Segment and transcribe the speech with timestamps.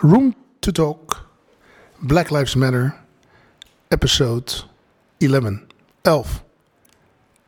[0.00, 1.28] Room to Talk,
[1.98, 2.94] Black Lives Matter,
[3.88, 4.64] episode
[5.18, 5.66] 11.
[6.02, 6.44] 11.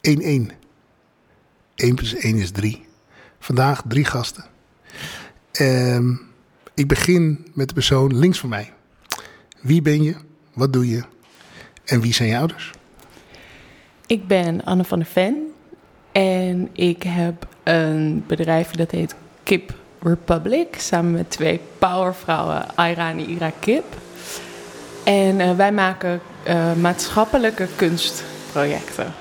[0.00, 0.50] 1 1.
[1.76, 2.86] 1 plus 1 is 3.
[3.38, 4.44] Vandaag drie gasten.
[5.52, 6.14] Ehm,
[6.74, 8.72] ik begin met de persoon links van mij.
[9.60, 10.14] Wie ben je?
[10.54, 11.02] Wat doe je?
[11.84, 12.70] En wie zijn je ouders?
[14.06, 15.52] Ik ben Anne van der Ven
[16.12, 20.74] en ik heb een bedrijf dat heet Kip Republic.
[20.78, 23.84] Samen met twee powervrouwen, Aira en Ira Kip.
[25.04, 29.12] En uh, wij maken uh, maatschappelijke kunstprojecten.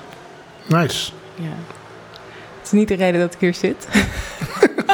[0.66, 1.12] Nice.
[1.34, 1.44] Ja.
[2.58, 3.88] Het is niet de reden dat ik hier zit.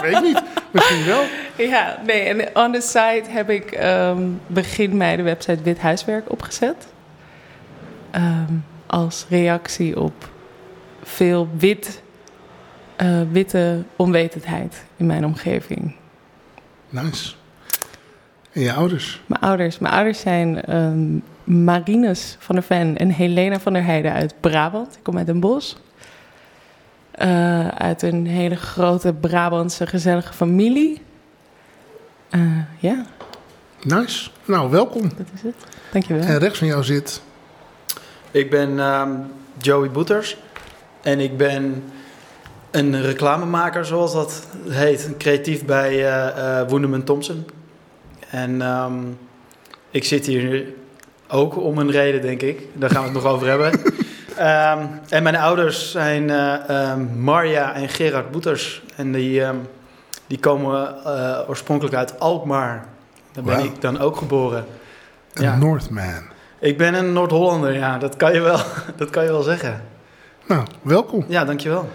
[0.02, 1.22] Weet niet, misschien wel.
[1.56, 6.30] Ja, nee, en on the site heb ik um, begin mei de website Wit Huiswerk
[6.30, 6.86] opgezet.
[8.14, 10.28] Um, als reactie op
[11.02, 12.02] veel wit,
[13.02, 15.94] uh, witte onwetendheid in mijn omgeving.
[16.88, 17.34] Nice.
[18.52, 19.20] En je ouders?
[19.26, 19.78] Mijn ouders.
[19.78, 24.94] Mijn ouders zijn um, Marines van der Ven en Helena van der Heijden uit Brabant.
[24.96, 25.74] Ik kom uit Den Bosch.
[27.22, 31.02] Uh, uit een hele grote Brabantse gezellige familie.
[32.30, 33.04] Uh, ja.
[33.82, 34.30] Nice.
[34.44, 35.02] Nou, welkom.
[35.02, 35.54] Dat is het.
[35.92, 36.26] Dankjewel.
[36.26, 37.22] En rechts van jou zit...
[38.30, 39.26] Ik ben um,
[39.58, 40.36] Joey Boeters.
[41.02, 41.84] En ik ben
[42.70, 45.10] een reclamemaker, zoals dat heet.
[45.18, 47.46] Creatief bij uh, uh, Woendeman Thompson.
[48.30, 49.18] En um,
[49.90, 50.64] ik zit hier
[51.28, 52.68] ook om een reden, denk ik.
[52.72, 53.72] Daar gaan we het nog over hebben.
[53.72, 58.82] Um, en mijn ouders zijn uh, um, Marja en Gerard Boeters.
[58.96, 59.42] En die,
[60.26, 62.86] die komen uh, oorspronkelijk uit Alkmaar.
[63.32, 63.64] Daar ben wow.
[63.64, 64.64] ik dan ook geboren.
[65.32, 65.56] Een ja.
[65.56, 66.22] Northman.
[66.58, 67.98] Ik ben een Noord-Hollander, ja.
[67.98, 68.58] Dat kan, je wel,
[68.96, 69.82] dat kan je wel zeggen.
[70.46, 71.24] Nou, welkom.
[71.28, 71.88] Ja, dankjewel.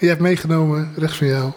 [0.00, 1.52] Je hebt meegenomen, rechts van jou,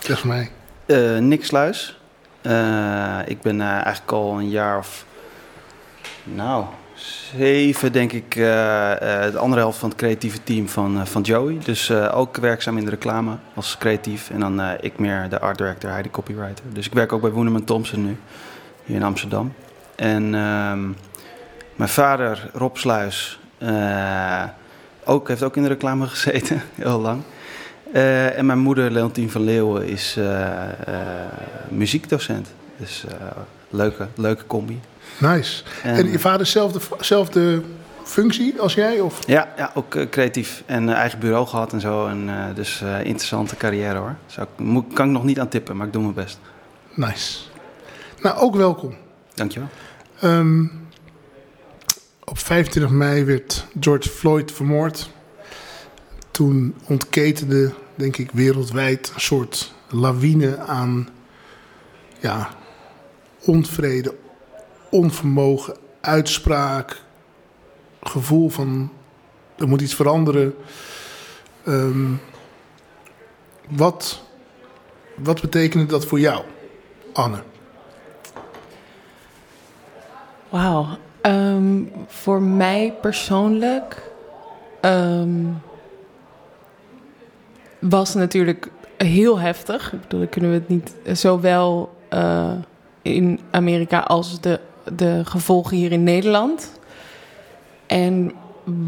[0.00, 0.50] rechts van mij.
[0.86, 2.00] Uh, Nick Sluis.
[2.42, 5.04] Uh, ik ben uh, eigenlijk al een jaar of...
[6.24, 6.64] Nou,
[7.36, 11.58] zeven, denk ik, de andere helft van het creatieve team van, van Joey.
[11.64, 14.30] Dus ook werkzaam in de reclame als creatief.
[14.30, 16.64] En dan ik meer de art director, hij de copywriter.
[16.72, 18.16] Dus ik werk ook bij Woeneman Thompson nu,
[18.84, 19.52] hier in Amsterdam.
[19.94, 20.96] En um,
[21.76, 23.40] mijn vader, Rob Sluis,
[25.04, 27.22] ook, heeft ook in de reclame gezeten, heel lang.
[27.92, 30.18] En mijn moeder, Leontien van Leeuwen, is
[31.68, 32.48] muziekdocent.
[32.76, 33.04] Dus
[33.70, 34.80] leuke, leuke combi.
[35.18, 35.62] Nice.
[35.82, 37.62] En, en je vader zelfde, zelfde
[38.04, 39.00] functie als jij?
[39.00, 39.26] Of?
[39.26, 42.06] Ja, ja ook creatief en eigen bureau gehad en zo.
[42.06, 44.16] En, dus interessante carrière hoor.
[44.26, 46.38] Zou ik, moet, kan ik nog niet aan tippen, maar ik doe mijn best.
[46.94, 47.38] Nice.
[48.22, 48.94] Nou, ook welkom.
[49.34, 49.68] Dankjewel.
[50.22, 50.88] Um,
[52.24, 55.10] op 25 mei werd George Floyd vermoord.
[56.36, 61.08] Toen ontketende, denk ik, wereldwijd een soort lawine aan
[62.20, 62.48] ja,
[63.44, 64.14] onvrede,
[64.90, 67.02] onvermogen, uitspraak,
[68.02, 68.92] gevoel van
[69.56, 70.54] er moet iets veranderen.
[71.66, 72.20] Um,
[73.68, 74.22] wat,
[75.14, 76.44] wat betekende dat voor jou,
[77.12, 77.42] Anne?
[80.48, 80.86] Wauw.
[81.22, 84.10] Um, voor mij persoonlijk
[84.80, 85.60] um,
[87.88, 89.92] was natuurlijk heel heftig.
[89.92, 92.52] Ik bedoel, kunnen we het niet zowel uh,
[93.02, 94.60] in Amerika als de
[94.94, 96.72] de gevolgen hier in Nederland.
[97.86, 98.32] En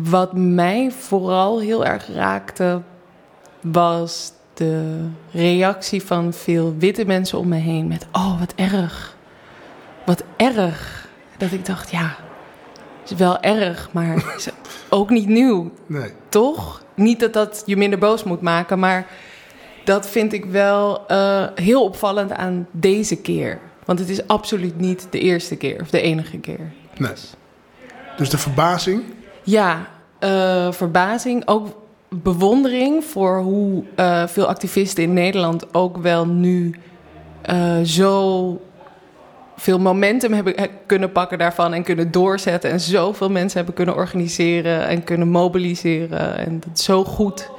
[0.03, 2.81] wat mij vooral heel erg raakte,
[3.61, 7.87] was de reactie van veel witte mensen om me heen.
[7.87, 9.17] Met, oh, wat erg.
[10.07, 11.09] Wat erg.
[11.39, 12.17] Dat ik dacht, ja,
[13.05, 14.49] is wel erg, maar is
[14.89, 15.71] ook niet nieuw.
[15.87, 16.13] Nee.
[16.29, 16.83] Toch?
[16.99, 19.07] Niet dat dat je minder boos moet maken, maar
[19.85, 23.59] dat vind ik wel uh, heel opvallend aan deze keer.
[23.85, 26.73] Want het is absoluut niet de eerste keer of de enige keer.
[26.97, 27.13] Nee.
[28.17, 29.03] Dus de verbazing?
[29.43, 29.87] Ja,
[30.21, 31.43] uh, verbazing.
[31.47, 31.67] Ook
[32.09, 36.75] bewondering voor hoe uh, veel activisten in Nederland ook wel nu
[37.85, 38.61] zo
[39.59, 40.55] veel momentum hebben
[40.87, 42.71] kunnen pakken daarvan en kunnen doorzetten.
[42.71, 46.37] En zoveel mensen hebben kunnen organiseren en kunnen mobiliseren.
[46.37, 47.51] En dat zo goed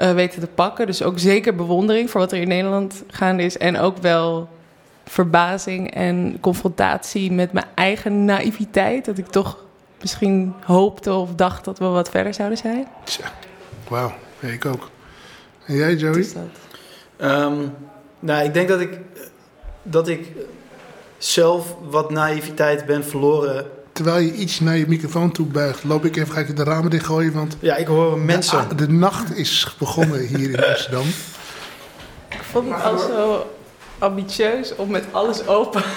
[0.00, 0.86] uh, weten te pakken.
[0.86, 3.58] Dus ook zeker bewondering voor wat er in Nederland gaande is.
[3.58, 4.48] En ook wel
[5.04, 9.04] verbazing en confrontatie met mijn eigen naïviteit.
[9.04, 9.64] Dat ik toch
[10.00, 12.86] misschien hoopte of dacht dat we wat verder zouden zijn.
[13.04, 13.32] Tja,
[13.88, 14.12] wauw.
[14.38, 14.90] Ja, ik ook.
[15.66, 16.26] En jij, Joey?
[17.18, 17.74] Um,
[18.18, 18.98] nou, ik denk dat ik,
[19.82, 20.32] dat ik
[21.26, 23.66] zelf wat naïviteit ben verloren.
[23.92, 26.90] Terwijl je iets naar je microfoon toe buigt, loop ik even, ga ik de ramen
[26.90, 27.56] dichtgooien, want...
[27.60, 28.68] Ja, ik hoor mensen.
[28.68, 31.04] De, de nacht is begonnen hier in Amsterdam.
[32.28, 33.50] Ik vond het al zo
[33.98, 35.82] ambitieus om met alles open.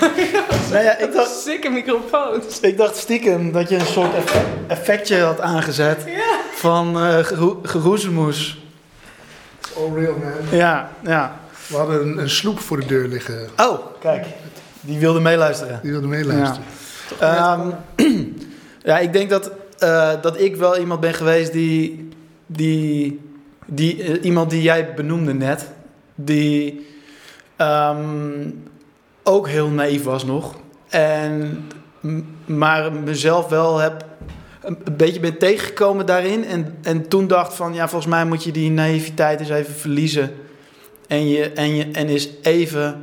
[0.72, 2.60] Nou ja, ik dacht, is sikke microfoons.
[2.60, 6.40] ik dacht stiekem dat je een soort effe- effectje had aangezet Ja.
[6.54, 8.62] van eh geroe- geroezemoes.
[9.78, 10.58] All real man.
[10.60, 11.40] Ja, ja.
[11.68, 13.50] We hadden een, een sloep voor de deur liggen.
[13.58, 14.26] Oh, kijk.
[14.88, 15.80] Die wilde meeluisteren.
[15.82, 16.64] Die wilde meeluisteren.
[17.20, 17.70] Ehm,
[18.90, 22.10] ja, ik denk dat, eh, dat ik wel iemand ben geweest die.
[22.46, 23.20] die,
[23.66, 25.72] die eh, iemand die jij benoemde net.
[26.16, 26.88] Die
[27.56, 28.50] ehm,
[29.24, 30.56] ook heel naïef was nog.
[30.90, 31.68] En,
[32.46, 34.06] maar mezelf wel heb.
[34.62, 36.46] Een beetje ben tegengekomen daarin.
[36.46, 40.32] En, en toen dacht van ja, volgens mij moet je die naïviteit eens even verliezen.
[41.08, 43.02] En, je, en, je, en eens even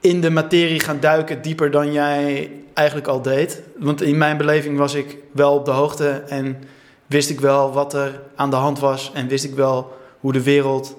[0.00, 3.62] in de materie gaan duiken, dieper dan jij eigenlijk al deed.
[3.76, 6.62] Want in mijn beleving was ik wel op de hoogte en
[7.06, 9.10] wist ik wel wat er aan de hand was.
[9.14, 10.96] En wist ik wel hoe de wereld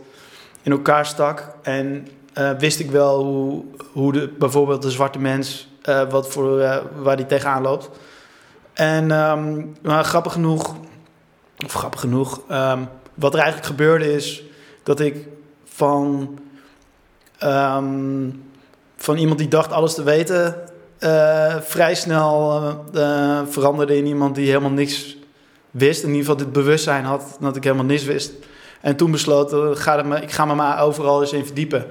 [0.61, 1.47] in elkaar stak.
[1.61, 6.59] En eh, wist ik wel hoe, hoe de, bijvoorbeeld de zwarte mens, eh, wat voor,
[6.59, 7.89] eh, waar die tegenaan loopt.
[8.73, 10.75] En ehm, maar grappig genoeg,
[11.65, 14.43] of grappig genoeg, ehm, wat er eigenlijk gebeurde is
[14.83, 15.27] dat ik
[15.63, 16.39] van,
[17.37, 18.29] ehm,
[18.99, 20.55] van iemand die dacht alles te weten,
[20.99, 22.61] eh, vrij snel
[22.93, 25.17] eh, eh, veranderde in iemand die helemaal niks
[25.71, 26.03] wist.
[26.03, 28.31] In ieder geval dit bewustzijn had dat ik helemaal niks wist.
[28.81, 31.85] En toen besloot, ga ik ga me maar overal eens in verdiepen.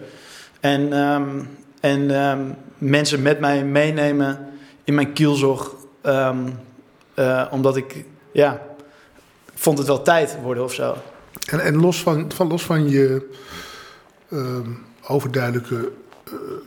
[0.60, 1.42] En, ehm,
[1.80, 2.40] en ehm,
[2.78, 4.48] mensen met mij meenemen
[4.84, 5.76] in mijn kielzog.
[6.02, 6.48] ehm,
[7.14, 8.60] eh, omdat ik, ja,
[9.54, 10.96] vond het wel tijd worden of zo.
[11.46, 13.30] En, en los, van, van, los van je
[15.06, 15.92] overduidelijke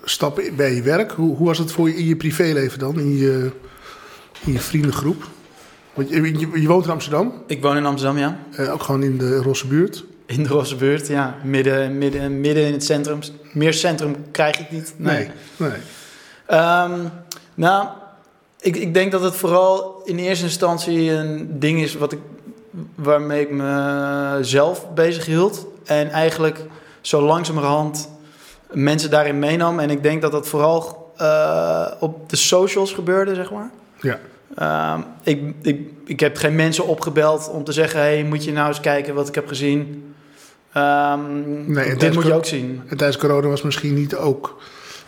[0.03, 3.17] stappen bij je werk, hoe, hoe was het voor je in je privéleven dan, in
[3.17, 3.51] je,
[4.45, 5.27] in je vriendengroep?
[5.93, 8.39] Want je, je, je woont in Amsterdam, Ik woon in Amsterdam, ja.
[8.51, 10.03] eh, ook gewoon in de Rosse buurt.
[10.25, 11.37] In de Rosse buurt, ja.
[11.43, 13.19] Midden, midden, midden in het centrum.
[13.53, 14.93] Meer centrum krijg ik niet.
[14.97, 15.71] Nee, nee.
[16.45, 16.99] Ehm,
[17.53, 17.87] nou,
[18.59, 22.19] ik, ik denk dat het vooral in eerste instantie een ding is wat ik,
[22.95, 25.67] waarmee ik mezelf bezig hield.
[25.83, 26.59] En eigenlijk
[27.01, 28.09] zo langzamerhand
[28.73, 29.79] mensen daarin meenam.
[29.79, 33.71] En ik denk dat dat vooral eh, op de socials gebeurde, zeg maar.
[34.01, 34.19] Ja.
[34.55, 38.67] Ehm, ik, ik, ik heb geen mensen opgebeld om te zeggen: hey, moet je nou
[38.67, 40.13] eens kijken wat ik heb gezien?
[40.71, 41.41] Ehm,
[41.71, 42.81] Nee, dit tijdens moet je ook zien.
[42.87, 44.61] En tijdens corona was misschien niet ook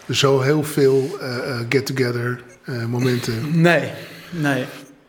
[0.10, 3.62] zo heel veel eh, eh, get-together eh, momenten.
[3.62, 3.92] Nee,
[4.30, 4.66] nee.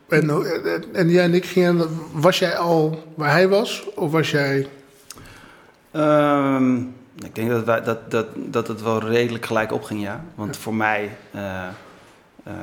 [0.09, 3.83] En, en, en jij en ik gingen, was jij al waar hij was?
[3.95, 4.67] Of was jij...
[5.91, 6.81] Ehm,
[7.23, 10.23] ik denk dat, wij, dat, dat, dat het wel redelijk gelijk opging, ja.
[10.35, 11.67] Want voor mij, eh,
[12.43, 12.53] eh,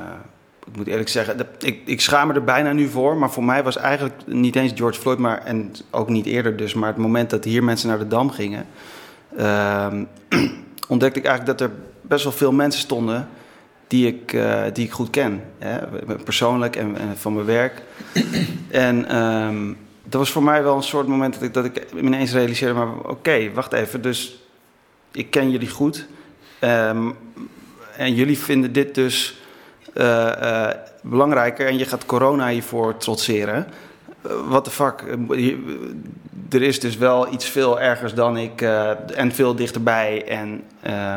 [0.65, 3.17] ik moet eerlijk zeggen, dat, ik, ik schaam me er bijna nu voor.
[3.17, 6.73] Maar voor mij was eigenlijk niet eens George Floyd, maar, en ook niet eerder dus.
[6.73, 8.65] Maar het moment dat hier mensen naar de Dam gingen,
[9.37, 10.03] ehm,
[10.87, 13.27] ontdekte ik eigenlijk dat er best wel veel mensen stonden
[13.87, 15.43] die ik, eh, die ik goed ken.
[15.59, 15.77] Hè?
[16.23, 17.81] Persoonlijk en, en van mijn werk.
[18.71, 19.73] en ehm,
[20.03, 22.73] dat was voor mij wel een soort moment dat ik, dat ik ineens realiseerde...
[22.73, 24.42] maar oké, wacht even, dus
[25.13, 26.05] ik ken jullie goed.
[26.59, 27.09] Ehm,
[27.97, 29.37] en jullie vinden dit dus
[29.93, 31.67] eh, eh, belangrijker...
[31.67, 33.67] en je gaat corona hiervoor trotseren.
[34.47, 35.01] Wat de fuck?
[35.29, 35.53] Eh,
[36.49, 40.27] Er is dus wel iets veel ergers dan ik eh, en veel dichterbij.
[40.27, 41.15] En, eh,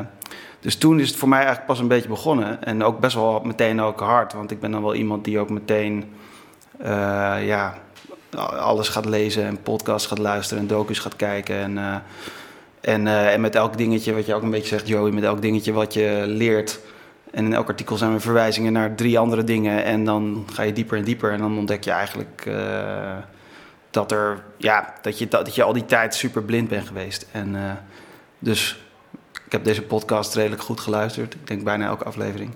[0.61, 2.65] dus toen is het voor mij eigenlijk pas een beetje begonnen.
[2.65, 4.33] En ook best wel meteen ook hard.
[4.33, 6.05] Want ik ben dan wel iemand die ook meteen...
[6.79, 7.79] eh, ja,
[8.59, 11.57] alles gaat lezen en podcasts gaat luisteren en docus gaat kijken.
[11.57, 11.97] En, eh,
[12.87, 15.43] en, eh, en met elk dingetje, wat je ook een beetje zegt, Joey, met elk
[15.43, 16.81] dingetje wat je leert.
[17.31, 19.85] En in elk artikel zijn er verwijzingen naar drie andere dingen.
[19.85, 21.33] En dan ga je dieper en dieper.
[21.33, 23.17] En dan ontdek je eigenlijk eh,
[23.91, 27.27] dat, er, ja, dat, je, dat je al die tijd super blind bent geweest.
[27.33, 27.71] En eh,
[28.39, 28.83] dus
[29.47, 31.35] ik heb deze podcast redelijk goed geluisterd.
[31.35, 32.51] Ik denk bijna elke aflevering.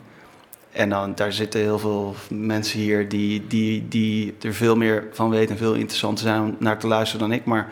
[0.73, 5.31] En dan, daar zitten heel veel mensen hier die, die, die er veel meer van
[5.31, 7.45] weten en veel interessanter zijn naar te luisteren dan ik.
[7.45, 7.69] Maar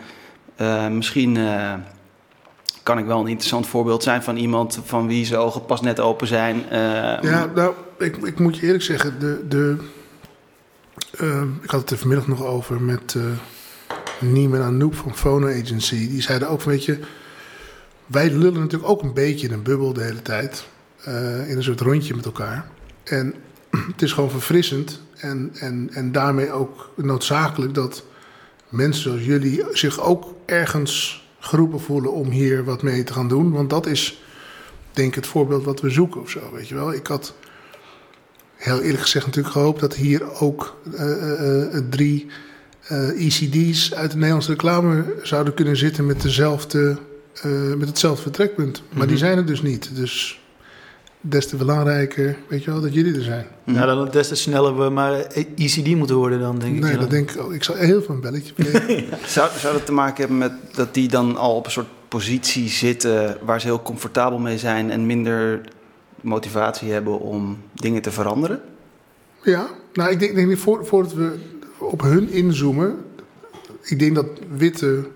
[0.91, 1.37] misschien
[2.89, 6.01] kan ik wel een interessant voorbeeld zijn van iemand van wie zijn ogen pas net
[6.01, 6.69] open zijn.
[6.71, 6.79] Eh,
[7.21, 9.77] Ja, nou, ik, ik moet je eerlijk zeggen, de, de,
[11.19, 13.23] eh, ik had het er vanmiddag nog over met uh,
[14.21, 16.09] Niem en Anouk van Phono Agency.
[16.09, 16.99] Die zeiden ook, weet je,
[18.07, 20.67] wij lullen natuurlijk ook een beetje in een bubbel de hele tijd.
[21.05, 22.67] eh, in een soort rondje met elkaar.
[23.05, 23.35] En
[23.93, 28.05] het is gewoon verfrissend en, en, en daarmee ook noodzakelijk dat
[28.69, 33.51] mensen zoals jullie zich ook ergens geroepen voelen om hier wat mee te gaan doen.
[33.53, 34.23] Want dat is,
[34.93, 36.93] denk ik, het voorbeeld wat we zoeken of zo, weet je wel.
[36.93, 37.35] Ik had
[38.57, 42.27] heel eerlijk gezegd natuurlijk gehoopt dat hier ook uh, uh, drie
[43.17, 46.99] ECD's uit de Nederlandse reclame zouden kunnen zitten met dezelfde
[47.43, 48.83] eh, met hetzelfde vertrekpunt.
[48.93, 49.25] Maar die Mhm.
[49.25, 49.97] zijn er dus niet.
[49.97, 50.41] Dus
[51.21, 53.47] des te belangrijker, weet je wel, dat jullie er zijn.
[53.65, 55.13] Nou, dan des te sneller we maar
[55.57, 56.81] ECD moeten worden dan, denk ik.
[56.83, 56.99] nee, Ja.
[56.99, 57.53] dat denk ik ook.
[57.53, 59.05] Ik zal heel veel een belletje plegen.
[59.27, 62.69] Zou, zou dat te maken hebben met dat die dan al op een soort positie
[62.69, 65.61] zitten waar ze heel comfortabel mee zijn en minder
[66.21, 68.61] motivatie hebben om dingen te veranderen?
[69.43, 71.39] ja, nou, ik denk, denk niet voor, voordat we
[71.79, 72.97] op hun inzoomen.
[73.83, 75.09] Ik denk dat witte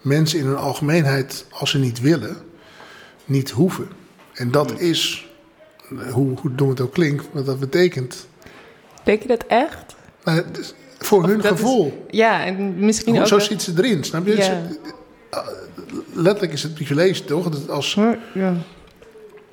[0.00, 2.36] mensen in hun algemeenheid, als ze niet willen,
[3.24, 3.88] niet hoeven.
[4.32, 5.29] En dat is, eh,
[6.12, 8.26] hoe, hoe dom het ook klinkt, wat dat betekent.
[9.04, 9.96] Denk je dat echt?
[10.24, 10.42] Maar
[10.98, 12.06] voor Of hun is- gevoel.
[12.10, 13.28] Ja, en misschien Hoe- ook...
[13.28, 14.36] zo dat- zit ze erin, snap je?
[14.36, 14.62] Ja.
[16.12, 17.48] Letterlijk is het privilege toch?
[17.48, 17.94] Dat als
[18.34, 18.54] Ja.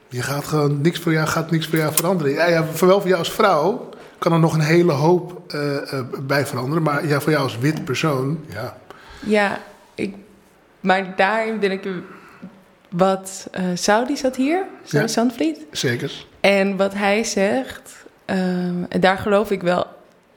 [0.09, 2.33] je gaat gewoon niks voor jou gaat niks voor jou veranderen.
[2.33, 5.93] Ja, ja, voor wel voor jou als vrouw kan er nog een hele hoop eh,
[5.93, 8.77] eh, bij veranderen, maar ja, voor jou als wit persoon, ja.
[9.25, 9.59] Ja,
[9.95, 10.15] ik,
[10.79, 11.87] maar daarin ben ik...
[12.89, 15.13] Wat uh, Saudi zat hier, Saudi Ja.
[15.13, 15.65] Zandvliet.
[15.71, 16.25] Zeker.
[16.39, 19.85] En wat hij zegt, ehm, en daar geloof ik wel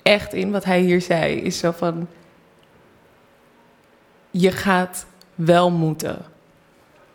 [0.02, 2.08] echt in, wat hij hier zei, is zo van:
[4.30, 6.18] je gaat wel moeten.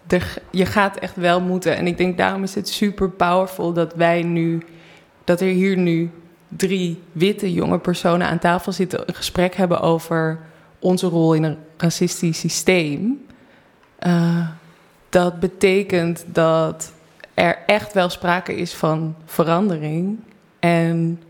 [0.08, 1.76] Er, je gaat echt wel moeten.
[1.76, 4.62] En ik denk daarom is het super powerful dat wij nu,
[5.24, 6.12] dat er hier nu
[6.48, 10.40] drie witte jonge personen aan tafel zitten, een gesprek hebben over
[10.80, 13.26] onze rol in een racistisch systeem.
[14.08, 14.48] Uh,
[15.16, 16.92] dat betekent dat
[17.34, 20.20] er echt wel sprake is van verandering.
[20.60, 21.22] En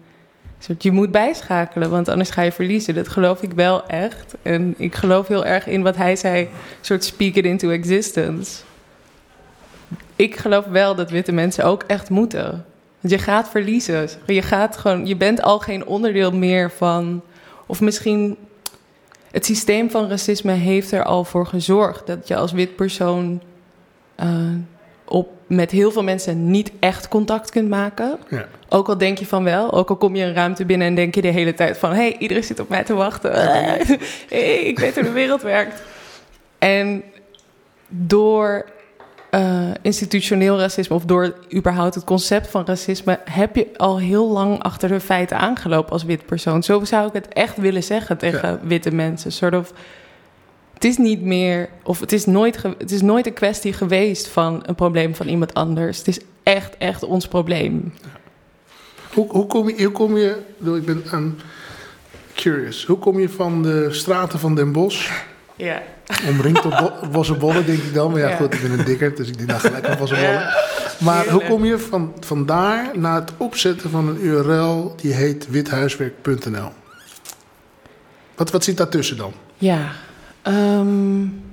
[0.77, 2.95] je moet bijschakelen, want anders ga je verliezen.
[2.95, 4.35] Dat geloof ik wel echt.
[4.41, 6.49] En ik geloof heel erg in wat hij zei,
[6.81, 8.61] soort speak it into existence.
[10.15, 12.65] Ik geloof wel dat witte mensen ook echt moeten.
[12.99, 14.09] Want je gaat verliezen.
[14.25, 17.21] Je gaat gewoon, je bent al geen onderdeel meer van.
[17.65, 18.37] Of misschien.
[19.31, 23.41] Het systeem van racisme heeft er al voor gezorgd dat je als wit persoon
[24.23, 24.27] uh,
[25.05, 28.17] op, met heel veel mensen niet echt contact kunt maken.
[28.29, 28.45] Ja.
[28.69, 31.15] Ook al denk je van wel, ook al kom je een ruimte binnen en denk
[31.15, 31.89] je de hele tijd van...
[31.89, 33.33] hé, hey, iedereen zit op mij te wachten.
[34.29, 35.81] hey, ik weet hoe de wereld werkt.
[36.57, 37.03] En
[37.87, 38.65] door
[39.31, 43.19] uh, institutioneel racisme of door überhaupt het concept van racisme...
[43.23, 46.63] heb je al heel lang achter de feiten aangelopen als wit persoon.
[46.63, 48.59] Zo zou ik het echt willen zeggen tegen ja.
[48.63, 49.31] witte mensen.
[49.31, 49.73] Soort of...
[50.85, 54.63] Het is niet meer, of het is, nooit, het is nooit een kwestie geweest van
[54.65, 55.97] een probleem van iemand anders.
[55.97, 57.93] Het is echt, echt ons probleem.
[59.13, 61.37] Hoe, hoe, kom je, hoe kom je, ik ben um,
[62.33, 65.11] curious, hoe kom je van de straten van Den Bosch,
[65.55, 65.81] ja.
[66.29, 69.27] omringd bo bossenbollen denk ik dan, maar ja, ja, goed, ik ben een dikker, dus
[69.27, 70.33] ik denk dan gelijk aan bossenbollen.
[70.33, 70.55] Ja.
[70.99, 75.49] Maar hoe kom je van, van daar naar het opzetten van een URL die heet
[75.49, 76.69] withuiswerk.nl?
[78.35, 79.33] Wat, wat zit daartussen dan?
[79.57, 79.91] Ja,
[80.47, 81.43] Um,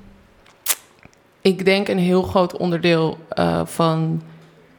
[1.40, 4.22] ik denk een heel groot onderdeel uh, van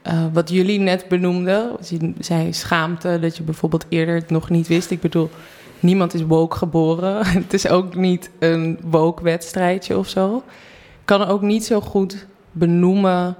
[0.07, 1.71] uh, wat jullie net benoemden.
[1.89, 4.91] Je zei schaamte, dat je bijvoorbeeld eerder het nog niet wist.
[4.91, 5.29] Ik bedoel,
[5.79, 7.25] niemand is woke geboren.
[7.43, 10.43] het is ook niet een woke wedstrijdje of zo.
[10.99, 13.35] Ik kan ook niet zo goed benoemen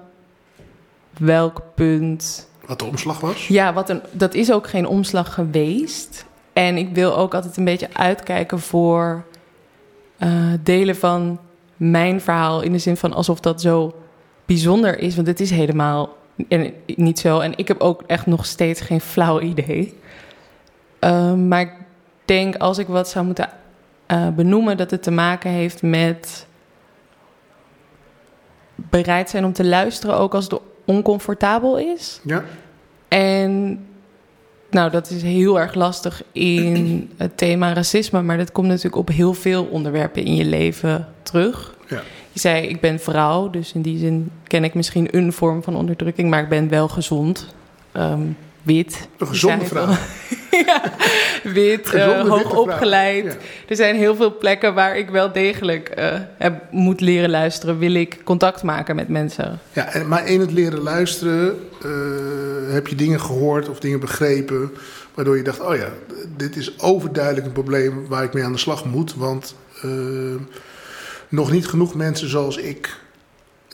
[1.18, 2.50] welk punt.
[2.66, 3.48] Wat de omslag was?
[3.48, 6.26] Ja, wat een, dat is ook geen omslag geweest.
[6.54, 9.26] En ik wil ook altijd een beetje uitkijken voor
[10.24, 11.40] uh, delen van
[11.78, 13.94] mijn verhaal in de zin van alsof dat zo
[14.46, 16.18] bijzonder is, want het is helemaal
[16.86, 17.40] niet zo.
[17.40, 20.00] En ik heb ook echt nog steeds geen flauw idee.
[21.00, 21.74] Uh, maar ik
[22.26, 23.50] denk als ik wat zou moeten
[24.08, 26.48] uh, benoemen, dat het te maken heeft met
[28.76, 32.20] bereid zijn om te luisteren, ook als het oncomfortabel is.
[32.24, 32.44] Ja.
[33.08, 33.43] En
[34.74, 39.08] nou, dat is heel erg lastig in het thema racisme, maar dat komt natuurlijk op
[39.08, 41.76] heel veel onderwerpen in je leven terug.
[41.88, 42.02] Ja.
[42.32, 45.76] Je zei, ik ben vrouw, dus in die zin ken ik misschien een vorm van
[45.76, 47.56] onderdrukking, maar ik ben wel gezond,
[47.94, 49.08] um, wit.
[49.18, 49.88] Een gezonde vrouw.
[50.66, 50.94] ja,
[51.44, 53.26] wit, gezonde, uh, hoog opgeleid.
[53.26, 53.38] Ja.
[53.68, 57.94] Er zijn heel veel plekken waar ik wel degelijk uh, heb, moet leren luisteren, wil
[57.94, 59.60] ik contact maken met mensen.
[59.74, 64.72] Ja, maar in het leren luisteren uh, heb je dingen gehoord of dingen begrepen,
[65.14, 65.90] waardoor je dacht, oh ja,
[66.38, 69.56] dit is overduidelijk een probleem waar ik mee aan de slag moet, want
[71.30, 72.98] nog niet genoeg mensen zoals ik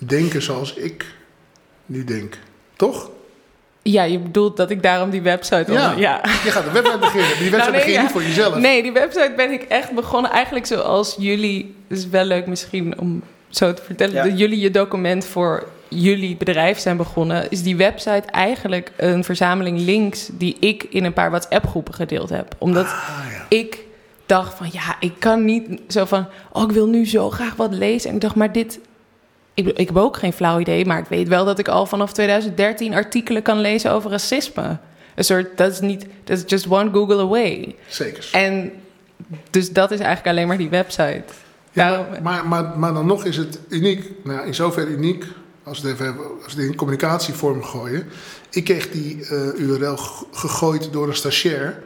[0.06, 1.06] denken zoals ik
[1.86, 2.38] nu denk.
[2.76, 3.10] Toch?
[3.92, 5.72] Ja, je bedoelt dat ik daarom die website...
[5.72, 6.22] Ja, ja.
[6.44, 7.38] je gaat een website beginnen.
[7.40, 8.56] Die website nou, nee, begin je niet voor jezelf.
[8.56, 10.32] Nee, die website ben ik echt begonnen.
[10.32, 11.76] Eigenlijk zoals jullie...
[11.88, 14.30] Het is wel leuk misschien om zo te vertellen...
[14.30, 17.50] Dat jullie je document voor jullie bedrijf zijn begonnen...
[17.50, 20.30] is die website eigenlijk een verzameling links...
[20.32, 22.56] die ik in een paar WhatsApp-groepen gedeeld heb.
[22.58, 23.58] Omdat ah, ja.
[23.58, 23.78] ik
[24.26, 24.68] dacht van...
[24.72, 26.26] ja, ik kan niet zo van...
[26.52, 28.10] oh, ik wil nu zo graag wat lezen.
[28.10, 28.80] En ik dacht, maar dit...
[29.68, 32.14] ik, ik heb ook geen flauw idee, maar ik weet wel dat ik al vanaf
[32.14, 34.78] 2013 artikelen kan lezen over racisme.
[35.16, 37.76] Een soort, dat is niet, dat is just one Google away.
[37.88, 38.30] Zeker.
[38.32, 38.72] En
[39.50, 41.24] dus dat is eigenlijk alleen maar die website.
[41.72, 45.26] Ja, Daarom- maar, maar, maar, maar dan nog is het uniek, nou, in zoverre uniek,
[45.64, 48.04] als we het even als we het in communicatievorm gooien.
[48.50, 49.96] Ik kreeg die eh, URL
[50.32, 51.84] gegooid door een stagiair,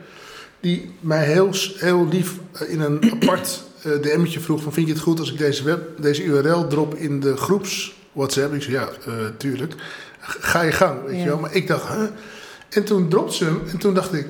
[0.60, 4.94] die mij heel, heel lief eh, in een apart eh DM'tje vroeg van vind je
[4.94, 8.54] het goed als ik deze, web, deze URL drop in de groeps WhatsApp?
[8.54, 9.74] Ik zei ja, eh, tuurlijk.
[10.20, 11.22] Ga je gang, weet Ja.
[11.24, 11.40] je wel.
[11.40, 12.04] Maar ik dacht, huh?
[12.70, 14.26] En toen dropte ze hem en toen dacht ik,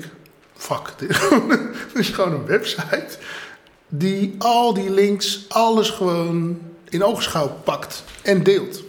[0.56, 1.48] fuck, dit is gewoon-
[1.92, 3.06] dit is gewoon een website
[3.88, 6.58] die al die links, alles gewoon
[6.88, 8.82] in oogschouw pakt en deelt.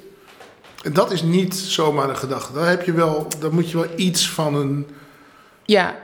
[0.84, 2.54] En dat is niet zomaar een gedachte.
[2.54, 4.88] Daar, heb je wel, daar moet je wel iets van een.
[5.66, 5.96] Ja,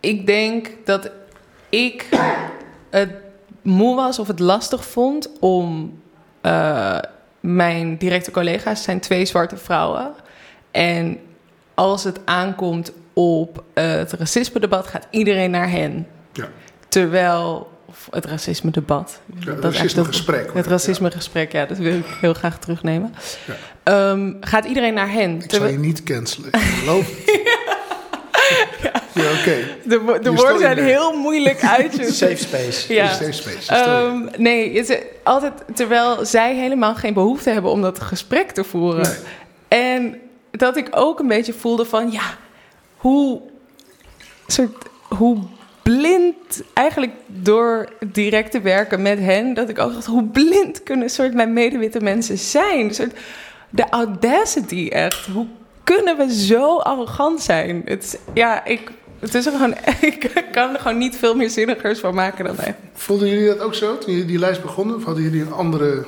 [0.00, 1.10] ik denk dat
[1.68, 2.06] ik
[2.90, 3.10] het
[3.68, 5.98] moe was of het lastig vond om
[6.40, 6.98] eh,
[7.40, 10.12] mijn directe collega's zijn twee zwarte vrouwen.
[10.70, 11.18] En
[11.74, 16.06] als het aankomt op het racisme-debat, gaat iedereen naar hen.
[16.32, 16.48] Ja.
[16.88, 19.20] Terwijl of het racisme-debat.
[19.38, 23.14] Ja, dat het racisme-gesprek, Het racisme-gesprek, ja, dat wil ik heel graag terugnemen.
[23.46, 23.54] Ja.
[23.82, 25.34] Ehm, gaat iedereen naar hen?
[25.34, 26.48] Ik zal Terwijl- je niet cancelen.
[26.48, 27.56] Ik geloof het.
[29.22, 29.56] ja, oké.
[29.84, 32.94] de, de woorden zijn heel moeilijk uit te Safe space.
[32.94, 33.08] Ja.
[33.08, 33.72] Safe space.
[33.72, 39.02] Ehm, nee, is altijd terwijl zij helemaal geen behoefte hebben om dat gesprek te voeren.
[39.02, 39.18] Nee.
[39.68, 40.20] En
[40.50, 42.36] dat ik ook een beetje voelde van ja,
[42.96, 43.40] hoe,
[44.46, 45.38] soort, hoe
[45.82, 51.10] blind eigenlijk door direct te werken met hen, dat ik ook dacht, hoe blind kunnen
[51.10, 52.94] soort mijn medewitte mensen zijn?
[52.94, 53.12] Soort,
[53.70, 55.26] de audacity echt.
[55.26, 55.46] Hoe
[55.84, 57.82] kunnen we zo arrogant zijn?
[57.84, 59.74] Het, ja, ik, het is er gewoon,
[60.12, 62.76] ik kan er gewoon niet veel meer zinnigers van maken dan hij.
[62.94, 64.96] Voelden jullie dat ook zo toen jullie die lijst begonnen?
[64.96, 66.04] Of hadden jullie een andere,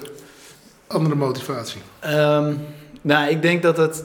[0.86, 1.80] andere motivatie?
[1.98, 2.54] Ehm,
[3.00, 4.04] nou, ik denk dat het.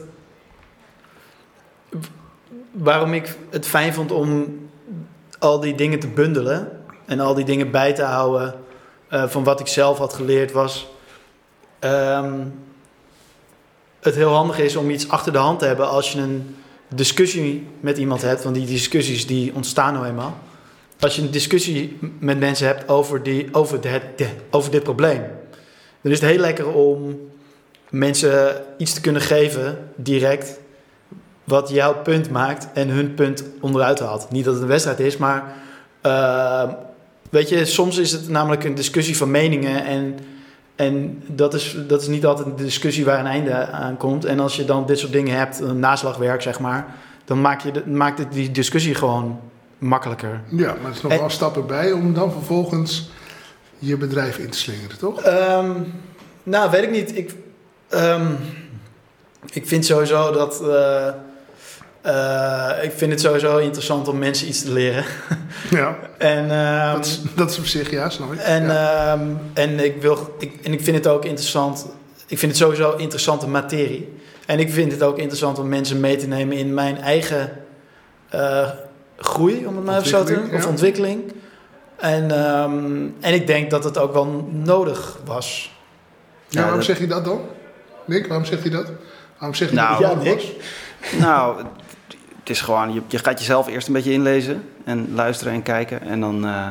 [2.72, 4.60] Waarom ik het fijn vond om
[5.40, 8.56] al die dingen te bundelen en al die dingen bij te houden
[9.10, 10.88] eh, van wat ik zelf had geleerd, was.
[11.80, 12.40] ehm,
[14.00, 16.56] het heel handig is om iets achter de hand te hebben als je een
[16.96, 18.44] discussie met iemand hebt.
[18.44, 20.38] Want die discussies die ontstaan nou eenmaal.
[21.00, 25.22] Als je een discussie met mensen hebt over, die, over, de, de- over dit probleem.
[26.02, 27.18] Dan is het heel lekker om
[27.90, 30.60] mensen iets te kunnen geven, direct,
[31.44, 34.32] wat jouw punt maakt en hun punt onderuit haalt.
[34.32, 35.54] Niet dat het een wedstrijd is, maar
[36.02, 36.70] eh,
[37.30, 40.18] weet je, soms is het namelijk een discussie van meningen en,
[40.76, 44.26] en dat, is, dat is niet altijd een discussie waar een einde aan komt.
[44.26, 46.86] En als je dan dit soort dingen hebt, een naslagwerk zeg maar,
[47.26, 49.40] dan maak je de, maakt het die discussie gewoon
[49.78, 50.42] makkelijker.
[50.50, 53.10] Ja, maar er is nog En- wel een stap erbij om dan vervolgens
[53.80, 55.22] je bedrijf in te slingeren, toch?
[55.22, 55.72] Ehm,
[56.44, 57.18] nou, weet ik niet.
[57.18, 57.36] Ik,
[57.90, 58.32] ehm,
[59.54, 60.62] ik vind sowieso dat.
[60.62, 61.08] eh,
[62.06, 65.04] eh, ik vind het sowieso interessant om mensen iets te leren.
[65.70, 68.40] Ja, en, ehm, dat, is, dat is op zich, ja, snap ik.
[68.40, 69.12] en, ja.
[69.14, 71.86] ehm, en, ik wil, ik, en ik vind het ook interessant.
[72.28, 74.14] Ik vind het sowieso interessante materie.
[74.46, 77.52] En ik vind het ook interessant om mensen mee te nemen in mijn eigen
[78.30, 78.70] eh,
[79.18, 80.70] groei, om het maar even zo te noemen, of ja.
[80.70, 81.34] ontwikkeling.
[81.98, 85.72] En, ehm, en ik denk dat het ook wel nodig was.
[86.48, 87.42] ja, waarom dat- zeg je dat dan?
[88.06, 88.92] Nick, waarom zegt hij dat?
[89.38, 90.36] Waarom zegt hij Nou, dat ja, het Nick.
[90.36, 91.20] was?
[91.20, 91.64] Nou,
[92.46, 96.02] het is gewoon, je, gaat jezelf eerst een beetje inlezen en luisteren en kijken.
[96.02, 96.68] En dan, eh,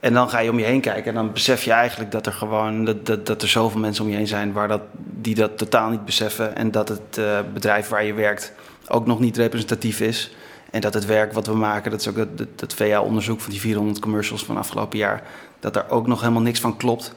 [0.00, 1.04] en dan ga je om je heen kijken.
[1.04, 4.10] En dan besef je eigenlijk dat er gewoon dat, dat, dat er zoveel mensen om
[4.10, 6.56] je heen zijn waar dat, die dat totaal niet beseffen.
[6.56, 8.52] En dat het eh, bedrijf waar je werkt
[8.88, 10.34] ook nog niet representatief is.
[10.70, 13.60] En dat het werk wat we maken, dat is ook dat, dat, VA-onderzoek van die
[13.60, 15.22] 400 commercials van afgelopen jaar,
[15.60, 17.14] dat daar ook nog helemaal niks van klopt.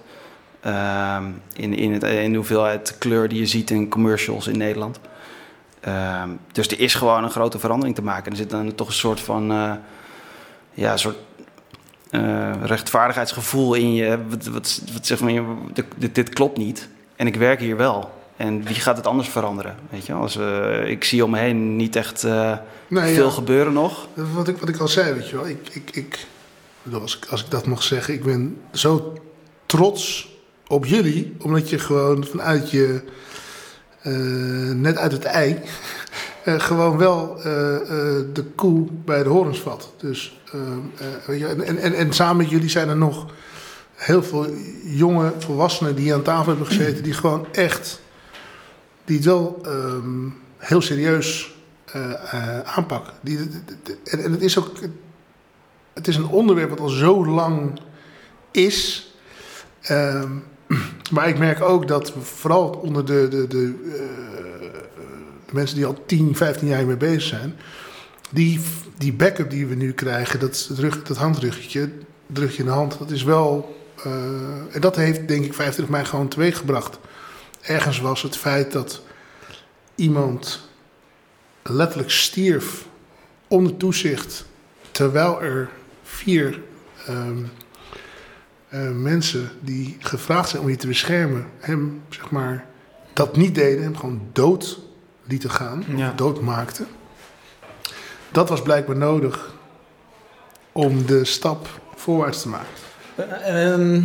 [0.60, 5.00] Ehm, in, in, het, in de hoeveelheid kleur die je ziet in commercials in Nederland.
[5.80, 8.32] Ehm, dus er is gewoon een grote verandering te maken.
[8.32, 9.72] Er zit dan toch een soort van eh,
[10.74, 11.18] ja, soort
[12.10, 14.20] eh, rechtvaardigheidsgevoel in je.
[14.30, 16.90] Wat, wat, wat zeg maar, dit, dit, klopt niet.
[17.16, 18.18] En ik werk hier wel.
[18.36, 19.76] En wie gaat het anders veranderen?
[19.90, 22.24] Weet je, als, eh, ik zie om me heen niet echt
[22.88, 23.32] Nee, veel ja.
[23.32, 24.08] gebeuren nog.
[24.14, 25.48] Wat ik, wat ik al zei, weet je wel.
[25.48, 26.28] Ik, ik, ik,
[26.92, 29.14] als, ik, als ik dat mag zeggen, ik ben zo
[29.66, 30.30] trots
[30.68, 31.36] op jullie.
[31.42, 33.04] Omdat je gewoon vanuit je,
[34.74, 35.62] net uit het ei,
[36.44, 39.94] eh, gewoon wel eh, eh, de koe bij de horens vat.
[39.98, 43.26] Dus, eh, eh, en, en, en, en samen met jullie zijn er nog
[43.96, 44.46] heel veel
[44.84, 47.04] jonge volwassenen die aan tafel hebben gezeten.
[47.04, 48.02] Die gewoon echt,
[49.06, 53.14] die het wel ehm, heel serieus eh, eh, aanpakken.
[53.22, 53.38] Die,
[54.04, 54.72] en, en het is ook
[55.94, 57.80] het is een onderwerp wat al zo lang
[58.52, 59.08] is.
[59.82, 60.32] Ehm,
[61.12, 64.70] Maar ik merk ook dat vooral onder de, de, de, eh,
[65.46, 67.56] de mensen die al 10, 15 jaar mee bezig zijn,
[68.30, 68.60] die,
[68.98, 70.72] die backup die we nu krijgen, dat,
[71.04, 71.90] dat handruggetje,
[72.28, 73.78] druk je in de hand, dat is wel.
[74.04, 77.00] eh, en dat heeft denk ik 25 mei gewoon teweeggebracht.
[77.62, 79.02] Ergens was het feit dat
[79.96, 80.70] iemand
[81.64, 82.86] letterlijk stierf
[83.48, 84.46] onder toezicht,
[84.92, 85.70] terwijl er
[86.04, 86.62] vier
[87.06, 87.44] ehm,
[88.70, 92.66] eh, mensen die gevraagd zijn om je te beschermen, hem zeg maar
[93.14, 94.80] dat niet deden, hem gewoon dood
[95.26, 96.14] lieten gaan, Ja.
[96.16, 96.88] dood maakten.
[98.32, 99.54] Dat was blijkbaar nodig
[100.72, 102.68] om de stap voorwaarts te maken.
[103.44, 104.02] Ehm,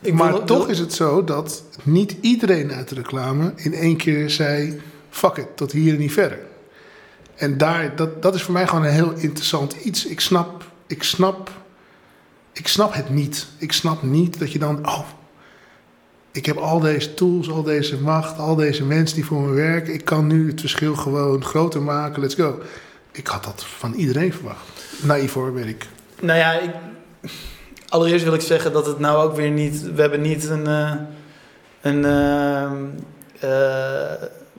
[0.00, 3.74] ik maar wil- toch wil- is het zo dat niet iedereen uit de reclame in
[3.74, 6.38] één keer zei: fuck it, tot hier en niet verder.
[7.36, 10.06] En daar, dat, dat is voor mij gewoon een heel interessant iets.
[10.06, 11.50] Ik snap, ik snap,
[12.58, 13.46] ik snap het niet.
[13.58, 15.00] Ik snap niet dat je dan, oh,
[16.32, 19.94] ik heb al deze tools, al deze macht, al deze mensen die voor me werken.
[19.94, 22.20] Ik kan nu het verschil gewoon groter maken.
[22.22, 22.58] Let's go.
[23.12, 24.64] Ik had dat van iedereen verwacht.
[25.02, 25.86] Naïef hoor, weet ik.
[26.20, 26.70] Nou ja, ik,
[27.88, 29.92] allereerst wil ik zeggen dat het nou ook weer niet.
[29.94, 30.66] We hebben niet een.
[30.66, 30.92] eh,
[31.80, 32.84] een ehm,
[33.40, 33.50] eh,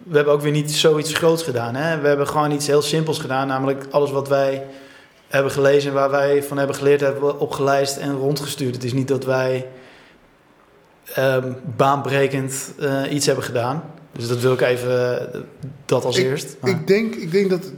[0.03, 1.75] we hebben ook weer niet zoiets groots gedaan.
[1.75, 1.99] Hè?
[1.99, 3.47] We hebben gewoon iets heel simpels gedaan.
[3.47, 4.65] Namelijk alles wat wij
[5.29, 8.75] hebben gelezen en waar wij van hebben geleerd, hebben we opgelijst en rondgestuurd.
[8.75, 9.67] Het is niet dat wij
[11.13, 13.83] ehm, baanbrekend eh, iets hebben gedaan.
[14.11, 15.29] Dus dat wil ik even.
[15.85, 16.55] dat als eerst.
[16.61, 17.71] Maar- Ik denk, ik denk dat.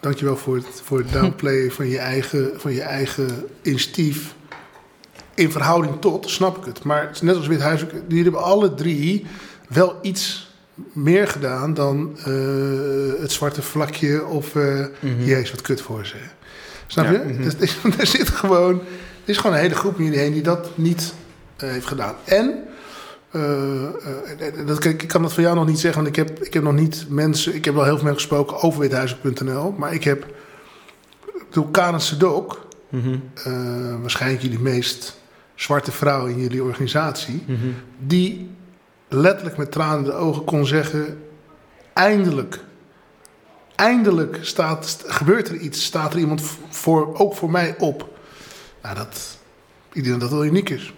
[0.00, 4.34] Dankjewel voor het, voor het downplayen van je, eigen, van je eigen initiatief.
[5.34, 6.82] In verhouding tot, snap ik het.
[6.82, 9.26] Maar het is net als Withuis, die hebben alle drie
[9.68, 10.50] wel iets
[10.92, 15.24] meer gedaan dan eh, het zwarte vlakje of Mhm.
[15.24, 16.16] jezus, wat kut voor ze.
[16.90, 17.36] Snap je?
[17.58, 18.74] dus, er zit gewoon,
[19.24, 21.14] er is gewoon een hele groep om jullie heen die dat niet
[21.56, 22.14] eh, heeft gedaan.
[22.24, 22.64] En
[23.30, 26.52] eh, eh, dat, ik kan dat van jou nog niet zeggen, want ik heb, ik
[26.54, 27.54] heb nog niet mensen.
[27.54, 30.26] Ik heb wel heel veel mensen gesproken over withuizen.nl, maar ik heb.
[31.50, 33.14] Door Karen Sedok, Mhm.
[33.34, 33.52] eh,
[34.00, 35.18] waarschijnlijk jullie meest
[35.54, 37.58] zwarte vrouw in jullie organisatie, Mhm.
[37.98, 38.50] die
[39.08, 41.18] letterlijk met tranen in de ogen kon zeggen:
[41.92, 42.60] eindelijk.
[43.80, 48.08] Eindelijk staat, st- gebeurt er iets, staat er iemand voor, ook voor mij op.
[48.82, 49.38] Nou, dat,
[49.92, 50.92] ik denk dat dat wel uniek is.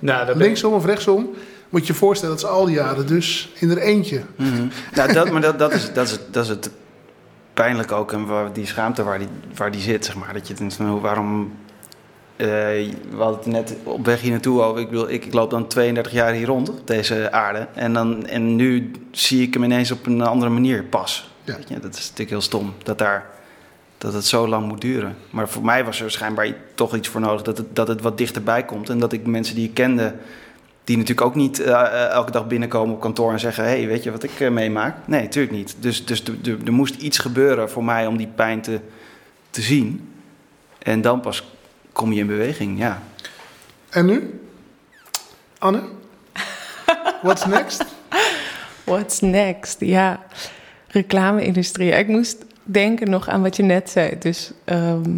[0.00, 1.28] Nou, ik- Linksom of rechtsom,
[1.68, 4.22] moet je je voorstellen dat ze al die jaren dus in er eentje.
[4.36, 4.66] Mhm.
[4.94, 6.70] nou, dat, maar dat, dat, is, dat, is, dat is het
[7.54, 8.12] pijnlijk ook.
[8.12, 10.32] En waar, die schaamte waar die, waar die zit, zeg maar.
[10.32, 11.52] Dat je denkt van, hoe- waarom...
[12.36, 14.80] eh, we hadden het net op weg hier naartoe over.
[14.80, 17.66] Ik, bedoel, ik, ik loop dan 32 jaar hier rond op deze aarde.
[17.74, 21.34] En, dan, en nu zie ik hem ineens op een andere manier pas.
[21.46, 21.56] Ja.
[21.56, 22.74] Weet je, dat is natuurlijk heel stom.
[22.82, 23.26] Dat, daar,
[23.98, 25.16] dat het zo lang moet duren.
[25.30, 27.42] Maar voor mij was er schijnbaar toch iets voor nodig.
[27.42, 28.88] Dat het, dat het wat dichterbij komt.
[28.88, 30.14] En dat ik mensen die ik kende...
[30.84, 34.02] Die natuurlijk ook niet eh, eh, elke dag binnenkomen op kantoor en zeggen: hey, weet
[34.02, 34.96] je wat ik eh, meemaak?
[35.06, 35.76] Nee, natuurlijk niet.
[35.80, 38.80] Dus, dus de- de- er moest iets gebeuren voor mij om die pijn te,
[39.50, 40.12] te zien.
[40.78, 41.44] En dan pas
[41.92, 43.02] kom je in beweging, ja.
[43.90, 44.40] En nu?
[45.58, 45.82] Anne?
[47.22, 47.84] What's next?
[48.84, 49.80] What's next?
[49.80, 50.26] Ja,
[50.96, 51.90] reclame-industrie.
[51.90, 54.18] Ik moest denken nog aan wat je net zei.
[54.18, 55.10] Dus ehm,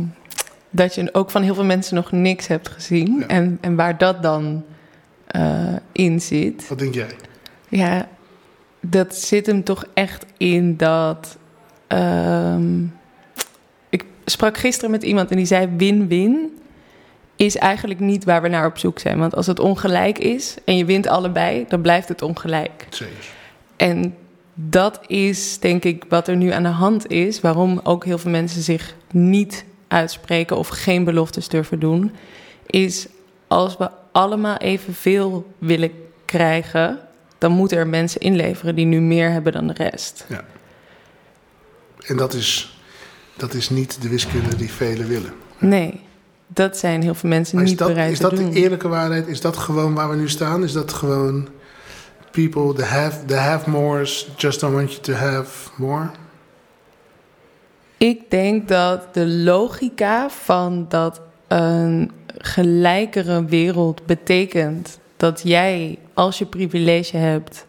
[0.70, 3.16] dat je ook van heel veel mensen nog niks hebt gezien.
[3.18, 3.26] Ja.
[3.26, 4.64] En, en waar dat dan
[5.26, 6.68] eh, in zit.
[6.68, 7.10] Wat denk jij?
[7.68, 8.08] Ja,
[8.80, 11.38] dat zit hem toch echt in dat.
[11.86, 12.82] ehm,
[13.88, 16.58] ik sprak gisteren met iemand en die zei: win-win
[17.36, 19.18] is eigenlijk niet waar we naar op zoek zijn.
[19.18, 22.86] Want als het ongelijk is en je wint allebei, dan blijft het ongelijk.
[22.90, 23.24] Zeker.
[23.76, 24.14] En
[24.60, 27.40] dat is denk ik wat er nu aan de hand is.
[27.40, 32.12] Waarom ook heel veel mensen zich niet uitspreken of geen beloftes durven doen.
[32.66, 33.06] Is
[33.46, 35.90] als we allemaal evenveel willen
[36.24, 36.98] krijgen,
[37.38, 40.26] dan moeten er mensen inleveren die nu meer hebben dan de rest.
[42.06, 42.80] En dat is,
[43.36, 45.32] dat is niet de wiskunde die velen willen.
[45.58, 46.00] Nee,
[46.46, 48.50] dat zijn heel veel mensen is niet dat, bereid is te dat doen.
[48.50, 49.26] de eerlijke waarheid?
[49.26, 50.62] Is dat gewoon waar we nu staan?
[50.62, 51.48] Is dat gewoon
[52.30, 56.10] people, the have, the have mores, just don't want you to have more?
[57.96, 66.46] Ik denk dat de logica van dat een gelijkere wereld betekent dat jij, als je
[66.46, 67.66] privilege hebt,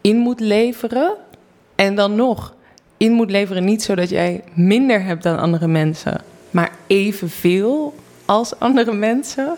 [0.00, 1.14] in moet leveren.
[1.74, 2.54] En dan nog
[2.96, 8.92] in moet leveren, niet zodat jij minder hebt dan andere mensen, maar evenveel als andere
[9.08, 9.56] mensen.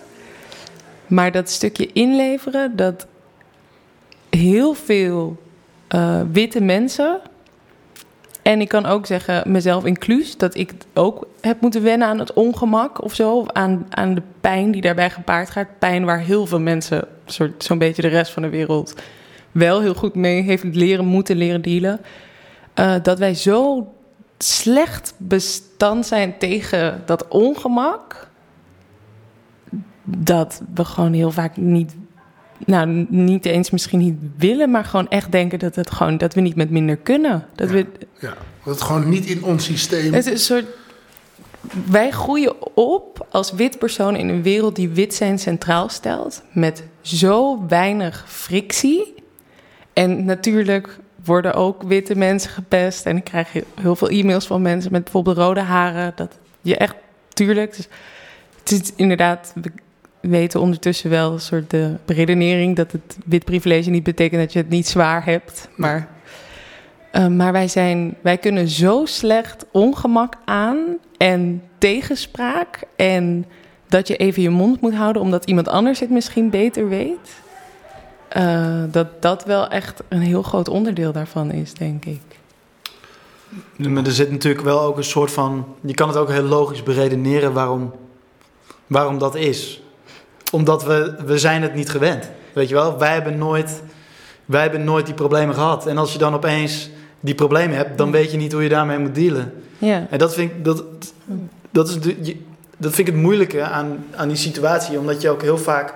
[1.06, 3.06] Maar dat stukje inleveren, dat
[4.30, 5.36] heel veel
[5.88, 7.20] eh, witte mensen
[8.42, 12.32] En ik kan ook zeggen, mezelf inclus, dat ik ook heb moeten wennen aan het
[12.32, 13.46] ongemak of zo.
[13.46, 15.78] Aan, aan de pijn die daarbij gepaard gaat.
[15.78, 17.08] Pijn waar heel veel mensen,
[17.58, 18.94] zo'n beetje de rest van de wereld,
[19.52, 22.00] wel heel goed mee heeft leren, moeten leren dealen.
[22.74, 23.88] Eh, dat wij zo
[24.38, 28.28] slecht bestand zijn tegen dat ongemak.
[30.04, 31.96] Dat we gewoon heel vaak niet,
[32.66, 36.40] nou niet eens misschien niet willen, maar gewoon echt denken dat, het gewoon, dat we
[36.40, 37.44] niet met minder kunnen.
[37.54, 37.74] Dat Ja.
[37.74, 37.86] we,
[38.18, 40.12] Ja, dat het gewoon niet in ons systeem...
[40.12, 40.64] het is een soort.
[41.90, 46.42] Wij groeien op als wit persoon in een wereld die wit zijn centraal stelt.
[46.52, 49.14] Met zo weinig frictie.
[49.92, 53.06] En natuurlijk worden ook witte mensen gepest.
[53.06, 56.12] En ik krijg heel- heel veel e-mails van mensen met bijvoorbeeld rode haren.
[56.16, 56.94] Dat je echt,
[57.28, 57.76] tuurlijk.
[57.76, 57.88] Dus
[58.58, 59.52] het is inderdaad,
[60.20, 64.58] weten ondertussen wel een soort de redenering dat het wit privilege niet betekent dat je
[64.58, 65.68] het niet zwaar hebt.
[65.76, 66.08] Maar,
[67.10, 70.78] eh, maar wij, zijn, wij kunnen zo slecht ongemak aan
[71.16, 72.82] en tegenspraak.
[72.96, 73.46] En
[73.88, 77.40] dat je even je mond moet houden omdat iemand anders het misschien beter weet.
[78.28, 82.20] Eh, dat dat wel echt een heel groot onderdeel daarvan is, denk ik.
[83.76, 85.66] Maar er zit natuurlijk wel ook een soort van...
[85.80, 87.92] Je kan het ook heel logisch beredeneren waarom,
[88.86, 89.82] waarom dat is.
[90.50, 92.30] Omdat we, we zijn het niet gewend.
[92.52, 93.82] Weet je wel, wij hebben, nooit,
[94.44, 95.86] wij hebben nooit die problemen gehad.
[95.86, 98.98] En als je dan opeens die problemen hebt, dan weet je niet hoe je daarmee
[98.98, 99.52] moet dealen.
[99.78, 100.84] Ja, En dat vind ik, dat,
[101.70, 102.36] dat is de,
[102.76, 104.98] dat vind ik het moeilijke aan, aan die situatie.
[104.98, 105.94] Omdat je ook heel vaak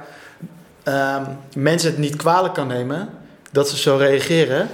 [0.83, 1.23] ehm,
[1.57, 3.09] mensen het niet kwalijk kan nemen
[3.51, 4.69] dat ze zo reageren.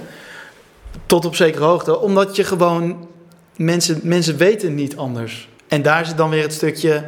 [1.05, 1.99] Tot op zekere hoogte.
[1.99, 3.09] Omdat je gewoon...
[3.55, 5.49] Mensen, mensen weten niet anders.
[5.67, 7.03] En daar zit dan weer het stukje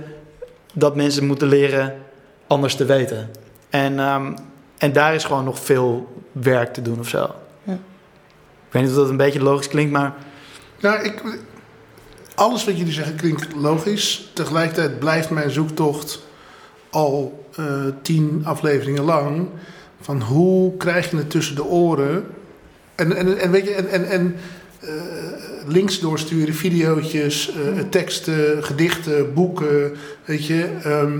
[0.74, 1.96] dat mensen moeten leren
[2.48, 3.30] anders te weten.
[3.70, 4.34] En, ehm,
[4.78, 7.36] en daar is gewoon nog veel werk te doen of zo.
[7.64, 7.74] Ja.
[8.68, 10.14] Ik weet niet of dat een beetje logisch klinkt, maar...
[10.80, 11.22] Nou, ik,
[12.36, 14.32] alles wat jullie zeggen klinkt logisch.
[14.34, 16.20] Tegelijkertijd blijft mijn zoektocht
[16.90, 19.48] al eh, tien afleveringen lang.
[20.02, 22.26] Van hoe krijg je het tussen de oren?
[22.96, 24.36] En, en, en weet je, en, en, en
[24.80, 24.90] eh,
[25.68, 29.94] links doorsturen, videootjes, eh, teksten, gedichten, boeken.
[30.26, 30.78] Weet je.
[30.84, 31.20] ehm,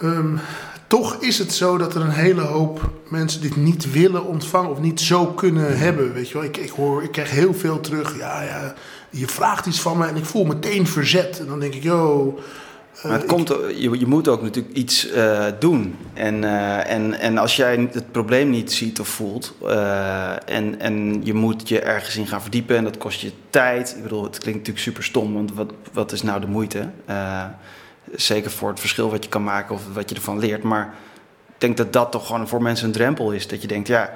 [0.00, 0.36] ehm,
[0.86, 4.80] toch is het zo dat er een hele hoop mensen dit niet willen ontvangen of
[4.80, 6.12] niet zo kunnen hebben.
[6.12, 8.18] Weet je wel, ik, ik, hoor, ik krijg heel veel terug.
[8.18, 8.74] Ja, ja,
[9.10, 11.38] je vraagt iets van me en ik voel meteen verzet.
[11.40, 12.34] En dan denk ik, yo.
[12.96, 15.96] eh, Maar het ik- komt, je, je moet ook natuurlijk iets eh, doen.
[16.14, 19.54] En, eh, en, en als jij het probleem niet ziet of voelt...
[20.46, 23.94] en, en je moet je ergens in gaan verdiepen en dat kost je tijd.
[23.96, 26.88] Ik bedoel, het klinkt natuurlijk super stom, want wat, wat is nou de moeite?
[28.14, 30.62] Zeker voor het verschil wat je kan maken of wat je ervan leert.
[30.62, 30.94] Maar
[31.48, 33.48] ik denk dat dat toch gewoon voor mensen een drempel is.
[33.48, 34.14] Dat je denkt, ja...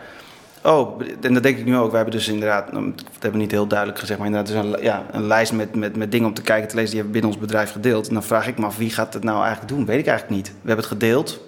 [0.63, 1.91] Oh, en dat denk ik nu ook.
[1.91, 4.65] We hebben dus inderdaad, nou, dat hebben we niet heel duidelijk gezegd, maar inderdaad dus
[4.65, 7.15] een, ja, een lijst met, met, met dingen om te kijken, te lezen, die hebben
[7.15, 8.09] we binnen ons bedrijf gedeeld.
[8.09, 9.87] En dan vraag ik me af, wie gaat het nou eigenlijk doen?
[9.87, 10.47] Weet ik eigenlijk niet.
[10.47, 11.41] We hebben het gedeeld.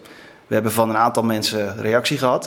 [0.46, 2.44] We hebben van een aantal mensen reactie gehad.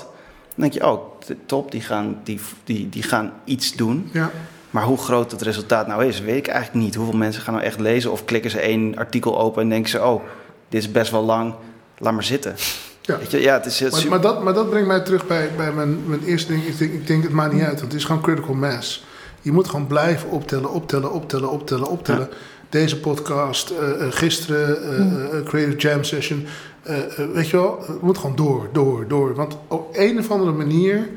[0.56, 4.10] Dan denk je, oh, top, die gaan, die, die, die gaan iets doen.
[4.14, 4.32] Ja,
[4.74, 6.96] Maar hoe groot het resultaat nou is, weet ik eigenlijk niet.
[6.96, 10.04] Hoeveel mensen gaan nou echt lezen of klikken ze één artikel open en denken ze,
[10.04, 10.24] oh,
[10.70, 11.54] dit is best wel lang,
[11.98, 12.56] laat maar zitten.
[13.02, 13.18] Ja.
[13.18, 15.50] Weet je, ja het is maar, super- maar, dat, maar dat brengt mij terug bij,
[15.58, 16.66] bij mijn, mijn eerste ding.
[16.66, 19.06] Ik denk, ik denk, het maakt niet uit, want het is gewoon critical mass.
[19.42, 22.30] Je moet gewoon blijven optellen, optellen, optellen, optellen, optellen.
[22.70, 24.84] Deze podcast, eh, eh, gisteren,
[25.32, 26.46] eh, Creative Jam Session.
[27.34, 29.36] weet je wel, het moet gewoon door, door, door.
[29.36, 31.10] Want op een of andere manier,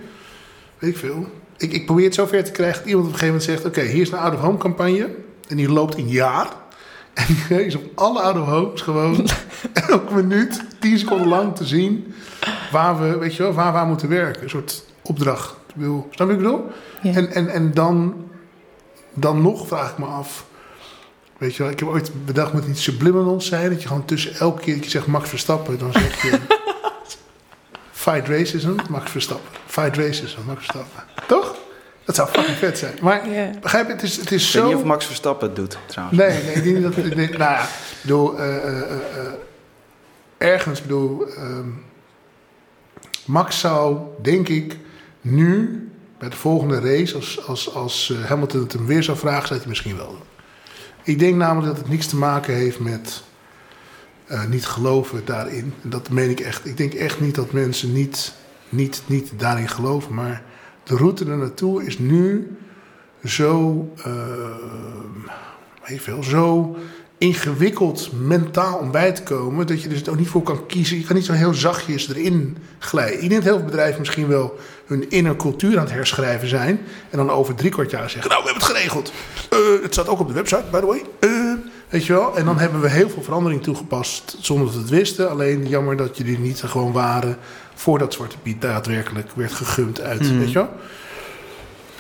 [0.79, 1.27] weet ik veel.
[1.59, 3.65] Ik, ik probeer het zover te krijgen dat iemand op een gegeven moment zegt...
[3.65, 5.15] oké, hier is een out-of-home campagne.
[5.49, 6.49] En die loopt een jaar.
[7.15, 9.27] En die is op alle out-of-homes gewoon...
[9.89, 12.15] elke minuut, 10 seconden lang te zien...
[12.73, 14.43] waar we, weet je wel, waar we aan moeten werken.
[14.43, 15.51] Een soort opdracht.
[15.51, 16.71] Ik bedoel, snap je wat ik bedoel?
[17.03, 17.13] Ja.
[17.13, 18.15] En, en, en dan,
[19.15, 20.47] dan nog vraag ik me af...
[21.39, 23.71] Weet je wel, ik heb ooit bedacht met iets subliminals zijn.
[23.71, 26.39] Dat je gewoon tussen elke keer dat je zegt Max Verstappen, dan zeg je...
[28.07, 29.51] Fight racism, Max Verstappen.
[29.67, 31.03] Fight racism, Max Verstappen.
[31.27, 31.55] Toch?
[32.05, 32.95] Dat zou fucking vet zijn.
[33.01, 33.51] Maar Ja.
[33.63, 34.61] begrijp je, het is, het is Ik zo...
[34.61, 36.19] weet niet of Max Verstappen het doet, trouwens.
[36.19, 36.97] Nee, nee, ik denk dat.
[37.05, 37.69] ik denk- nou ja, ik
[38.01, 39.33] bedoel, eh, eh, eh, eh,
[40.39, 41.69] ergens, ik bedoel, ehm,
[43.25, 44.77] Max zou, denk ik,
[45.21, 45.81] nu
[46.19, 49.49] bij de volgende race, als, als, als eh, Hamilton het hem weer zou vragen, zou
[49.49, 50.23] hij het misschien wel doen.
[51.03, 53.23] Ik denk namelijk dat het niets te maken heeft met
[54.27, 55.73] eh, niet geloven daarin.
[55.83, 56.67] En dat meen ik echt.
[56.67, 58.33] Ik denk echt niet dat mensen niet,
[58.69, 60.43] niet, niet daarin geloven, maar
[60.83, 62.57] de route er naartoe is nu
[63.25, 63.93] zo.
[65.85, 66.77] je veel, zo
[67.19, 69.67] ingewikkeld mentaal om bij te komen.
[69.67, 70.99] Dat je dus ook niet voor kan kiezen.
[70.99, 73.23] Je kan niet zo heel zachtjes erin glijden.
[73.23, 76.81] Ik denk dat heel veel bedrijven misschien wel hun inner cultuur aan het herschrijven zijn.
[77.11, 79.13] En dan over drie kwart jaar zeggen: Nou, we hebben het geregeld.
[79.51, 81.03] Eh, het staat ook op de website, by the way.
[81.89, 82.37] Weet je wel?
[82.37, 85.31] En dan hebben we heel veel verandering toegepast zonder dat we het wisten.
[85.31, 87.37] Alleen jammer dat jullie niet er gewoon waren
[87.75, 90.21] voordat Zwarte Piet daadwerkelijk werd gegumd uit.
[90.23, 90.39] Mhm.
[90.39, 90.69] Weet je wel?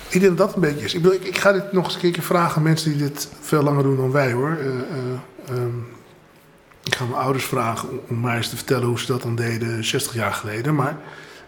[0.08, 0.94] Ik denk dat dat een beetje is.
[0.94, 3.28] Ik, bedoel, ik, ik ga dit nog eens een keer vragen aan mensen die dit
[3.40, 4.56] veel langer doen dan wij hoor.
[4.60, 5.78] Eh, eh, ehm,
[6.84, 9.34] ik ga mijn ouders vragen om, om mij eens te vertellen hoe ze dat dan
[9.36, 10.74] deden 60 jaar geleden.
[10.74, 10.96] Maar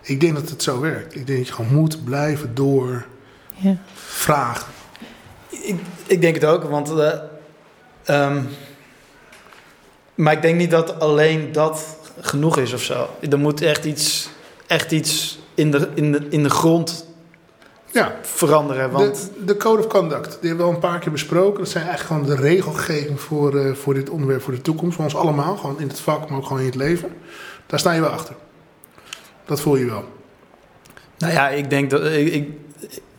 [0.03, 1.15] ik denk dat het zo werkt.
[1.15, 3.05] Ik denk dat je gewoon moet blijven door
[3.55, 3.77] Ja.
[3.95, 4.67] vragen.
[5.49, 6.91] Ik, ik denk het ook, want.
[6.91, 7.13] eh,
[8.09, 8.43] ehm,
[10.15, 13.09] maar ik denk niet dat alleen dat genoeg is of zo.
[13.31, 14.31] Er moet echt iets,
[14.67, 17.07] echt iets in, de, in, de, in de grond
[17.91, 18.91] Ja, veranderen.
[18.91, 21.59] Want de, de Code of Conduct, die hebben we al een paar keer besproken.
[21.59, 24.95] Dat zijn eigenlijk gewoon de regelgeving voor, eh, voor dit onderwerp voor de toekomst.
[24.95, 27.09] Voor ons allemaal, gewoon in het vak, maar ook gewoon in het leven.
[27.67, 28.35] Daar sta je wel achter.
[29.45, 30.05] Dat voel je wel.
[31.19, 32.05] Nou ja, ik denk dat.
[32.05, 32.49] Ik, ik,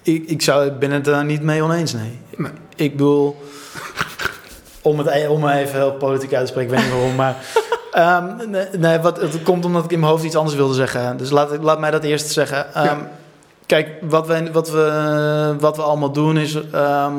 [0.02, 2.20] ik, ik zou, ben het daar niet mee oneens, nee.
[2.38, 2.52] Nee.
[2.76, 3.38] Ik bedoel.
[4.82, 7.36] Om het e- om even heel politiek uit te spreken, ik weet niet waarom, maar.
[7.92, 11.18] ehm, nee, nee, wat, het komt omdat ik in mijn hoofd iets anders wilde zeggen.
[11.18, 12.74] Dus laat, laat mij dat eerst zeggen.
[12.74, 12.98] Ehm, Ja.
[13.66, 16.58] Kijk, wat, wij, wat, we, wat we allemaal doen is.
[16.72, 17.14] ehm,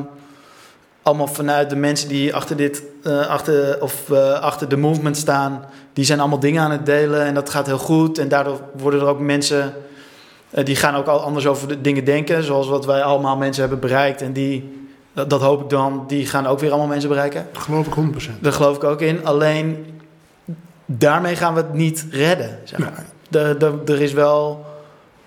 [1.03, 2.83] allemaal vanuit de mensen die achter dit.
[3.03, 5.65] eh, achter, of, eh, achter de movement staan.
[5.93, 8.19] Die zijn allemaal dingen aan het delen en dat gaat heel goed.
[8.19, 9.75] En daardoor worden er ook mensen.
[10.51, 12.43] eh, die gaan ook al anders over de dingen denken.
[12.45, 14.23] Zoals wat wij allemaal mensen hebben bereikt.
[14.23, 17.47] En die, dat, dat hoop ik dan, die gaan ook weer allemaal mensen bereiken.
[17.53, 18.41] Dat geloof ik 100%.
[18.41, 19.27] Daar geloof ik ook in.
[19.27, 20.01] Alleen
[20.87, 22.59] daarmee gaan we het niet redden.
[22.65, 23.05] Zeg maar.
[23.85, 24.67] er, is wel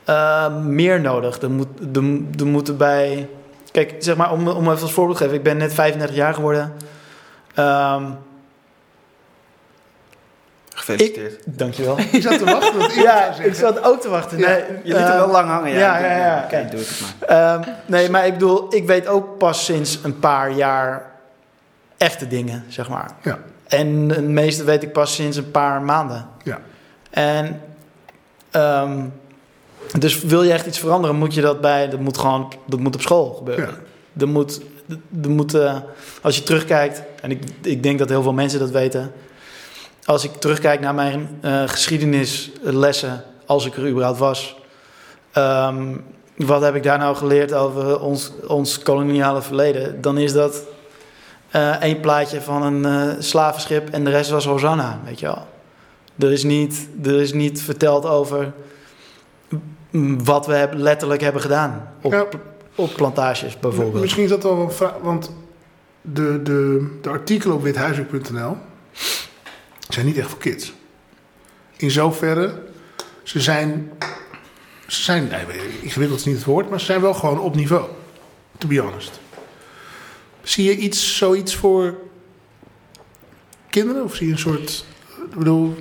[0.03, 1.41] eh, meer nodig.
[1.41, 2.03] Er, moet, er,
[2.39, 3.29] er moeten bij.
[3.71, 5.37] Kijk, zeg maar, om, om even als voorbeeld te geven.
[5.37, 6.73] Ik ben net 35 jaar geworden.
[7.53, 8.03] Ehm,
[10.73, 11.39] Gefeliciteerd.
[11.45, 11.97] dankjewel.
[12.11, 14.37] Je zat te wachten iemand ja, ik zat ook te wachten.
[14.37, 15.71] Ja, Nee, Je liet hem eh, wel lang hangen.
[15.71, 16.71] Ja, ja, Ik ja, ja, Oké, kijk.
[16.71, 17.53] doe ik het maar.
[17.53, 21.11] Ehm, nee, maar ik bedoel, ik weet ook pas sinds een paar jaar
[21.97, 23.11] echte dingen, zeg maar.
[23.21, 23.39] Ja.
[23.67, 26.27] En het meeste weet ik pas sinds een paar maanden.
[26.43, 26.59] Ja.
[27.09, 27.61] En
[28.51, 28.99] ehm,
[29.99, 32.95] dus wil je echt iets veranderen, moet je dat bij, dat moet gewoon, dat moet
[32.95, 33.67] op school gebeuren.
[34.13, 34.21] Ja.
[34.21, 34.61] Er moet,
[35.23, 35.77] er moet eh,
[36.21, 39.11] als je terugkijkt, en ik, ik denk dat heel veel mensen dat weten.
[40.05, 44.55] Als ik terugkijk naar mijn eh, geschiedenislessen, als ik er überhaupt was.
[45.31, 45.95] ehm,
[46.35, 50.01] wat heb ik daar nou geleerd over ons, ons koloniale verleden?
[50.01, 50.61] Dan is dat
[51.51, 55.47] eh één plaatje van een eh, slavenschip en de rest was Hosanna, weet je wel.
[56.19, 58.51] Er is niet, er is niet verteld over
[60.23, 62.25] wat we heb- letterlijk hebben gedaan op, Ja.
[62.75, 64.01] op plantages bijvoorbeeld.
[64.01, 65.31] Misschien is dat wel een vraag, want
[66.01, 68.57] de, de, de artikelen op withuiswerk.nl
[69.93, 70.73] zijn niet echt voor kids.
[71.77, 72.61] In zoverre,
[73.23, 73.91] ze zijn,
[74.87, 75.45] ze zijn, nee,
[75.81, 77.89] ingewikkeld is niet het woord, maar ze zijn wel gewoon op niveau.
[78.57, 79.19] To be honest.
[80.41, 81.97] Zie je iets, zoiets voor
[83.69, 84.03] kinderen?
[84.03, 84.85] Of zie je een soort,
[85.29, 85.75] ik bedoel,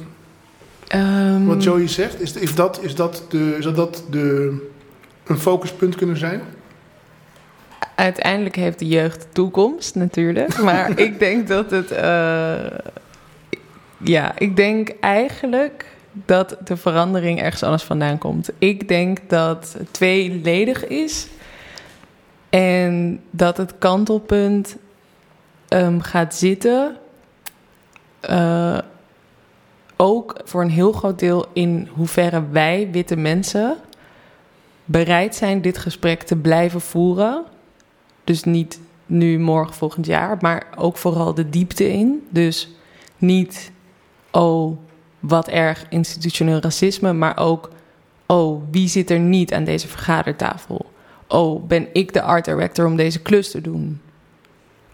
[0.92, 4.56] Ehm, wat Joey zegt, is, is, dat, is dat, de, zou dat de,
[5.26, 6.40] een focuspunt kunnen zijn?
[7.94, 10.62] Uiteindelijk heeft de jeugd toekomst natuurlijk.
[10.62, 11.90] Maar ik denk dat het.
[11.90, 12.54] eh,
[14.04, 18.50] ja, ik denk eigenlijk dat de verandering ergens anders vandaan komt.
[18.58, 21.28] Ik denk dat het tweeledig is.
[22.50, 24.76] En dat het kantelpunt
[25.68, 26.96] ehm, gaat zitten.
[28.20, 28.78] eh,
[29.96, 33.76] ook voor een heel groot deel in hoeverre wij, witte mensen,
[34.84, 37.44] bereid zijn dit gesprek te blijven voeren.
[38.24, 42.26] Dus niet nu, morgen, volgend jaar, maar ook vooral de diepte in.
[42.30, 42.68] Dus
[43.18, 43.71] niet,
[44.32, 44.76] oh,
[45.20, 47.70] wat erg institutioneel racisme, maar ook,
[48.26, 50.90] oh, wie zit er niet aan deze vergadertafel?
[51.28, 54.00] Oh, ben ik de art director om deze klus te doen?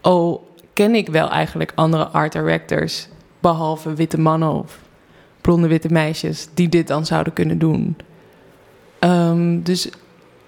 [0.01, 0.41] Oh,
[0.73, 3.07] ken ik wel eigenlijk andere art directors,
[3.39, 4.79] behalve witte mannen of
[5.41, 7.97] blonde witte meisjes, die dit dan zouden kunnen doen?
[8.99, 9.89] Ehm, dus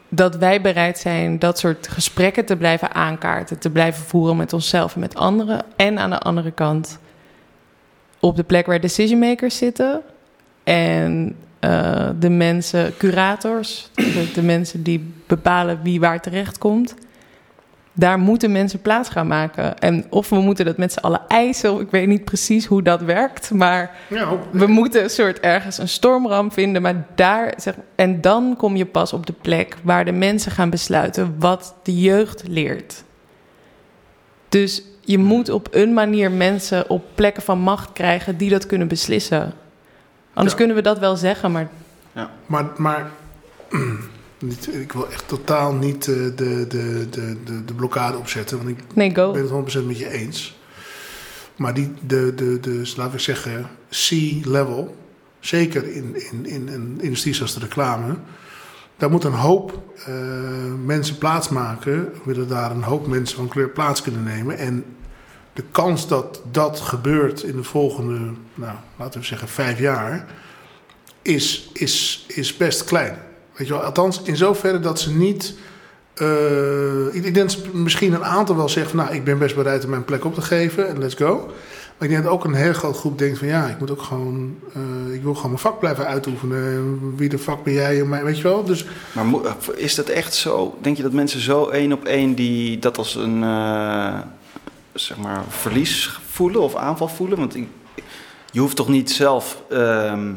[0.09, 4.93] dat wij bereid zijn dat soort gesprekken te blijven aankaarten, te blijven voeren met onszelf
[4.93, 5.63] en met anderen.
[5.75, 6.99] En aan de andere kant
[8.21, 10.01] op de plek waar decision makers zitten
[10.63, 16.95] en eh, de mensen, curators, de, de mensen die bepalen wie waar terecht komt.
[17.93, 19.79] Daar moeten mensen plaats gaan maken.
[19.79, 23.01] En of we moeten dat met z'n allen eisen, ik weet niet precies hoe dat
[23.01, 23.51] werkt.
[23.51, 28.55] Maar Ja, we moeten een soort ergens een stormram vinden, maar daar zeg, en dan
[28.57, 33.03] kom je pas op de plek waar de mensen gaan besluiten wat de jeugd leert.
[34.49, 38.87] Dus je moet op een manier mensen op plekken van macht krijgen die dat kunnen
[38.87, 39.53] beslissen.
[40.33, 40.57] Anders Ja.
[40.57, 41.69] kunnen we dat wel zeggen, maar
[42.45, 43.11] Maar, maar
[44.39, 48.57] niet, ik wil echt totaal niet eh, de, de, de, de, de blokkade opzetten.
[48.57, 49.31] Want ik nee, go.
[49.31, 50.59] ben het 100% met je eens.
[51.55, 54.95] Maar die, de, de, de, laten we zeggen, C-level,
[55.39, 58.15] zeker in, in, in een industrie zoals de reclame,
[58.97, 60.13] daar moet een hoop eh,
[60.85, 62.13] mensen plaatsmaken.
[62.23, 64.57] Willen daar een hoop mensen van kleur plaats kunnen nemen.
[64.57, 64.83] En
[65.53, 68.19] de kans dat dat gebeurt in de volgende,
[68.55, 70.25] nou, laten we zeggen, vijf jaar,
[71.21, 73.17] is, is, is best klein.
[73.55, 75.53] Weet je wel, althans in zoverre dat ze niet.
[76.13, 79.89] eh, ik denk misschien een aantal wel zeggen van nou, ik ben best bereid om
[79.89, 81.35] mijn plek op te geven en let's go.
[81.97, 84.01] Maar ik denk dat ook een heel groot groep denkt van ja, ik moet ook
[84.01, 87.15] gewoon, eh, ik wil gewoon mijn vak blijven uitoefenen.
[87.15, 88.63] Wie de vak ben jij mij, weet je wel?
[88.63, 89.25] Dus Maar
[89.75, 90.77] is dat echt zo?
[90.81, 94.19] Denk je dat mensen zo één op één die dat als een eh,
[94.93, 97.37] zeg maar verlies voelen of aanval voelen?
[97.37, 97.67] Want ik-
[98.51, 100.33] je hoeft toch niet zelf ehm,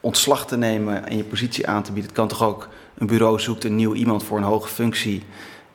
[0.00, 2.10] ontslag te nemen en je positie aan te bieden.
[2.10, 2.68] Het kan toch ook
[2.98, 5.22] een bureau zoekt een nieuw iemand voor een hoge functie.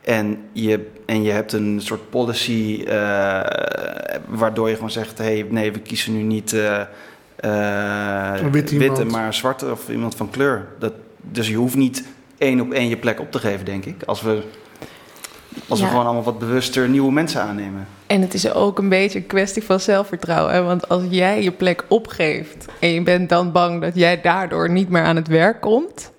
[0.00, 2.94] En je, en je hebt een soort policy eh,
[4.28, 6.80] waardoor je gewoon zegt: hey, nee, we kiezen nu niet eh,
[7.36, 8.40] eh,
[8.72, 8.78] iemand.
[8.78, 10.66] witte, maar zwarte of iemand van kleur.
[10.78, 12.04] Dat, dus je hoeft niet
[12.38, 14.02] één op één je plek op te geven, denk ik.
[14.02, 14.42] Als we,
[15.68, 17.86] als we gewoon allemaal wat bewuster nieuwe mensen aannemen.
[18.06, 20.54] En het is ook een beetje een kwestie van zelfvertrouwen.
[20.54, 20.62] Hè?
[20.62, 24.88] Want als jij je plek opgeeft en je bent dan bang dat jij daardoor niet
[24.88, 26.12] meer aan het werk komt,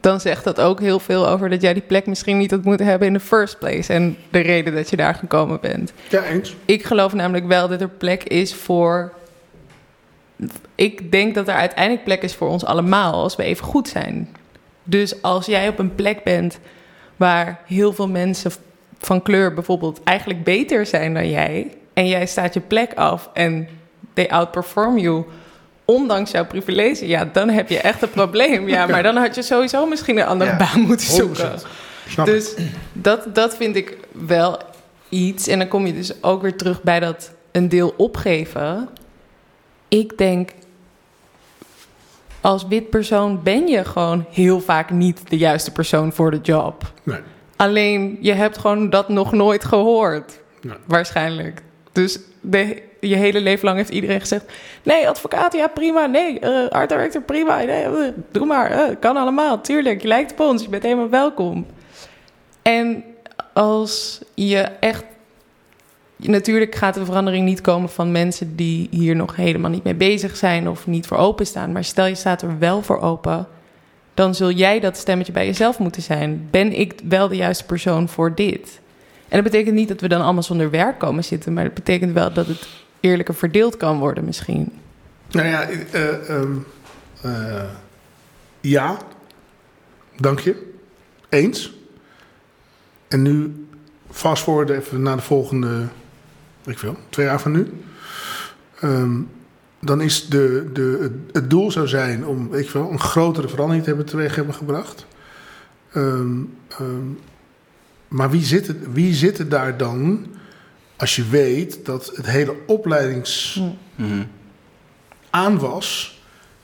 [0.00, 2.86] dan zegt dat ook heel veel over dat jij die plek misschien niet had moeten
[2.86, 3.92] hebben in de first place.
[3.92, 5.92] En de reden dat je daar gekomen bent.
[6.08, 6.56] ja, eens.
[6.64, 9.12] Ik geloof namelijk wel dat er plek is voor.
[10.74, 14.28] Ik denk dat er uiteindelijk plek is voor ons allemaal als we even goed zijn.
[14.84, 16.58] Dus als jij op een plek bent
[17.22, 18.52] waar heel veel mensen
[18.98, 21.74] van kleur bijvoorbeeld eigenlijk beter zijn dan jij.
[21.92, 23.68] En jij staat je plek af en
[24.14, 25.24] they outperform you.
[25.84, 28.68] Ondanks jouw privilege, ja, dan heb je echt een probleem.
[28.68, 31.50] Ja, maar dan had je sowieso misschien een andere Ja, baan moeten zoeken.
[31.58, 31.62] 100%.
[32.08, 32.32] Snap ik.
[32.32, 32.54] Dus
[32.92, 34.58] dat, dat vind ik wel
[35.08, 35.46] iets.
[35.46, 38.88] En dan kom je dus ook weer terug bij dat een deel opgeven.
[39.88, 40.50] Ik denk,
[42.42, 46.92] als wit persoon ben je gewoon heel vaak niet de juiste persoon voor de job.
[47.02, 47.18] Nee.
[47.56, 50.40] Alleen je hebt gewoon dat nog nooit gehoord.
[50.86, 51.62] Waarschijnlijk.
[51.92, 56.06] Dus de, je hele leven lang heeft iedereen gezegd: nee, advocaat, ja prima.
[56.06, 57.56] Nee, eh art director, prima.
[57.56, 57.92] Nee, eh,
[58.30, 58.70] doe maar.
[58.70, 59.60] eh, kan allemaal.
[59.60, 60.62] Tuurlijk, je lijkt op ons.
[60.62, 61.66] Je bent helemaal welkom.
[62.62, 63.04] En
[63.52, 65.04] als je echt.
[66.22, 70.36] Natuurlijk gaat de verandering niet komen van mensen die hier nog helemaal niet mee bezig
[70.36, 71.72] zijn of niet voor openstaan.
[71.72, 73.46] Maar stel je staat er wel voor open,
[74.14, 76.48] dan zul jij dat stemmetje bij jezelf moeten zijn.
[76.50, 78.80] Ben ik wel de juiste persoon voor dit?
[79.28, 82.12] En dat betekent niet dat we dan allemaal zonder werk komen zitten, maar dat betekent
[82.12, 82.68] wel dat het
[83.00, 84.72] eerlijker verdeeld kan worden misschien.
[85.30, 86.56] Nou ja, eh, ehm,
[87.22, 87.64] eh,
[88.60, 88.96] ja,
[90.16, 90.70] dank je.
[91.28, 91.72] Eens.
[93.08, 93.66] En nu
[94.10, 95.86] fast forward even naar de volgende,
[96.64, 97.72] ik veel, twee jaar van nu.
[98.80, 99.20] Ehm,
[99.80, 103.88] dan is de, de, het, doel zou zijn om, je wel, een grotere verandering te
[103.88, 105.06] hebben teweeg hebben gebracht.
[105.92, 107.06] Ehm, ehm,
[108.08, 110.26] maar wie zit, het, wie zit er daar dan
[110.96, 113.60] als je weet dat het hele opleidings
[113.94, 114.22] Mhm.
[115.30, 116.20] aanwas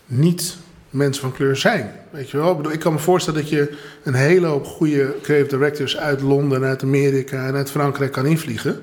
[0.07, 0.57] niet
[0.91, 1.93] mensen van kleur zijn.
[2.11, 2.51] Weet je wel?
[2.51, 6.21] Ik, bedoel, ik kan me voorstellen dat je een hele hoop goede creative directors uit
[6.21, 8.81] Londen, uit Amerika en uit Frankrijk kan invliegen.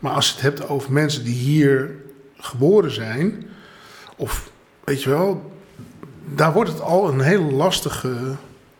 [0.00, 1.94] Maar als je het hebt over mensen die hier
[2.36, 3.46] geboren zijn,
[4.16, 4.50] of
[4.84, 5.52] weet je wel,
[6.34, 8.16] daar wordt het al een hele lastige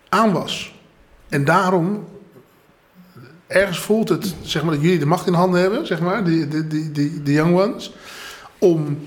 [0.08, 0.74] aanwas.
[1.28, 2.04] En daarom,
[3.46, 6.48] ergens voelt het, zeg maar, dat jullie de macht in handen hebben, zeg maar, de,
[6.48, 7.94] de, de, de, young ones,
[8.58, 8.98] om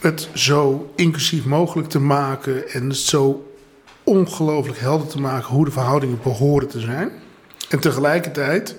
[0.00, 3.52] het zo inclusief mogelijk te maken en het zo
[4.02, 7.10] ongelooflijk helder te maken hoe de verhoudingen behoren te zijn.
[7.68, 8.76] En tegelijkertijd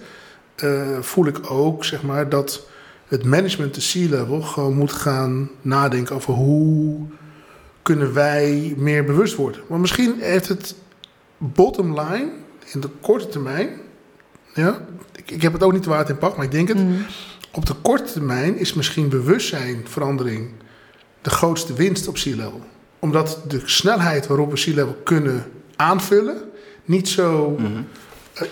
[0.56, 2.68] eh, voel ik ook zeg maar, dat
[3.08, 7.00] het management, de C-level, gewoon moet gaan nadenken over hoe
[7.82, 9.62] kunnen wij meer bewust worden.
[9.68, 10.76] Maar misschien heeft het
[11.38, 12.30] bottom line
[12.74, 13.70] in de korte termijn,
[14.54, 14.80] ja,
[15.16, 17.06] ik, ik heb het ook niet te waard in pak, maar ik denk het, Mm.
[17.52, 20.50] op de korte termijn is misschien bewustzijnverandering
[21.22, 22.62] de grootste winst op C-level.
[23.00, 25.46] Omdat de snelheid waarop we C-level kunnen
[25.76, 26.38] aanvullen
[26.86, 27.56] niet zo...
[27.60, 27.82] Mhm.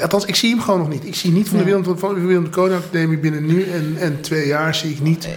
[0.01, 1.05] Althans, ik zie hem gewoon nog niet.
[1.05, 1.63] Ik zie niet van de.
[1.63, 4.75] Willem, van de Willem de Koning Academie binnen nu en, en twee jaar...
[4.75, 5.27] zie ik niet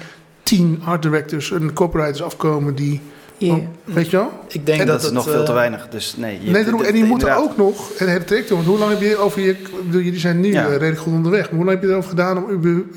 [0.42, 2.74] tien art directors en copywriters afkomen...
[2.74, 3.00] die
[3.38, 3.58] Ja.
[3.84, 4.32] Weet je wel?
[4.48, 5.88] Ik denk En dat, dat is het, nog veel te eh, weinig.
[5.88, 8.56] Dus nee, je- nee, daarom, en die moeten ook nog een hele traject doen.
[8.56, 9.56] Want hoe lang heb je over je...
[9.84, 10.64] bedoel, Jullie zijn nu Ja.
[10.64, 11.42] eh, redelijk goed onderweg.
[11.44, 12.50] Maar hoe lang heb je erover gedaan om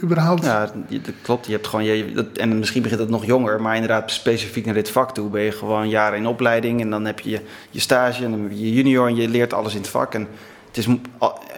[0.03, 0.43] überhaupt...
[0.43, 1.45] Ja, dat klopt.
[1.45, 4.73] Je hebt gewoon je, dat, en misschien begint het nog jonger, maar inderdaad specifiek naar
[4.73, 7.39] dit vak toe ben je gewoon jaren in opleiding en dan heb je je,
[7.69, 10.13] je stage en dan heb je je junior en je leert alles in het vak.
[10.13, 10.27] En,
[10.71, 10.87] het is,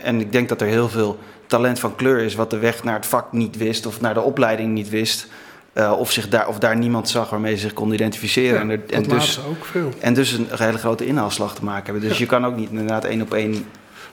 [0.03, 2.95] en ik denk dat er heel veel talent van kleur is wat de weg naar
[2.95, 5.27] het vak niet wist of naar de opleiding niet wist.
[5.73, 8.53] eh, of, zich daar, of daar niemand zag waarmee ze zich konden identificeren.
[8.53, 8.69] Ja, en,
[9.03, 9.89] er- dus, ook veel.
[9.99, 12.09] en dus een hele grote inhaalslag te maken hebben.
[12.09, 13.65] Dus je kan ook niet inderdaad één op één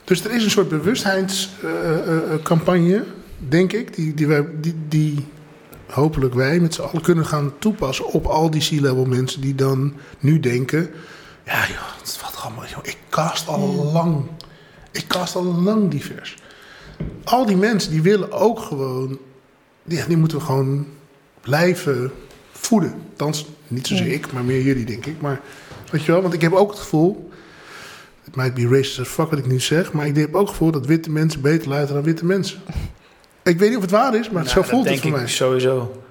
[0.05, 3.05] Dus er is een soort bewustheidscampagne,
[3.39, 5.27] denk ik, die, die, wij, die, die
[5.91, 9.93] hopelijk wij met z'n allen kunnen gaan toepassen op al die C-level mensen die dan
[10.19, 10.91] nu denken:
[11.47, 14.23] ja, joh, valt allemaal, joh, ik cast al lang,
[14.91, 16.37] ik cast al lang divers.
[17.25, 19.19] Al die mensen die willen ook gewoon,
[19.85, 20.87] ja, die moeten we gewoon
[21.41, 22.11] blijven
[22.53, 22.95] voeden.
[23.11, 24.13] Althans, niet zozeer Ja.
[24.13, 25.21] ik, maar meer jullie, denk ik.
[25.21, 25.41] Maar
[25.91, 27.31] weet je wel, want ik heb ook het gevoel.
[28.25, 30.51] Het might be racist as fuck wat ik nu zeg, maar ik heb ook het
[30.51, 32.61] gevoel dat witte mensen beter luisteren dan witte mensen.
[33.43, 35.11] Ik weet niet of het waar is, maar nou, zo dat voelt het denk voor
[35.11, 35.29] ik mij.
[35.29, 36.03] sowieso.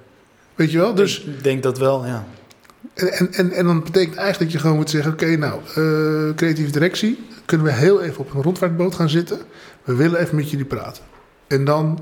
[0.54, 0.94] Weet je wel?
[0.94, 2.26] Dus, ik denk dat wel, ja.
[2.94, 6.34] en, en, en, en dan betekent eigenlijk dat je gewoon moet zeggen: oké, nou, eh,
[6.36, 7.18] creatieve directie,
[7.48, 9.40] kunnen we heel even op een rondvaartboot gaan zitten.
[9.84, 11.02] We willen even met jullie praten.
[11.46, 11.98] En dan,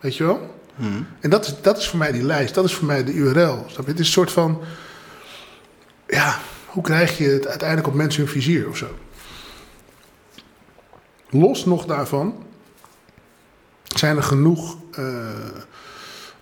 [0.00, 0.54] weet je wel?
[0.76, 3.12] hm, En dat is, dat is voor mij die lijst, dat is voor mij de
[3.12, 3.64] URL.
[3.66, 3.90] Snap je?
[3.90, 4.60] Het is een soort van,
[6.06, 8.86] ja, hoe krijg je het uiteindelijk op mensen hun vizier of zo?
[11.30, 12.46] Los nog daarvan
[13.84, 15.28] zijn er genoeg eh,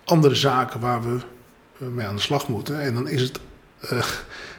[0.04, 1.18] andere zaken waar we
[1.80, 2.80] eh, mee aan de slag moeten.
[2.80, 3.40] En dan is het,
[3.80, 4.06] eh,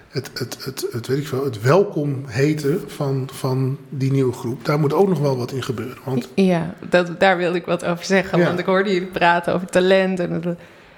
[0.10, 4.66] het, het, het, het, weet ik veel, het welkom heten van, van die nieuwe groep.
[4.66, 5.98] Daar moet ook nog wel wat in gebeuren.
[6.04, 8.40] Want Ja, dat, daar wilde ik wat over zeggen.
[8.40, 8.46] Ja.
[8.46, 10.20] Want ik hoorde jullie praten over talent.
[10.20, 10.56] En ik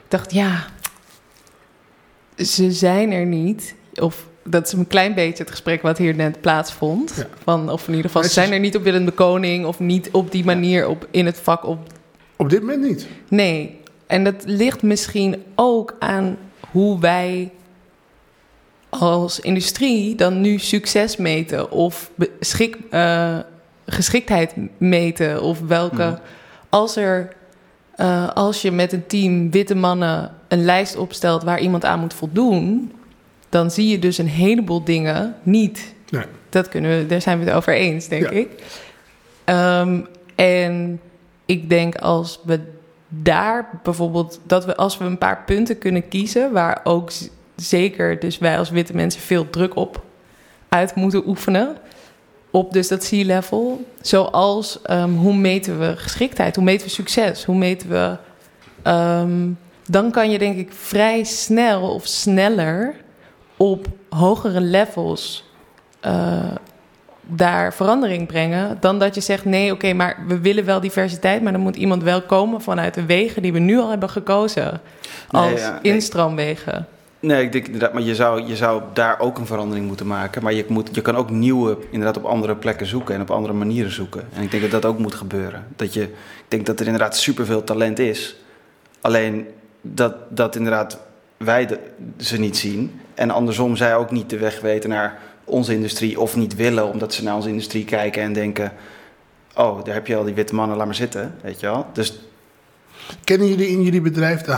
[0.07, 0.65] dacht, ja,
[2.37, 3.75] ze zijn er niet.
[3.93, 7.13] Of dat is een klein beetje het gesprek wat hier net plaatsvond.
[7.17, 7.27] Ja.
[7.43, 9.65] Van, of in ieder geval, ze zijn er niet op Willem de Koning.
[9.65, 11.79] Of niet op die manier op, in het vak op
[12.39, 13.07] op dit moment niet.
[13.27, 16.37] Nee, en dat ligt misschien ook aan
[16.71, 17.51] hoe wij
[18.89, 23.37] als industrie dan nu succes meten of beschik, eh,
[23.85, 26.03] geschiktheid meten of welke.
[26.05, 26.17] Mhm.
[26.69, 27.37] Als er
[27.95, 32.13] eh, als je met een team witte mannen een lijst opstelt waar iemand aan moet
[32.13, 32.91] voldoen,
[33.49, 35.93] dan zie je dus een heleboel dingen niet.
[36.09, 36.25] Nee.
[36.49, 38.29] Dat kunnen we, daar zijn we het over eens, denk Ja.
[38.29, 38.49] ik.
[39.43, 40.01] Ehm,
[40.35, 40.99] en
[41.45, 42.59] ik denk als we
[43.07, 47.11] daar bijvoorbeeld, dat we als we een paar punten kunnen kiezen, waar ook
[47.61, 50.03] zeker dus wij als witte mensen veel druk op
[50.69, 51.75] uit moeten oefenen.
[52.51, 53.85] Op dus dat C-level.
[54.01, 56.55] Zoals ehm, hoe meten we geschiktheid?
[56.55, 57.45] Hoe meten we succes?
[57.45, 58.17] Hoe meten we.
[58.83, 59.47] ehm,
[59.85, 62.95] dan kan je denk ik vrij snel of sneller
[63.57, 65.43] op hogere levels
[65.99, 66.39] eh,
[67.21, 68.77] daar verandering brengen.
[68.79, 72.03] Dan dat je zegt: nee, oké, maar we willen wel diversiteit, maar dan moet iemand
[72.03, 74.81] wel komen vanuit de wegen die we nu al hebben gekozen.
[75.31, 75.93] Nee, Als ja, nee.
[75.93, 76.87] instroomwegen.
[77.19, 80.43] Nee, ik denk inderdaad, maar je zou, je zou daar ook een verandering moeten maken.
[80.43, 83.53] Maar je, moet, je kan ook nieuwe, inderdaad op andere plekken zoeken en op andere
[83.53, 84.27] manieren zoeken.
[84.33, 85.67] En ik denk dat dat ook moet gebeuren.
[85.75, 88.35] Dat je, ik denk dat er inderdaad superveel talent is.
[89.01, 89.47] Alleen
[89.81, 90.99] dat, dat inderdaad
[91.37, 91.79] wij
[92.17, 93.01] ze niet zien.
[93.15, 97.13] En andersom zij ook niet de weg weten naar onze industrie of niet willen, omdat
[97.13, 98.71] ze naar onze industrie kijken en denken:
[99.55, 101.35] Oh, daar heb je al die witte mannen, laat maar zitten.
[101.41, 101.85] Weet je wel?
[101.93, 102.19] Dus
[103.23, 104.51] Kennen jullie in jullie bedrijf de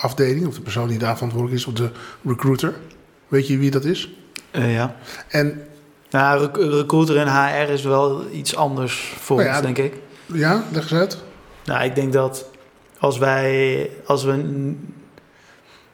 [0.00, 1.90] HR-afdeling, of de persoon die daar verantwoordelijk is, of de
[2.24, 2.74] recruiter?
[3.28, 4.10] Weet je wie dat is?
[4.50, 4.96] Eh, ja.
[5.28, 5.62] En
[6.10, 9.94] Nou, rec- recruiter en HR is wel iets anders voor Nou ja, ons, denk ik.
[10.26, 11.18] ja, leg eens uit.
[11.64, 12.46] Nou, ik denk dat
[12.98, 14.72] als wij, als we,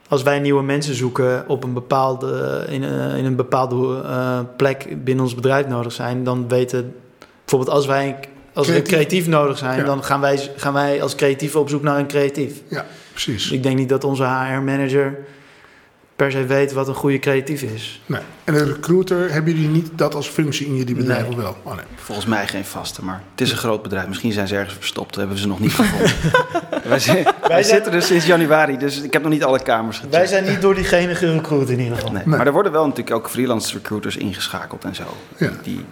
[0.09, 5.05] als wij nieuwe mensen zoeken op een bepaalde, in, een- in een bepaalde eh, plek
[5.05, 6.95] binnen ons bedrijf nodig zijn, dan weten
[7.41, 8.19] bijvoorbeeld als wij
[8.53, 8.93] als we Creatief.
[8.95, 9.85] creatief nodig zijn, Ja.
[9.85, 12.63] dan gaan wij, gaan wij als creatief op zoek naar een creatief.
[13.23, 13.43] Precies.
[13.43, 15.19] Dus ik denk niet dat onze HR-manager
[16.17, 18.03] per se weet wat een goede creatief is.
[18.07, 18.21] Nee.
[18.45, 21.31] En een recruiter, hebben jullie niet dat als functie in jullie bedrijf Nee.
[21.31, 21.57] of wel?
[21.63, 21.85] Oh, nee.
[21.95, 24.07] Volgens mij geen vaste, maar het is een groot bedrijf.
[24.09, 26.11] Misschien zijn ze ergens verstopt, hebben we ze nog niet gevonden.
[26.89, 29.97] wij zi- wij zijn- zitten er sinds januari, dus ik heb nog niet alle kamers
[29.97, 30.15] gecheckt.
[30.17, 32.13] Wij zijn niet door diegene gerecruit in ieder geval.
[32.13, 32.23] Nee.
[32.27, 32.37] Nee.
[32.37, 35.05] Maar er worden wel natuurlijk ook freelance recruiters ingeschakeld en zo.
[35.37, 35.51] Ja.
[35.63, 35.85] Die,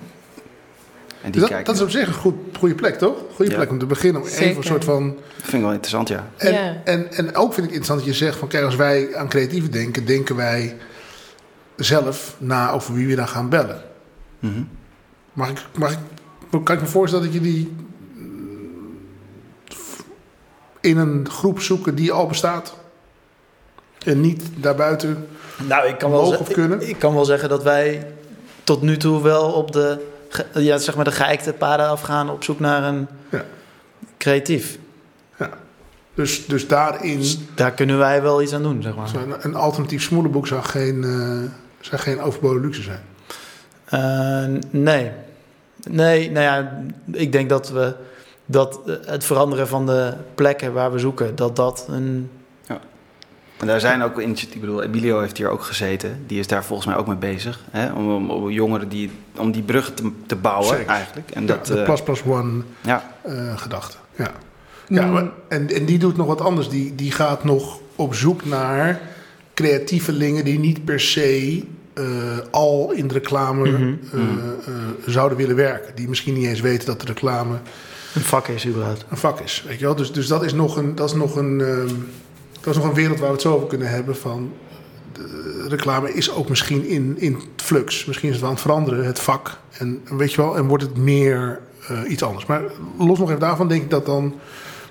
[1.24, 1.64] en die Dus dat, kijken.
[1.66, 3.16] dat is op zich een goed, goede plek, toch?
[3.34, 3.56] Goede Ja.
[3.56, 4.22] plek om te beginnen.
[4.22, 5.06] Om even een soort van...
[5.14, 6.30] Dat vind ik wel interessant, ja.
[6.36, 6.76] En, Ja.
[6.84, 8.48] en, en ook vind ik interessant dat je zegt van...
[8.48, 10.76] Kijk, als wij aan creatieven denken, denken wij
[11.76, 13.82] zelf na over wie we dan gaan bellen.
[14.38, 14.62] Mhm.
[15.32, 15.98] Mag ik, mag ik,
[16.64, 17.72] kan ik me voorstellen dat jullie
[20.80, 22.74] in een groep zoeken die al bestaat?
[24.04, 25.26] En niet daarbuiten.
[25.68, 26.80] Nou, ik kan, wel Mogen ze- of kunnen?
[26.80, 28.06] Ik, ik kan wel zeggen dat wij
[28.64, 29.98] tot nu toe wel op de,
[30.54, 33.44] ja, zeg maar de geëikte paden afgaan op zoek naar een Ja.
[34.18, 34.78] creatief.
[36.14, 37.18] Dus, dus daarin.
[37.18, 39.14] Dus daar kunnen wij wel iets aan doen, zeg maar.
[39.14, 43.00] Een, een alternatief smoelenboek zou geen, eh, zou geen overbodige luxe zijn.
[43.84, 45.10] Eh, nee.
[45.90, 46.82] Nee, nou ja,
[47.12, 47.94] ik denk dat we
[48.46, 52.30] dat eh, het veranderen van de plekken waar we zoeken, dat dat een.
[53.64, 54.54] En daar zijn ook initiatieven.
[54.54, 56.22] Ik bedoel, Emilio heeft hier ook gezeten.
[56.26, 57.60] Die is daar volgens mij ook mee bezig.
[57.70, 57.92] Hè?
[57.92, 60.86] Om, om, om jongeren die, om die bruggen te, te bouwen Zeker.
[60.86, 61.30] eigenlijk.
[61.30, 63.96] En Ja, dat, de eh, plus plus one ja, eh, gedachte.
[64.16, 64.30] Ja.
[64.88, 65.12] Ja, Mm.
[65.12, 66.68] maar- en, en die doet nog wat anders.
[66.68, 69.00] Die, die gaat nog op zoek naar
[69.54, 71.62] creatievelingen die niet per se
[71.94, 72.04] eh,
[72.50, 73.94] al in de reclame Mhm.
[74.12, 74.74] eh, eh,
[75.06, 75.94] zouden willen werken.
[75.94, 77.54] Die misschien niet eens weten dat de reclame
[78.14, 79.04] Een vak is überhaupt.
[79.10, 79.64] een vak is.
[79.68, 79.94] Weet je wel?
[79.94, 81.94] Dus, dus dat is nog een, dat is nog een, ehm,
[82.64, 84.16] dat is nog een wereld waar we het zo over kunnen hebben.
[84.16, 84.52] Van
[85.12, 88.04] de reclame is ook misschien in, in flux.
[88.04, 89.58] Misschien is het wel aan het veranderen, het vak.
[89.78, 92.46] En weet je wel, en wordt het meer eh, iets anders.
[92.46, 92.62] Maar
[92.98, 94.34] los nog even daarvan denk ik dat dan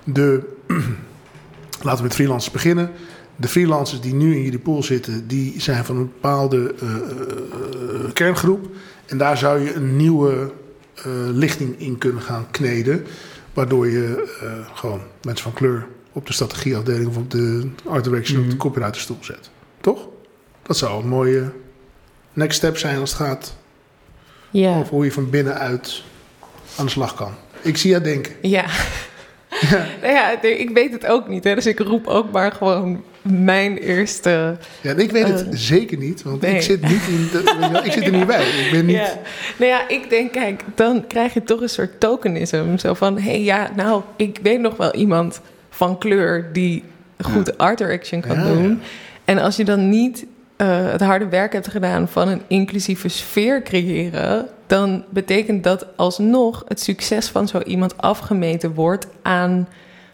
[0.04, 0.42] de.
[1.82, 2.92] laten we met freelancers beginnen.
[3.36, 8.14] De freelancers die nu in jullie pool zitten, die zijn van een bepaalde eh, eh,
[8.14, 8.68] kerngroep.
[9.06, 10.52] En daar zou je een nieuwe
[10.96, 13.06] eh, lichting in kunnen gaan kneden.
[13.54, 18.38] Waardoor je eh, gewoon mensen van kleur op de strategieafdeling of op de art direction
[18.40, 18.60] of de Mhm.
[18.60, 19.50] copywriterstoel zet.
[19.82, 20.08] Toch?
[20.64, 21.52] Dat zou een mooie
[22.34, 23.56] next step zijn als het gaat
[24.52, 24.78] Ja.
[24.78, 26.04] over hoe je van binnenuit
[26.78, 27.32] aan de slag kan.
[27.62, 28.34] Ik zie jou denken.
[28.42, 28.66] Ja.
[30.02, 31.44] nou ja, ik weet het ook niet.
[31.44, 34.58] Hè, dus ik roep ook maar gewoon mijn eerste.
[34.82, 36.56] Ja, ik weet het Eh, zeker niet, want nee.
[36.56, 38.44] ik zit niet in de, ik zit er niet bij.
[38.66, 38.96] Ik ben niet.
[38.96, 39.20] Ja.
[39.58, 42.78] Nou ja, ik denk, kijk, dan krijg je toch een soort tokenism.
[42.78, 45.42] Zo van, hé, hey, ja, nou, ik weet nog wel iemand
[45.74, 46.84] van kleur die
[47.22, 48.70] goed art direction kan Ja, doen.
[48.70, 48.76] ja.
[49.26, 53.62] En als je dan niet eh, het harde werk hebt gedaan van een inclusieve sfeer
[53.64, 59.68] creëren, dan betekent dat alsnog het succes van zo iemand afgemeten wordt aan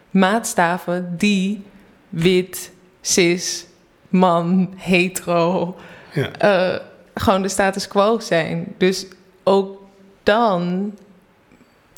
[0.10, 1.64] maatstaven die
[2.10, 3.66] wit, cis,
[4.10, 5.76] man, hetero,
[6.14, 6.32] Ja.
[6.32, 6.80] eh,
[7.14, 8.74] gewoon de status quo zijn.
[8.78, 9.06] Dus
[9.44, 9.82] ook
[10.24, 10.92] dan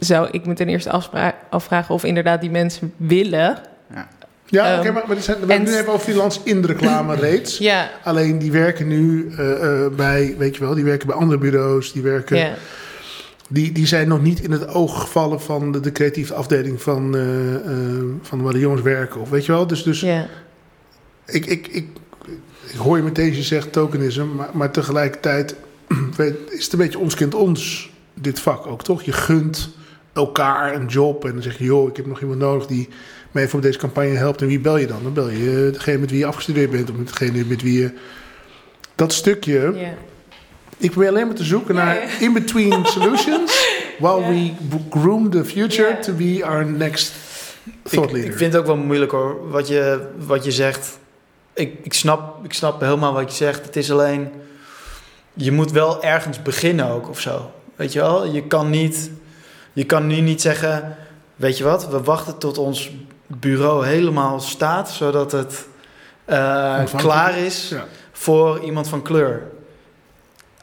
[0.06, 0.89] zou ik me ten eerste
[1.49, 3.58] afvragen of inderdaad die mensen willen.
[4.45, 6.62] Ja, Ehm, oké, maar, maar die zijn, we hebben en- nu even over freelance in
[6.62, 7.58] de reclame reeds.
[7.58, 11.39] Ja, Alleen die werken nu eh, eh, bij, weet je wel, die werken bij andere
[11.39, 11.91] bureaus.
[11.93, 12.54] Die, werken, ja.
[13.49, 17.16] die, die zijn nog niet in het oog gevallen van de, de creatieve afdeling van,
[17.18, 19.22] eh, van waar de jongens werken.
[19.22, 20.28] Of weet je wel, dus, dus ja.
[21.26, 21.88] ik, ik, ik,
[22.68, 25.56] ik hoor je meteen je zegt tokenisme, maar, maar tegelijkertijd
[26.18, 29.04] weet, is het een beetje ons kind ons, dit vak ook toch?
[29.04, 29.70] Je gunt
[30.14, 32.89] elkaar een job en dan zeg je, joh, ik heb nog iemand nodig die
[33.32, 34.41] mij voor deze campagne helpt.
[34.41, 35.03] En wie bel je dan?
[35.03, 37.91] Dan bel je degene met wie je afgestudeerd bent of met degene met wie je...
[38.95, 39.93] Dat stukje, ja.
[40.78, 44.51] ik probeer alleen maar te zoeken naar in-between solutions while we
[44.89, 47.14] groom the future to be our next
[47.84, 48.32] thought Ik, leader.
[48.32, 50.99] ik vind het ook wel moeilijk hoor, wat je, wat je zegt.
[51.53, 53.66] Ik, ik, snap, ik snap helemaal wat je zegt.
[53.66, 54.30] Het is alleen,
[55.34, 57.51] je moet wel ergens beginnen ook of zo.
[57.76, 59.12] Weet je wel, je kan niet,
[59.74, 60.95] je kan nu niet zeggen,
[61.36, 62.91] weet je wat, we wachten tot ons
[63.28, 65.67] bureau helemaal staat, zodat het
[66.26, 67.86] eh, klaar is Ja.
[68.11, 69.41] voor iemand van kleur.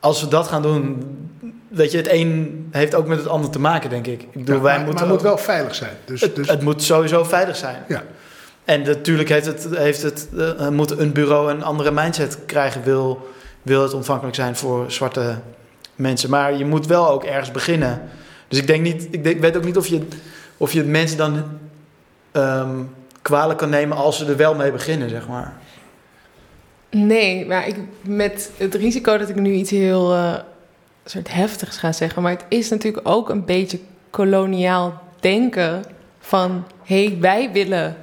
[0.00, 1.02] Als we dat gaan doen,
[1.68, 4.22] weet je, het een heeft ook met het ander te maken, denk ik.
[4.22, 5.96] Ik bedoel, Ja, wij maar, moeten maar het moet wel veilig zijn.
[6.04, 7.84] Dus, het, dus, het moet sowieso veilig zijn.
[7.88, 8.02] Ja.
[8.64, 13.28] En natuurlijk heeft het, heeft het, eh, moet een bureau een andere mindset krijgen, wil,
[13.62, 15.38] wil het ontvankelijk zijn voor zwarte
[15.94, 16.30] mensen.
[16.30, 18.02] Maar je moet wel ook ergens beginnen.
[18.48, 20.02] Dus ik denk niet, ik denk, weet ook niet of je,
[20.56, 21.44] of je mensen dan
[22.32, 22.80] ehm
[23.22, 25.52] kwalijk kan nemen als ze er wel mee beginnen, zeg maar.
[26.90, 30.34] Nee, maar ik, met het risico dat ik nu iets heel eh,
[31.04, 32.22] soort heftigs ga zeggen.
[32.22, 33.78] Maar het is natuurlijk ook een beetje
[34.10, 35.84] koloniaal denken
[36.20, 36.64] van...
[36.84, 37.96] hé, hey, wij willen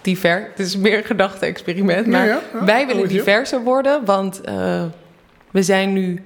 [0.00, 0.44] divers...
[0.50, 3.12] Het is meer een gedachte-experiment, maar Ja, ja, ja, wij willen you.
[3.12, 4.04] diverser worden.
[4.04, 4.84] Want eh,
[5.50, 6.24] we zijn nu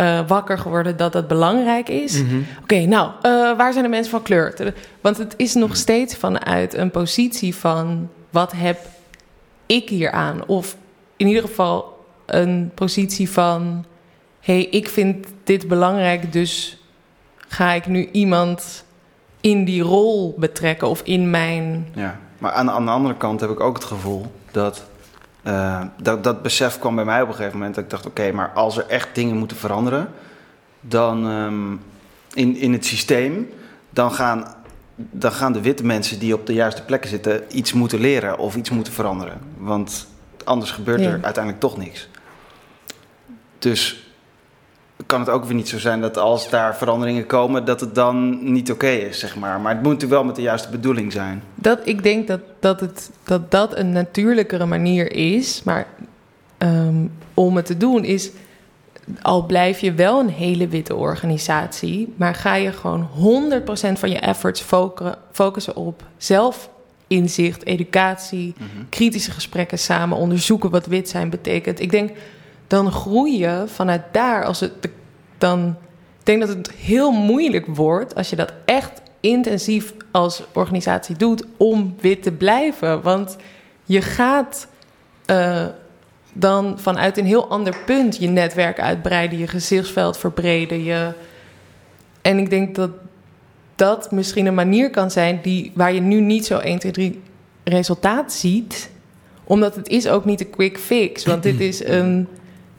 [0.00, 2.22] eh, wakker geworden dat dat belangrijk is.
[2.62, 4.74] Oké, nou, eh, waar zijn de mensen van kleur?
[5.00, 8.08] Want het is nog steeds vanuit een positie van...
[8.30, 8.78] wat heb
[9.66, 10.46] ik hier aan?
[10.46, 10.76] Of
[11.16, 13.84] in ieder geval een positie van...
[14.40, 16.82] hé, hey, ik vind dit belangrijk, dus
[17.36, 18.84] ga ik nu iemand
[19.40, 20.88] in die rol betrekken...
[20.88, 21.88] of in mijn...
[21.94, 24.89] Ja, maar aan, aan de andere kant heb ik ook het gevoel dat,
[25.42, 27.74] eh, dat dat besef kwam bij mij op een gegeven moment.
[27.74, 30.08] Dat ik dacht, oké, maar als er echt dingen moeten veranderen,
[30.80, 31.72] dan ehm,
[32.34, 33.50] in, in het systeem,
[33.90, 34.54] dan gaan,
[34.96, 38.56] dan gaan de witte mensen die op de juiste plekken zitten iets moeten leren of
[38.56, 39.38] iets moeten veranderen.
[39.56, 40.06] Want
[40.44, 41.06] anders gebeurt Ja.
[41.06, 42.08] er uiteindelijk toch niks.
[43.58, 44.09] Dus
[45.06, 48.38] kan het ook weer niet zo zijn dat als daar veranderingen komen, dat het dan
[48.52, 49.60] niet oké is, zeg maar.
[49.60, 51.42] Maar het moet natuurlijk wel met de juiste bedoeling zijn.
[51.54, 55.62] Dat, ik denk dat dat, het, dat dat een natuurlijkere manier is.
[55.62, 55.86] Maar
[56.58, 58.30] ehm, om het te doen is...
[59.22, 62.12] Al blijf je wel een hele witte organisatie...
[62.16, 63.08] maar ga je gewoon
[63.58, 68.54] 100% van je efforts focu- focussen op zelfinzicht, educatie...
[68.88, 71.80] kritische gesprekken samen, onderzoeken wat wit zijn betekent.
[71.80, 72.10] Ik denk,
[72.70, 74.44] dan groei je vanuit daar.
[74.44, 74.72] Als het,
[75.38, 75.76] dan,
[76.18, 81.44] ik denk dat het heel moeilijk wordt als je dat echt intensief als organisatie doet
[81.56, 83.02] om wit te blijven.
[83.02, 83.36] Want
[83.84, 84.66] je gaat
[85.26, 85.66] eh,
[86.32, 90.84] dan vanuit een heel ander punt je netwerk uitbreiden, je gezichtsveld verbreden.
[90.84, 91.12] Je...
[92.22, 92.90] En ik denk dat
[93.74, 97.22] dat misschien een manier kan zijn die, waar je nu niet zo 1, 2, 3
[97.64, 98.90] resultaat ziet
[99.44, 101.24] omdat het is ook niet een quick fix.
[101.24, 102.28] Want dit is een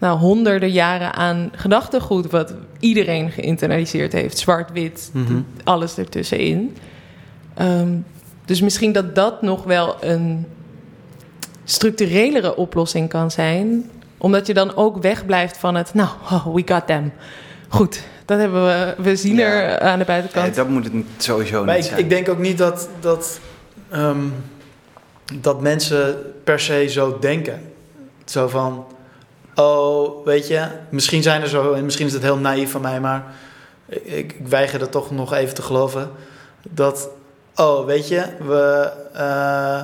[0.02, 2.32] nou, honderden jaren aan gedachtegoed...
[2.32, 4.38] wat iedereen geïnternaliseerd heeft.
[4.38, 5.42] Zwart-wit, Mhm.
[5.64, 6.78] alles ertussenin.
[7.54, 7.90] Ehm,
[8.46, 10.46] dus misschien dat dat nog wel een
[11.64, 13.90] structurelere oplossing kan zijn.
[14.18, 15.94] Omdat je dan ook wegblijft van het...
[15.94, 17.12] Nou, oh, we got them.
[17.68, 18.96] Goed, dat hebben we...
[18.98, 19.46] We zien Ja.
[19.48, 20.56] er aan de Nee, buitenkant...
[20.56, 22.04] dat moet het sowieso Maar niet ik, zijn.
[22.04, 23.40] ik denk ook niet dat, dat,
[23.90, 24.20] ehm,
[25.34, 27.62] dat mensen per se zo denken.
[28.26, 28.86] Zo van,
[29.56, 33.00] oh, weet je, misschien zijn er zo, en misschien is het heel naïef van mij,
[33.00, 33.24] maar
[33.86, 36.10] ik, ik weiger dat toch nog even te geloven.
[36.70, 37.10] Dat,
[37.56, 39.80] oh, weet je, we, eh,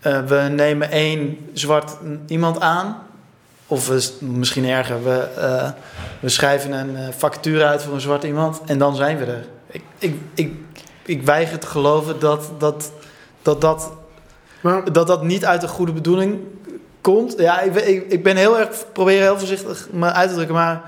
[0.00, 1.96] eh, we nemen één zwart
[2.26, 3.04] iemand aan.
[3.66, 5.70] Of we, misschien erger, we, eh,
[6.20, 9.46] we schrijven een vacature uit voor een zwart iemand en dan zijn we er.
[9.70, 10.52] Ik, ik, ik,
[11.02, 12.92] ik weiger te geloven dat dat,
[13.42, 13.92] dat, dat,
[14.60, 16.38] Maar dat dat niet uit een goede bedoeling
[17.14, 17.34] komt.
[17.38, 20.82] Ja, ik, ik, ik ben heel erg, probeer heel voorzichtig me uit te drukken, maar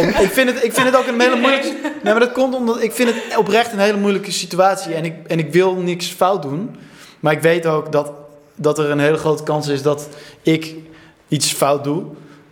[0.00, 1.72] om- ik, vind het, ik vind het ook een hele moeilijke...
[2.02, 5.14] Nee, maar dat komt omdat ik vind het oprecht een hele moeilijke situatie en ik,
[5.26, 6.76] en ik wil niks fout doen.
[7.20, 8.12] Maar ik weet ook dat,
[8.54, 10.08] dat er een hele grote kans is dat
[10.42, 10.74] ik
[11.28, 12.02] iets fout doe.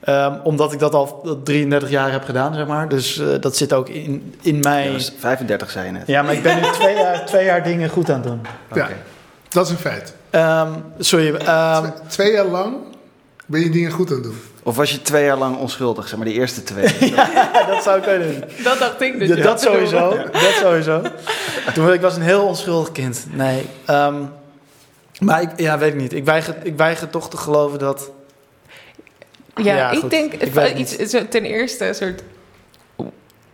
[0.00, 2.88] Ehm, omdat ik dat al 33 jaar heb gedaan, zeg maar.
[2.88, 4.86] Dus eh, dat zit ook in, in mij.
[4.86, 6.06] dat is 35 zei je net.
[6.06, 8.40] Ja, maar ik ben nu twee jaar, twee jaar dingen goed aan het doen.
[8.74, 8.96] ja, Oké.
[9.48, 10.14] dat is een feit.
[10.30, 11.34] Ehm, sorry.
[11.34, 12.76] ehm, Twee- twee jaar lang
[13.46, 14.40] ben je dingen goed aan het doen.
[14.62, 16.94] Of was je twee jaar lang onschuldig, zeg maar de eerste twee?
[17.14, 18.64] ja, dat zou kunnen doen.
[18.64, 19.28] Dat dacht ik dus.
[19.28, 19.42] Ja, ja.
[19.42, 20.16] dat sowieso.
[20.32, 21.02] Dat sowieso.
[21.74, 23.26] Toen ik was een heel onschuldig kind.
[23.30, 23.66] Nee.
[23.84, 24.22] ehm,
[25.20, 26.12] maar ik, ja, weet ik niet.
[26.12, 28.10] Ik weiger, ik weiger toch te geloven dat.
[29.54, 30.10] Ja, Ja, ik goed.
[30.10, 32.22] denk Ik het- iets, ten eerste een soort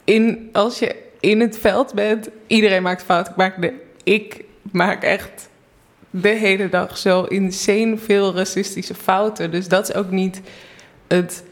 [0.05, 3.33] in als je in het veld bent, iedereen maakt fouten.
[3.33, 3.73] Ik maak, de,
[4.05, 5.49] ik maak echt
[6.23, 9.51] de hele dag zo insane veel racistische fouten.
[9.51, 10.41] Dus dat is ook niet
[11.07, 11.45] het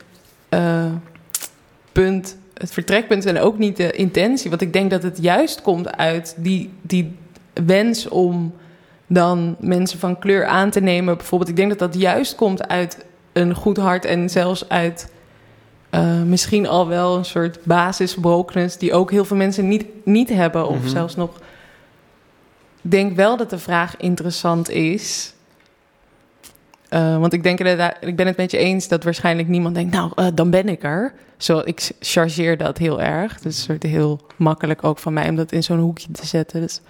[0.49, 0.85] eh,
[1.93, 4.51] punt, het vertrekpunt en ook niet de intentie.
[4.51, 7.17] Want ik denk dat het juist komt uit die, die
[7.67, 8.55] wens om
[9.07, 11.17] dan mensen van kleur aan te nemen.
[11.17, 15.13] Bijvoorbeeld, ik denk dat dat juist komt uit een goed hart en zelfs uit
[15.91, 20.69] eh, misschien al wel een soort basisbrokenness die ook heel veel mensen niet, niet hebben.
[20.69, 20.89] Of Mhm.
[20.89, 21.31] zelfs nog.
[22.85, 25.35] Ik denk wel dat de vraag interessant is.
[26.89, 29.95] Eh, want ik denk inderdaad, ik ben het met je eens dat waarschijnlijk niemand denkt,
[29.95, 31.13] nou, eh, dan ben ik er.
[31.37, 33.35] Zo, ik chargeer dat heel erg.
[33.35, 36.61] Het is heel makkelijk ook van mij om dat in zo'n hoekje te zetten.
[36.61, 36.81] Dus,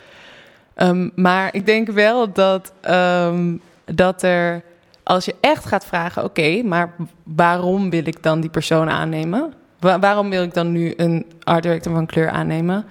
[0.74, 4.62] ehm, maar ik denk wel dat, ehm, dat er,
[5.02, 6.92] als je echt gaat vragen, oké, maar
[7.22, 9.52] waarom wil ik dan die persoon aannemen?
[9.78, 12.84] Wa- waarom wil ik dan nu een art director van kleur aannemen?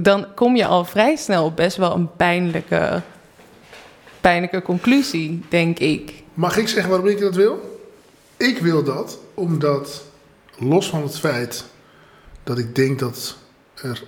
[0.00, 3.02] Dan kom je al vrij snel op best wel een pijnlijke,
[4.20, 6.22] pijnlijke conclusie, denk ik.
[6.34, 7.80] Mag ik zeggen waarom ik dat wil?
[8.36, 10.04] Ik wil dat omdat,
[10.58, 11.64] los van het feit
[12.42, 13.36] dat ik denk dat
[13.74, 14.02] er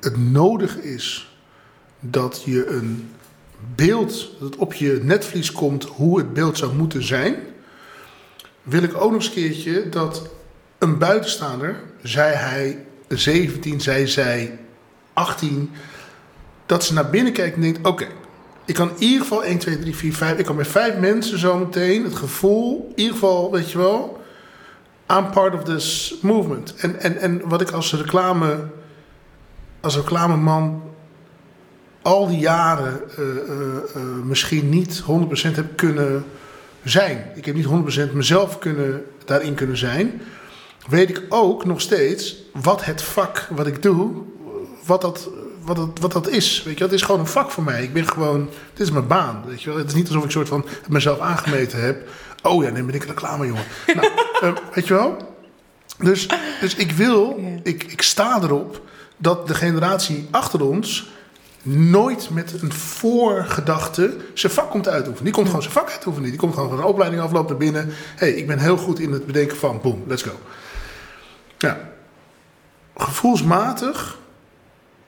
[0.00, 1.36] het nodig is
[2.00, 3.10] dat je een
[3.74, 7.36] beeld, dat op je netvlies komt hoe het beeld zou moeten zijn,
[8.62, 10.28] wil ik ook nog eens een keertje dat
[10.78, 14.58] een buitenstaander, zij hij 17, zij zij
[15.12, 15.70] 18,
[16.66, 18.06] dat ze naar binnen kijkt en denkt: oké,
[18.64, 20.38] ik kan in ieder geval 1, 2, 3, 4, 5.
[20.38, 24.22] Ik kan met vijf mensen zo meteen het gevoel, in ieder geval, weet je wel,
[25.10, 26.74] I'm part of this movement.
[26.74, 28.64] En, en, en wat ik als reclame,
[29.80, 30.82] als reclameman
[32.02, 35.02] al die jaren eh, eh, eh, misschien niet
[35.50, 36.24] 100% heb kunnen
[36.82, 37.24] zijn.
[37.34, 37.66] Ik heb niet
[38.10, 40.20] 100% mezelf kunnen, daarin kunnen zijn.
[40.88, 44.10] Weet ik ook nog steeds wat het vak wat ik doe,
[44.84, 45.30] wat dat
[45.64, 46.62] wat, het, wat dat is.
[46.62, 47.82] Weet je, het is gewoon een vak voor mij.
[47.82, 49.42] Ik ben gewoon, dit is mijn baan.
[49.46, 49.78] Weet je wel.
[49.78, 52.08] Het is niet alsof ik soort van mezelf aangemeten heb.
[52.42, 53.64] Oh ja, dan ben ik reclame, jongen.
[53.96, 55.16] nou, eh, weet je wel?
[55.98, 56.28] Dus,
[56.60, 58.80] dus ik wil, ik, ik sta erop
[59.16, 61.10] dat de generatie achter ons
[61.62, 65.24] nooit met een voorgedachte zijn vak komt uitoefenen.
[65.24, 66.30] Die komt gewoon zijn vak uitoefenen.
[66.30, 67.86] Die komt gewoon van een opleiding afloop naar binnen.
[67.86, 70.32] Hé, hey, ik ben heel goed in het bedenken van, boom, let's go.
[71.60, 71.90] Ja.
[72.96, 74.18] Gevoelsmatig,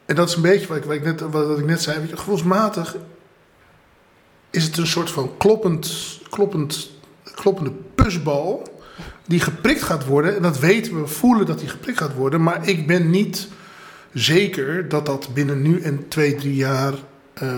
[0.04, 2.08] en dat is een beetje wat ik, wat ik, net, wat ik net zei, weet
[2.08, 2.96] je, gevoelsmatig
[4.50, 6.90] is het een soort van kloppend, kloppend,
[7.34, 8.62] kloppende pusbal
[9.26, 10.36] die geprikt gaat worden.
[10.36, 12.42] En dat weten we, voelen dat die geprikt gaat worden.
[12.42, 13.48] Maar ik ben niet
[14.12, 16.94] zeker dat dat binnen nu en twee, drie jaar
[17.34, 17.48] eh,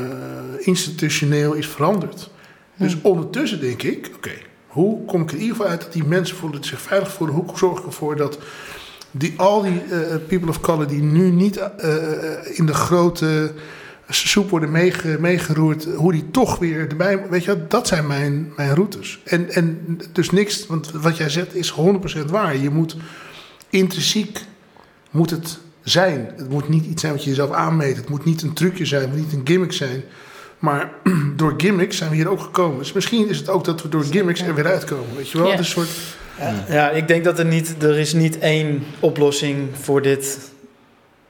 [0.59, 2.31] institutioneel is veranderd.
[2.77, 4.33] Dus ondertussen denk ik, oké,
[4.67, 7.37] hoe kom ik er in ieder geval uit dat die mensen voelen, zich veilig voelen?
[7.37, 8.39] Hoe zorg ik ervoor dat
[9.17, 11.93] die, al die eh, people of color die nu niet eh,
[12.53, 13.53] in de grote
[14.09, 18.75] soep worden meege, meegeroerd, hoe die toch weer erbij, weet je, dat zijn mijn, mijn
[18.75, 19.21] routes.
[19.25, 21.77] En, en dus niks, want wat jij zegt is 100%
[22.27, 22.57] waar.
[22.57, 22.97] Je moet
[23.71, 24.41] intrinsiek
[25.11, 26.33] moet het zijn.
[26.37, 27.97] Het moet niet iets zijn wat je jezelf aanmeet.
[27.97, 30.05] Het moet niet een trucje zijn, het moet niet een gimmick zijn.
[30.59, 30.93] Maar
[31.37, 32.79] door gimmicks zijn we hier ook gekomen.
[32.79, 35.17] Dus misschien is het ook dat we door gimmicks er weer uitkomen.
[35.17, 35.47] Weet je wel?
[35.47, 35.53] Ja.
[35.53, 36.23] Het is een soort.
[36.69, 40.39] Ja, ik denk dat er niet, er is niet één oplossing voor dit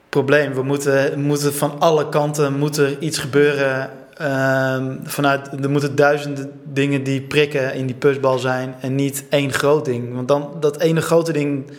[0.09, 0.55] probleem.
[0.55, 3.91] We moeten, moeten van alle kanten moet er iets gebeuren.
[4.15, 9.53] Ehm, vanuit, er moeten duizenden dingen die prikken in die pusbal zijn en niet één
[9.53, 10.15] groot ding.
[10.15, 11.71] Want dan dat ene grote ding,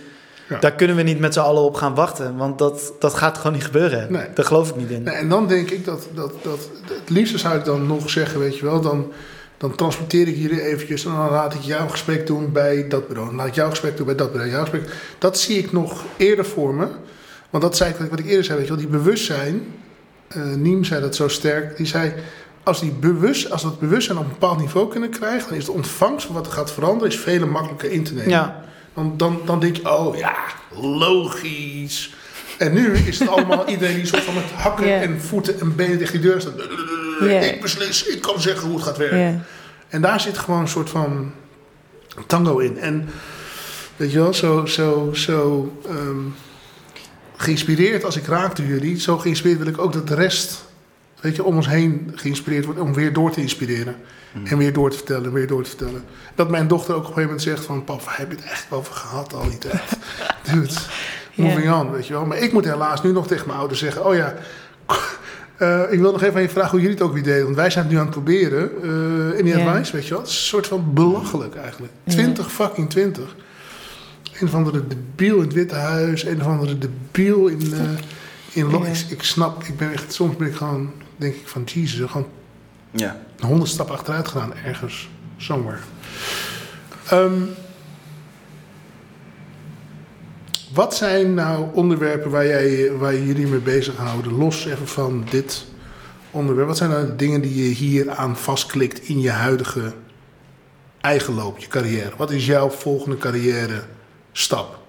[0.50, 0.60] Ja.
[0.60, 2.38] daar kunnen we niet met z'n allen op gaan wachten.
[2.38, 4.12] Want dat, dat gaat gewoon niet gebeuren.
[4.12, 4.26] Nee.
[4.34, 5.04] Daar geloof ik niet in.
[5.04, 6.70] Nee, en dan denk ik dat, dat, dat.
[7.00, 8.82] Het liefste zou ik dan nog zeggen, weet je wel.
[8.82, 9.12] Dan,
[9.58, 11.06] dan transporteer ik jullie eventjes.
[11.06, 13.28] En dan laat ik jou een gesprek doen bij dat bureau.
[13.28, 14.52] Dan laat ik jou een gesprek doen bij dat bureau.
[14.52, 14.90] Jouw gesprek.
[15.18, 16.88] Dat zie ik nog eerder voor me.
[17.50, 18.82] Want dat zei ik wat ik, eerder zei, weet je wel.
[18.82, 19.62] Die bewustzijn.
[20.28, 21.78] eh Niem zei dat zo sterk.
[21.78, 22.14] Die zei.
[22.64, 25.66] Als, die bewust, als we dat bewustzijn op een bepaald niveau kunnen krijgen, dan is
[25.66, 28.30] de ontvangst van wat er gaat veranderen is veel makkelijker in te nemen.
[28.30, 28.64] Ja.
[28.94, 30.36] Dan, dan, dan denk je, oh ja,
[30.82, 32.14] logisch.
[32.58, 35.98] En nu is het allemaal iedereen die soort van met hakken en voeten en benen
[35.98, 36.54] tegen die deur staat.
[37.20, 37.40] Ja.
[37.40, 39.20] Ik beslis, ik kan zeggen hoe het gaat werken.
[39.20, 39.40] Ja.
[39.88, 41.32] En daar zit gewoon een soort van
[42.28, 42.80] tango in.
[42.80, 43.10] En
[43.96, 46.20] weet je wel, zo, zo, zo ehm,
[47.36, 50.66] geïnspireerd als ik raak door jullie, zo geïnspireerd wil ik ook dat de rest,
[51.20, 53.96] weet je, om ons heen geïnspireerd wordt om weer door te inspireren.
[54.44, 56.04] En weer door te vertellen, weer door te vertellen.
[56.36, 57.84] Dat mijn dochter ook op een gegeven moment zegt van...
[57.84, 59.82] Papa, heb je het echt over gehad al die tijd?
[60.52, 60.74] Dude,
[61.36, 62.26] moving on, weet je wel.
[62.26, 64.06] Maar ik moet helaas nu nog tegen mijn ouders zeggen...
[64.06, 64.36] Oh ja,
[65.58, 67.44] eh, ik wil nog even aan je vragen hoe jullie het ook weer deden.
[67.44, 68.70] Want wij zijn het nu aan het proberen.
[68.84, 70.20] eh in die advice, weet je wel.
[70.20, 71.94] Het is een soort van belachelijk eigenlijk.
[72.04, 72.12] Ja.
[72.12, 73.36] 20 fucking 20.
[74.40, 76.26] Een of andere debiel in het Witte Huis.
[76.26, 77.74] Een of andere debiel in...
[77.74, 77.80] eh
[78.56, 80.14] in ik, ik snap, ik ben echt...
[80.14, 81.64] Soms ben ik gewoon, denk ik van...
[81.64, 82.28] Jesus, gewoon
[82.92, 83.18] Ja.
[83.40, 85.10] een honderd stappen achteruit gedaan ergens.
[85.38, 85.78] Somewhere.
[87.10, 87.32] Ehm,
[90.76, 94.38] wat zijn nou onderwerpen waar, jij, waar jullie mee bezighouden?
[94.38, 95.66] Los even van dit
[96.32, 96.68] onderwerp.
[96.68, 99.94] Wat zijn nou de dingen die je hier aan vastklikt in je huidige
[101.02, 102.12] eigen loop, je carrière?
[102.18, 103.84] Wat is jouw volgende carrière
[104.32, 104.80] stap?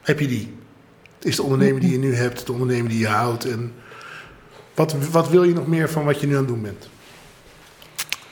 [0.00, 0.54] Heb je die?
[1.18, 3.44] Is de onderneming die je nu hebt, de onderneming die je houdt?
[3.44, 3.72] En
[4.74, 6.88] wat, wat wil je nog meer van wat je nu aan het doen bent?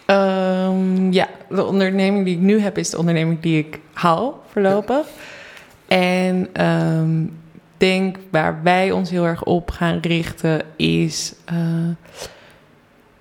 [0.06, 5.06] Ehm, ja, de onderneming die ik nu heb is de onderneming die ik hou voorlopig.
[5.90, 7.24] En ehm,
[7.76, 11.56] denk waar wij ons heel erg op gaan richten is eh,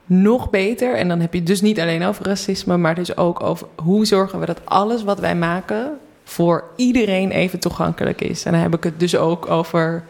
[0.05, 0.95] nog beter.
[0.95, 4.05] En dan heb je het dus niet alleen over racisme, maar dus ook over hoe
[4.05, 8.45] zorgen we dat alles wat wij maken voor iedereen even toegankelijk is.
[8.45, 10.03] En dan heb ik het dus ook over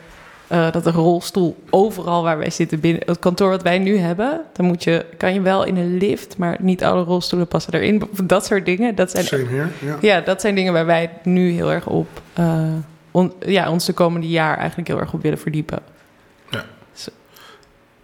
[0.49, 4.41] eh, dat een rolstoel overal waar wij zitten binnen het kantoor wat wij nu hebben,
[4.53, 8.03] dan moet je, kan je wel in een lift, maar niet alle rolstoelen passen erin.
[8.23, 8.95] Dat soort dingen.
[8.95, 9.97] Dat zijn, Same here, ja.
[10.01, 12.63] ja, dat zijn dingen waar wij nu heel erg op, eh,
[13.11, 15.79] on- ja, ons de komende jaar eigenlijk heel erg op willen verdiepen.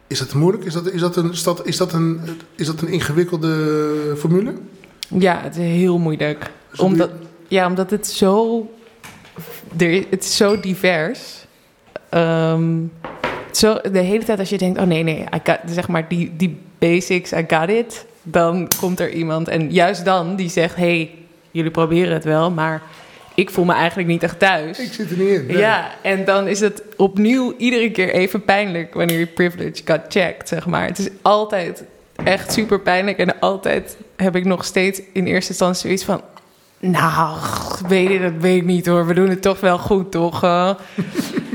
[0.08, 0.64] Is dat moeilijk?
[0.66, 2.22] Is dat, is, dat een, is, dat, is, dat een,
[2.56, 4.54] is dat een ingewikkelde formule?
[5.08, 6.52] Ja, het is heel moeilijk.
[6.72, 7.10] Dat Omdat,
[7.48, 8.60] ja, omdat het zo,
[9.78, 11.45] er, het is zo divers.
[12.10, 12.74] Ehm,
[13.52, 16.34] zo, de hele tijd als je denkt, oh nee, nee, I got, zeg maar die,
[16.38, 18.06] die basics, I got it.
[18.24, 21.12] Dan komt er iemand en juist dan die zegt, hey,
[21.52, 22.82] jullie proberen het wel, maar
[23.36, 24.80] ik voel me eigenlijk niet echt thuis.
[24.80, 25.46] Ik zit er niet in.
[25.46, 25.58] nee.
[25.58, 30.48] Ja, en dan is het opnieuw iedere keer even pijnlijk wanneer je privilege got checked,
[30.48, 30.88] zeg maar.
[30.88, 31.84] Het is altijd
[32.24, 36.22] echt super pijnlijk en altijd heb ik nog steeds in eerste instantie zoiets van...
[36.80, 37.38] Nou,
[37.88, 39.08] weet je, dat weet ik niet hoor.
[39.08, 40.42] We doen het toch wel goed, toch?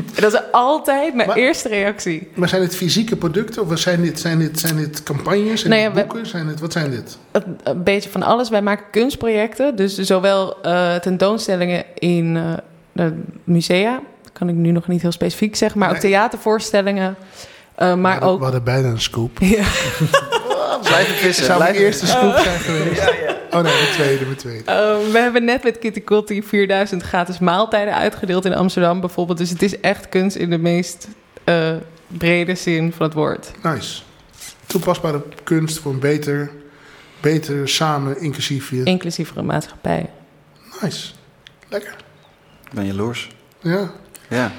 [0.14, 2.28] En dat is altijd mijn Maar- eerste reactie.
[2.34, 5.60] Maar zijn het fysieke producten of zijn dit, zijn dit, zijn dit campagnes?
[5.60, 6.26] Zijn Nee, dit we- boeken?
[6.26, 7.18] Zijn het, wat zijn dit?
[7.30, 8.48] Een, een beetje van alles.
[8.48, 9.76] Wij maken kunstprojecten.
[9.76, 12.52] Dus zowel eh, tentoonstellingen in eh,
[12.92, 14.00] de musea.
[14.22, 15.78] Dat kan ik nu nog niet heel specifiek zeggen.
[15.80, 17.16] Maar ook theatervoorstellingen.
[17.74, 18.38] eh, We maar hadden- ook...
[18.38, 19.38] We hadden bijna een scoop.
[19.38, 19.64] Ja.
[20.82, 21.44] Blijven vissen.
[21.44, 23.02] Zou mijn eerste scoop zijn geweest?
[23.50, 24.64] Oh nee, mijn tweede, mijn tweede.
[24.64, 29.38] Eh, we hebben net met Kitty Kotti 4000 gratis maaltijden uitgedeeld in Amsterdam bijvoorbeeld.
[29.38, 31.08] Dus het is echt kunst in de meest
[31.44, 31.74] eh,
[32.06, 33.50] brede zin van het woord.
[33.62, 34.02] Nice.
[34.66, 36.50] Toepasbare kunst voor een beter,
[37.20, 38.82] beter samen, inclusief je.
[38.84, 40.10] Inclusievere maatschappij.
[40.80, 41.12] Nice.
[41.68, 41.96] Lekker.
[42.74, 43.28] Ben jaloers.
[43.60, 43.90] Ja.
[44.28, 44.52] Ja.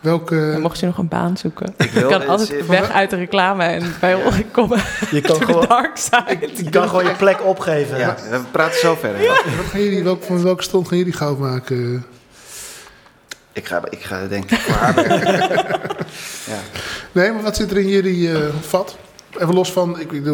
[0.00, 0.56] Welke...
[0.60, 1.74] Mocht je nog een baan zoeken?
[1.76, 5.66] Ik Je kan altijd weg uit de reclame en bij ons komen Je kan gewoon,
[5.68, 6.48] dark side.
[6.54, 7.98] je kan gewoon je plek opgeven.
[7.98, 9.26] Ja, we praten zo verder.
[9.26, 12.04] Wat gaan jullie, welk, van welke stond gaan jullie goud maken?
[13.52, 15.80] Ik, ga, ik ga denk ik voor haar werken.
[16.52, 16.58] ja.
[17.12, 18.96] Nee, maar wat zit er in jullie eh, vat?
[19.38, 20.24] Even los van, ik, ik,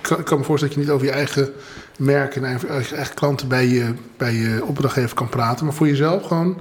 [0.00, 1.52] kan, ik kan me voorstellen dat je niet over je eigen
[1.98, 5.64] merk en eigen, eigen, eigen klanten bij je, bij je opdrachtgever kan praten.
[5.64, 6.60] Maar voor jezelf gewoon,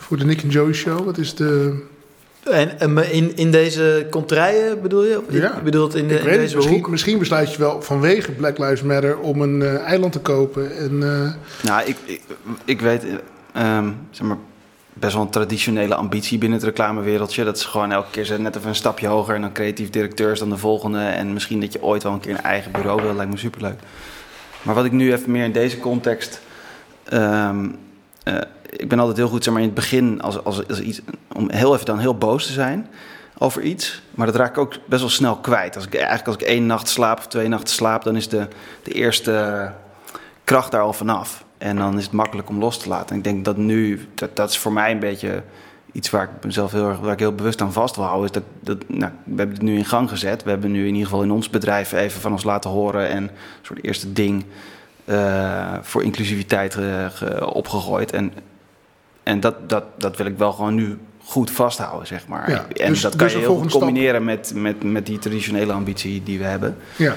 [0.00, 1.82] voor de Nick en Joey show, wat is de...
[2.44, 5.18] En, in, in deze contraien bedoel je?
[5.18, 5.60] Of Ja.
[5.64, 6.90] Bedoelt in, de, ik in deze misschien, hoek?
[6.90, 10.76] misschien besluit je wel vanwege Black Lives Matter om een eh, eiland te kopen.
[10.76, 11.32] En, eh,
[11.70, 12.22] Nou, ik, ik,
[12.64, 13.14] ik weet, eh,
[13.52, 14.36] ehm, zeg maar,
[14.92, 17.44] best wel een traditionele ambitie binnen het reclamewereldje.
[17.44, 20.38] Dat is gewoon elke keer net even een stapje hoger en dan creatief directeur is
[20.38, 20.98] dan de volgende.
[20.98, 23.80] En misschien dat je ooit wel een keer een eigen bureau wil, lijkt me superleuk.
[24.62, 26.40] Maar wat ik nu even meer in deze context.
[27.04, 27.68] ehm,
[28.22, 28.34] eh,
[28.76, 31.00] ik ben altijd heel goed, zeg maar, in het begin als, als, als iets,
[31.32, 32.88] om heel even dan heel boos te zijn
[33.38, 34.02] over iets.
[34.10, 35.74] Maar dat raak ik ook best wel snel kwijt.
[35.76, 38.48] Als ik, eigenlijk als ik één nacht slaap of twee nachten slaap, dan is de,
[38.82, 39.72] de eerste
[40.44, 41.44] kracht daar al vanaf.
[41.58, 43.08] En dan is het makkelijk om los te laten.
[43.10, 45.42] En ik denk dat nu, dat, dat is voor mij een beetje
[45.92, 48.24] iets waar ik mezelf heel waar ik heel bewust aan vast wil houden.
[48.24, 50.42] Is dat, dat, nou, we hebben het nu in gang gezet.
[50.42, 53.22] We hebben nu in ieder geval in ons bedrijf even van ons laten horen en
[53.22, 53.30] een
[53.62, 54.44] soort eerste ding
[55.04, 58.12] eh, voor inclusiviteit eh, ge- opgegooid.
[58.12, 58.32] En,
[59.30, 62.50] en dat, dat, dat wil ik wel gewoon nu goed vasthouden, zeg maar.
[62.50, 65.18] Ja, en dus- dat kan dus je een heel goed combineren met, met, met die
[65.18, 66.76] traditionele ambitie die we hebben.
[66.96, 67.14] ja.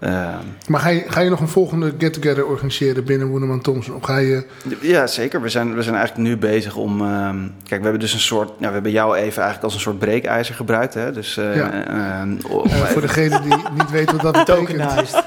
[0.00, 0.34] Eh,
[0.66, 3.94] Maar ga je, ga je nog een volgende get-together organiseren binnen Woeneman Thompson?
[3.94, 4.44] Of ga je...
[4.80, 5.42] Ja, zeker.
[5.42, 7.00] We zijn, we zijn eigenlijk nu bezig om.
[7.00, 8.50] ehm, kijk, we hebben dus een soort.
[8.58, 10.94] Ja, we hebben jou even eigenlijk als een soort breekijzer gebruikt.
[10.94, 11.12] Hè?
[11.12, 11.36] Dus.
[11.36, 11.70] eh, Ja.
[11.72, 15.22] eh, om- eh, voor degene die niet weet wat dat betekent.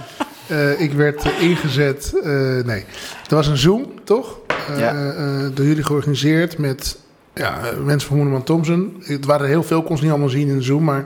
[0.47, 2.11] Eh, ik werd ingezet.
[2.65, 2.85] nee,
[3.29, 4.37] er was een Zoom, toch?
[4.71, 4.93] Eh, Ja.
[4.93, 6.97] eh, door jullie georganiseerd met
[7.33, 8.95] ja, eh, mensen van Moeneman Thompson.
[9.03, 10.83] Het waren er heel veel, kon ze niet allemaal zien in de Zoom.
[10.83, 11.05] Maar,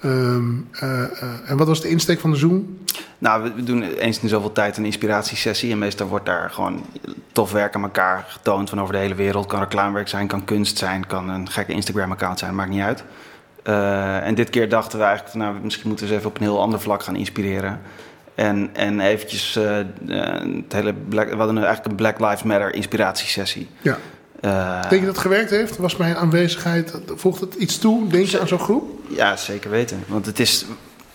[0.00, 2.78] ehm, eh, eh, en wat was de insteek van de Zoom?
[3.18, 5.72] Nou, we- doen eens in zoveel tijd een inspiratiesessie.
[5.72, 6.84] En meestal wordt daar gewoon
[7.32, 9.46] tof werk aan elkaar getoond van over de hele wereld.
[9.46, 13.04] Kan reclamewerk zijn, kan kunst zijn, kan een gekke Instagram-account zijn, maakt niet uit.
[13.62, 16.46] Eh, en dit keer dachten we eigenlijk, nou, misschien moeten we eens even op een
[16.46, 17.80] heel ander vlak gaan inspireren.
[18.34, 19.86] En, en eventjes, eh, eh,
[20.64, 23.68] het hele Black, we hadden eigenlijk een Black Lives Matter inspiratiesessie.
[23.82, 23.98] Ja.
[24.40, 25.76] Eh, Denk je dat het gewerkt heeft?
[25.76, 28.08] Was mijn aanwezigheid, voegt het iets toe?
[28.08, 29.00] Denk je aan zo'n groep?
[29.08, 30.04] Ja, zeker weten.
[30.06, 30.64] Want het is,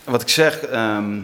[0.03, 1.19] wat ik zeg, ehm,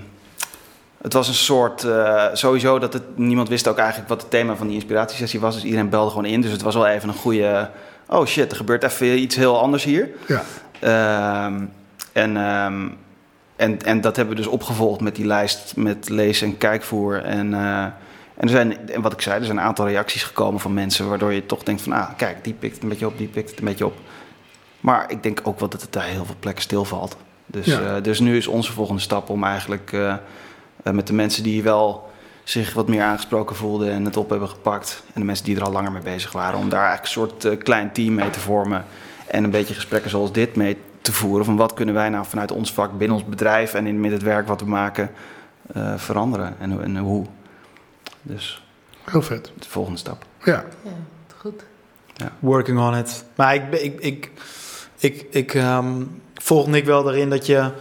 [1.02, 1.86] het was een soort,
[2.34, 5.54] sowieso dat het, niemand wist ook eigenlijk wat het thema van die inspiratiesessie was.
[5.54, 6.42] Dus iedereen belde gewoon in.
[6.42, 7.70] Dus het was wel even een goede,
[8.08, 10.10] oh shit, er gebeurt even iets heel anders hier.
[10.26, 10.44] Ja.
[10.80, 11.64] Ehm,
[12.12, 12.88] en, ehm,
[13.62, 17.24] en, en dat hebben we dus opgevolgd met die lijst met lees- en kijkvoer.
[17.24, 17.94] En, eh, en,
[18.38, 21.10] er zijn, en wat ik zei, er zijn een aantal reacties gekomen van mensen...
[21.10, 23.50] waardoor je toch denkt van, ah, kijk, die pikt het een beetje op, die pikt
[23.50, 23.94] het een beetje op.
[24.80, 27.18] Maar ik denk ook wel dat het daar heel veel plekken stilvalt.
[27.46, 27.96] Dus, Ja.
[27.96, 30.16] eh, dus nu is onze volgende stap om eigenlijk eh,
[30.92, 32.10] met de mensen die wel
[32.44, 35.04] zich wat meer aangesproken voelden en het op hebben gepakt.
[35.14, 37.64] En de mensen die er al langer mee bezig waren, om daar eigenlijk een soort
[37.64, 38.86] klein team mee te vormen.
[39.28, 41.46] En een beetje gesprekken zoals dit mee te voeren.
[41.46, 44.22] Van wat kunnen wij nou vanuit ons vak, binnen ons bedrijf en in met het
[44.22, 45.12] werk wat we maken,
[45.74, 47.26] eh, veranderen en, hoe- en hoe.
[48.22, 48.64] Dus
[49.04, 49.52] Heel vet.
[49.60, 50.26] de volgende stap.
[50.44, 50.64] Ja.
[50.84, 50.92] Ja,
[51.38, 51.64] goed.
[52.40, 53.24] Working on it.
[53.36, 54.32] Maar ik, ik, ik,
[55.00, 57.72] ik, ik ehm, volg Nick wel daarin dat je...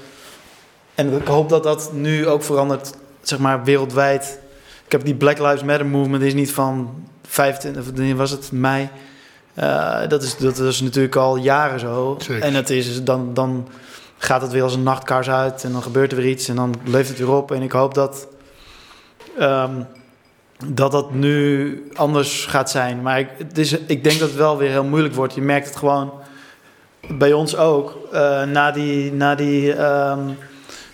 [0.95, 4.39] En ik hoop dat dat nu ook verandert, zeg maar, wereldwijd.
[4.85, 8.89] Ik heb die Black Lives Matter movement is niet van 25, of was het, mei.
[9.55, 12.17] Eh, dat, is, dat is natuurlijk al jaren zo.
[12.19, 12.43] Zeker.
[12.43, 13.69] En het is, dan, dan
[14.19, 16.75] gaat het weer als een nachtkaars uit en dan gebeurt er weer iets en dan
[16.85, 17.53] leeft het weer op.
[17.53, 18.27] En ik hoop dat...
[19.39, 19.73] ehm,
[20.67, 23.03] dat dat nu anders gaat zijn.
[23.03, 25.35] Maar ik, het is, ik denk dat het wel weer heel moeilijk wordt.
[25.35, 26.13] Je merkt het gewoon
[27.09, 27.99] bij ons ook.
[28.13, 30.21] eh, na, die, na, die, ehm,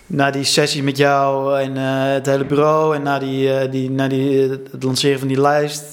[0.05, 1.83] na die sessie met jou en eh,
[2.13, 2.95] het hele bureau...
[2.95, 5.83] en na, die, die, na die, het lanceren van die lijst...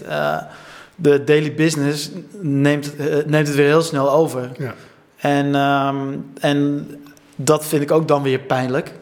[0.97, 4.51] de daily business neemt, eh, neemt het weer heel snel over.
[4.59, 4.75] Ja.
[5.17, 5.97] En, ehm,
[6.41, 6.89] en
[7.37, 8.93] dat vind ik ook dan weer pijnlijk.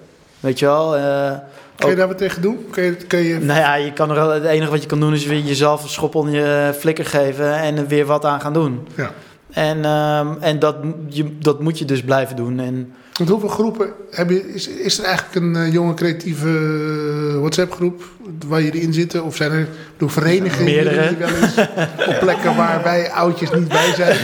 [0.41, 0.97] Weet je wel?
[0.97, 1.33] eh,
[1.77, 2.67] Kun je daar wat tegen doen?
[2.71, 5.01] Kun je, kun je, nou ja, je kan er, wel- het enige wat je kan
[5.01, 8.41] doen is weer jezelf een schop onder je flikker geven en er weer wat aan
[8.41, 8.87] gaan doen.
[8.97, 9.11] Ja.
[9.51, 10.77] En, ehm, en dat,
[11.09, 12.61] je, dat moet je dus blijven doen.
[12.61, 14.55] En Want hoeveel groepen heb je?
[14.55, 18.03] Is, is er eigenlijk een eh, jonge creatieve eh, WhatsApp-groep
[18.47, 19.25] waar jullie in zitten?
[19.25, 21.09] Of zijn er bedoel, verenigingen Meerdere.
[21.09, 21.59] die wel eens
[22.09, 24.17] op plekken waar wij oudjes niet bij zijn?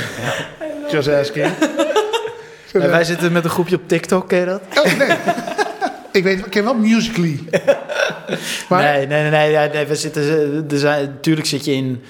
[0.92, 1.46] Just asking.
[2.72, 4.62] en wij zitten met een groepje op TikTok, ken je dat?
[4.74, 5.16] Oh, nee.
[6.18, 7.40] ik weet, ik ken wel Musically.
[8.68, 10.22] Maar Nee, nee, nee, nee, we zitten,
[10.70, 12.02] er zijn, natuurlijk zit je in,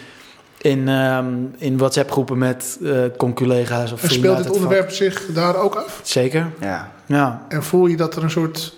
[0.60, 1.26] in, ehm,
[1.58, 4.54] in WhatsApp-groepen met eh conculega's of en vrienden speelt het vak.
[4.56, 6.00] onderwerp zich daar ook af?
[6.02, 6.92] Zeker, Ja.
[7.06, 7.46] ja.
[7.48, 8.74] En voel je dat er een soort.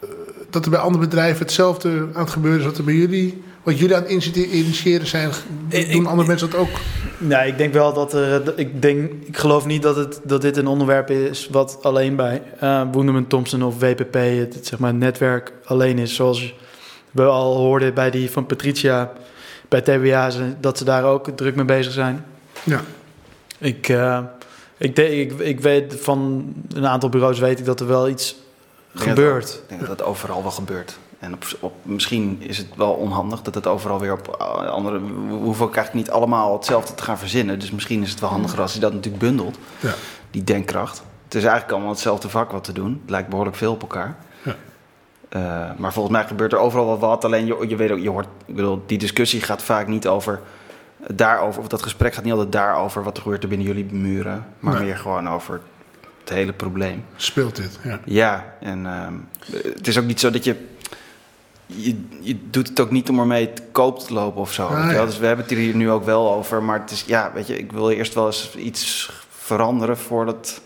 [0.00, 0.08] eh,
[0.50, 3.42] dat er bij andere bedrijven hetzelfde aan het gebeuren is wat er bij jullie.
[3.62, 5.30] Wat jullie aan het initi- initiëren zijn,
[5.68, 6.68] doen ik- andere mensen dat ook?
[7.28, 8.52] Ja, ik denk wel dat er.
[8.58, 12.42] Ik, denk, ik geloof niet dat, het, dat dit een onderwerp is wat alleen bij
[12.92, 16.14] Woenderman Thompson of WPP, het, het, zeg maar, het netwerk alleen is.
[16.14, 16.54] Zoals
[17.10, 19.12] we al hoorden bij die van Patricia
[19.68, 22.24] bij TBA, dat ze daar ook druk mee bezig zijn.
[22.62, 22.80] Ja.
[23.58, 24.18] Ik, eh,
[24.76, 28.32] ik, de- ik, ik weet van een aantal bureaus weet ik dat er wel iets
[28.32, 28.42] denk
[28.92, 29.50] dat gebeurt.
[29.62, 30.98] Ik denk dat dat overal wel gebeurt.
[31.18, 35.00] En op, op, misschien is het wel onhandig dat het overal weer op eh, andere...
[35.00, 37.58] We hoeven ook eigenlijk niet allemaal hetzelfde te gaan verzinnen.
[37.58, 39.58] Dus misschien is het wel handiger als je dat natuurlijk bundelt.
[39.80, 39.94] Ja.
[40.30, 41.02] Die denkkracht.
[41.24, 42.98] Het is eigenlijk allemaal hetzelfde vak wat te doen.
[43.02, 44.16] Het lijkt behoorlijk veel op elkaar.
[45.28, 47.24] Eh, maar volgens mij gebeurt er overal wel wat.
[47.24, 48.26] Alleen je, je weet ook, je hoort...
[48.46, 50.40] Ik bedoel, die discussie gaat vaak niet over...
[51.06, 54.46] Daarover, of dat gesprek gaat niet altijd daarover wat er gebeurt er binnen jullie muren.
[54.60, 54.82] Maar Nee.
[54.82, 55.60] meer gewoon over
[56.20, 57.04] het hele probleem.
[57.16, 57.78] Speelt dit?
[57.84, 57.98] Ja.
[58.04, 59.12] Ja, en ehm,
[59.74, 60.56] het is ook niet zo dat je,
[61.66, 62.04] je...
[62.20, 64.66] Je doet het ook niet om ermee te koop te lopen of zo.
[64.66, 65.00] Ah, weet je wel.
[65.00, 65.04] ja.
[65.06, 66.62] Dus we hebben het hier nu ook wel over.
[66.62, 70.60] Maar het is, ja, weet je, ik wil eerst wel eens iets veranderen voordat...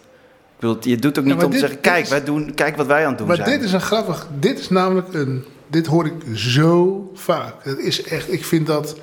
[0.62, 2.86] Bedoel, je doet ook niet maar om te zeggen, kijk, is- wij doen, kijk wat
[2.86, 3.50] wij aan het doen Maar zijn.
[3.50, 4.28] dit is een grappig.
[4.38, 5.44] Dit is namelijk een.
[5.68, 7.54] Dit hoor ik zo vaak.
[7.64, 8.32] Het is echt.
[8.32, 8.96] Ik vind dat.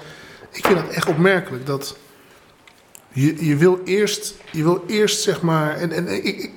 [0.52, 1.66] Ik vind dat echt opmerkelijk.
[1.66, 1.98] Dat.
[3.12, 4.36] Je, je wil eerst.
[4.52, 5.76] Je wil eerst zeg maar.
[5.78, 6.52] En, en ik, ik,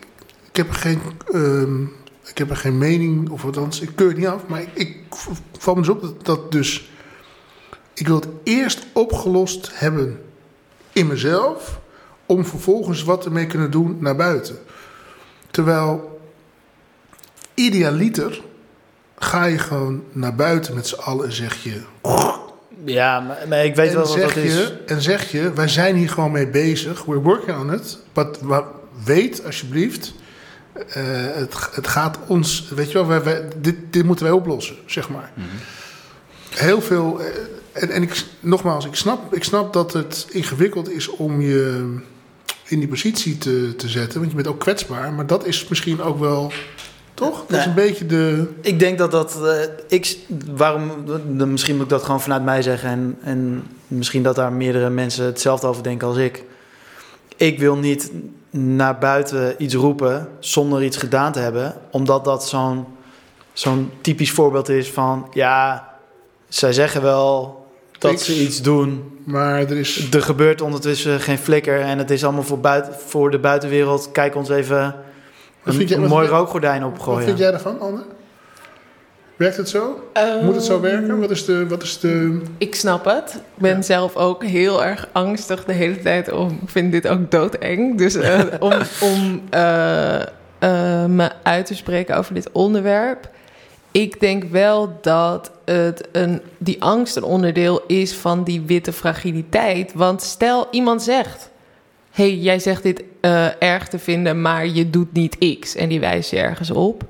[0.50, 1.00] ik heb er geen.
[1.32, 1.82] ehm,
[2.24, 3.30] ik heb er geen mening.
[3.30, 4.46] Of althans, ik keur het niet af.
[4.46, 4.96] Maar ik, ik
[5.58, 6.90] val me dus op dat, dat dus.
[7.94, 10.20] Ik wil het eerst opgelost hebben
[10.92, 11.80] in mezelf.
[12.26, 14.58] Om vervolgens wat ermee kunnen doen naar buiten.
[15.52, 16.20] Terwijl
[17.54, 18.40] idealiter
[19.18, 21.80] ga je gewoon naar buiten met z'n allen en zeg je.
[22.84, 24.72] Ja, maar, ik weet en, wel wat dat is.
[24.86, 27.04] en zeg je, wij zijn hier gewoon mee bezig.
[27.04, 27.98] We're working on it.
[28.12, 28.62] But, maar
[29.04, 30.14] weet alsjeblieft,
[30.88, 31.02] eh,
[31.34, 32.68] het, het gaat ons.
[32.74, 35.30] Weet je wel, wij, wij- dit, dit moeten wij oplossen, zeg maar.
[35.34, 35.46] Mhm.
[36.50, 37.20] Heel veel.
[37.20, 37.26] eh,
[37.72, 41.94] En, en ik, nogmaals, ik snap, ik snap dat het ingewikkeld is om je
[42.72, 44.18] in die positie te, te zetten.
[44.18, 45.12] Want je bent ook kwetsbaar.
[45.12, 46.52] Maar dat is misschien ook wel.
[47.14, 47.44] Toch?
[47.48, 48.48] Dat is een beetje de.
[48.60, 49.42] Ik denk dat dat.
[49.42, 50.16] eh, ik,
[50.50, 50.90] waarom,
[51.52, 52.90] misschien moet ik dat gewoon vanuit mij zeggen.
[52.90, 56.44] En, en misschien dat daar meerdere mensen hetzelfde over denken als ik.
[57.36, 58.10] Ik wil niet
[58.50, 61.74] naar buiten iets roepen zonder iets gedaan te hebben.
[61.90, 62.86] Omdat dat zo'n
[63.52, 65.26] zo'n typisch voorbeeld is van.
[65.32, 65.88] Ja,
[66.48, 67.61] zij zeggen wel
[68.10, 69.18] dat ze iets doen.
[69.24, 70.08] Maar er is.
[70.12, 71.80] Er gebeurt ondertussen geen flikker.
[71.80, 74.08] En het is allemaal voor, buiten, voor de buitenwereld.
[74.12, 74.94] Kijk ons even
[75.62, 77.24] Wat een, jij- een wat mooi vind- rookgordijn Wat opgooien.
[77.24, 78.00] vind jij daarvan, Anne?
[79.36, 80.08] Werkt het zo?
[80.42, 81.20] Moet het zo werken?
[81.20, 81.66] Wat is de.
[81.68, 83.34] Wat is de Ik snap het.
[83.34, 83.82] Ik ben Ja.
[83.82, 86.32] zelf ook heel erg angstig de hele tijd.
[86.32, 87.98] Om, ik vind dit ook doodeng.
[87.98, 90.26] Dus eh, om, om eh, eh,
[91.06, 93.28] me uit te spreken over dit onderwerp.
[93.92, 99.92] Ik denk wel dat het een, die angst een onderdeel is van die witte fragiliteit.
[99.94, 101.50] Want stel iemand zegt...
[102.10, 105.74] hey, jij zegt dit eh, erg te vinden, maar je doet niet X.
[105.74, 107.04] En die wijst je ergens op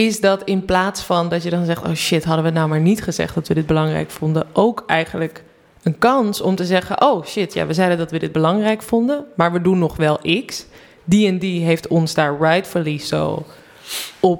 [0.00, 2.80] is dat in plaats van dat je dan zegt: Oh shit, hadden we nou maar
[2.80, 5.42] niet gezegd dat we dit belangrijk vonden, ook eigenlijk
[5.82, 9.24] een kans om te zeggen: Oh shit, ja, we zeiden dat we dit belangrijk vonden,
[9.36, 10.66] maar we doen nog wel X.
[11.04, 13.46] Die en die heeft ons daar rightfully zo op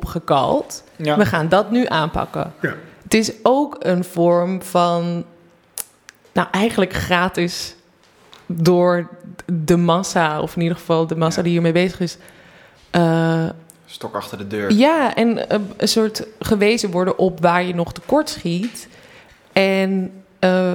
[0.04, 0.82] gekald.
[0.96, 1.16] Ja.
[1.16, 2.52] We gaan dat nu aanpakken.
[2.60, 2.74] Ja.
[3.02, 5.24] Het is ook een vorm van,
[6.32, 7.74] nou eigenlijk gratis
[8.46, 9.08] door
[9.52, 11.42] de massa, of in ieder geval de massa Ja.
[11.42, 12.16] die hiermee bezig is.
[12.90, 13.44] eh,
[13.86, 14.72] Stok achter de deur.
[14.72, 18.88] ja, en eh, een soort gewezen worden op waar je nog tekort schiet.
[19.52, 20.74] En eh,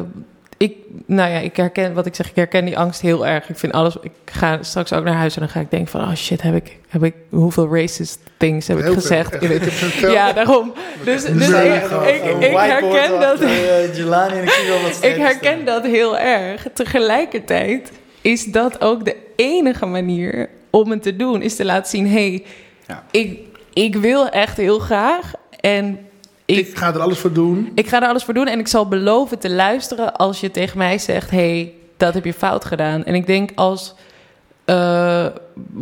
[0.70, 0.76] ik,
[1.06, 3.50] nou ja, ik herken wat ik zeg, ik herken die angst heel erg.
[3.50, 6.02] Ik vind alles, ik ga straks ook naar huis en dan ga ik denken van,
[6.02, 9.36] oh shit, heb ik, heb ik hoeveel racist things heb ik Heel gezegd?
[9.42, 10.74] in het- ja, daarom.
[11.04, 13.40] Dus, dus ik, ik, herken dat.
[13.40, 16.68] eh, ik zie wel wat Ik strepen herken dat heel erg.
[16.74, 21.42] Tegelijkertijd is dat ook de enige manier om het te doen.
[21.42, 22.44] Is te laten zien, hé, hey,
[22.88, 23.04] Ja.
[23.12, 23.40] ik,
[23.74, 25.32] ik wil echt heel graag.
[25.60, 26.00] En
[26.46, 27.72] ik, Ik ga er alles voor doen.
[27.76, 28.48] ik ga er alles voor doen.
[28.48, 31.30] En ik zal beloven te luisteren als je tegen mij zegt...
[31.30, 33.04] hé, hey, dat heb je fout gedaan.
[33.04, 33.94] En ik denk als
[34.66, 35.26] eh,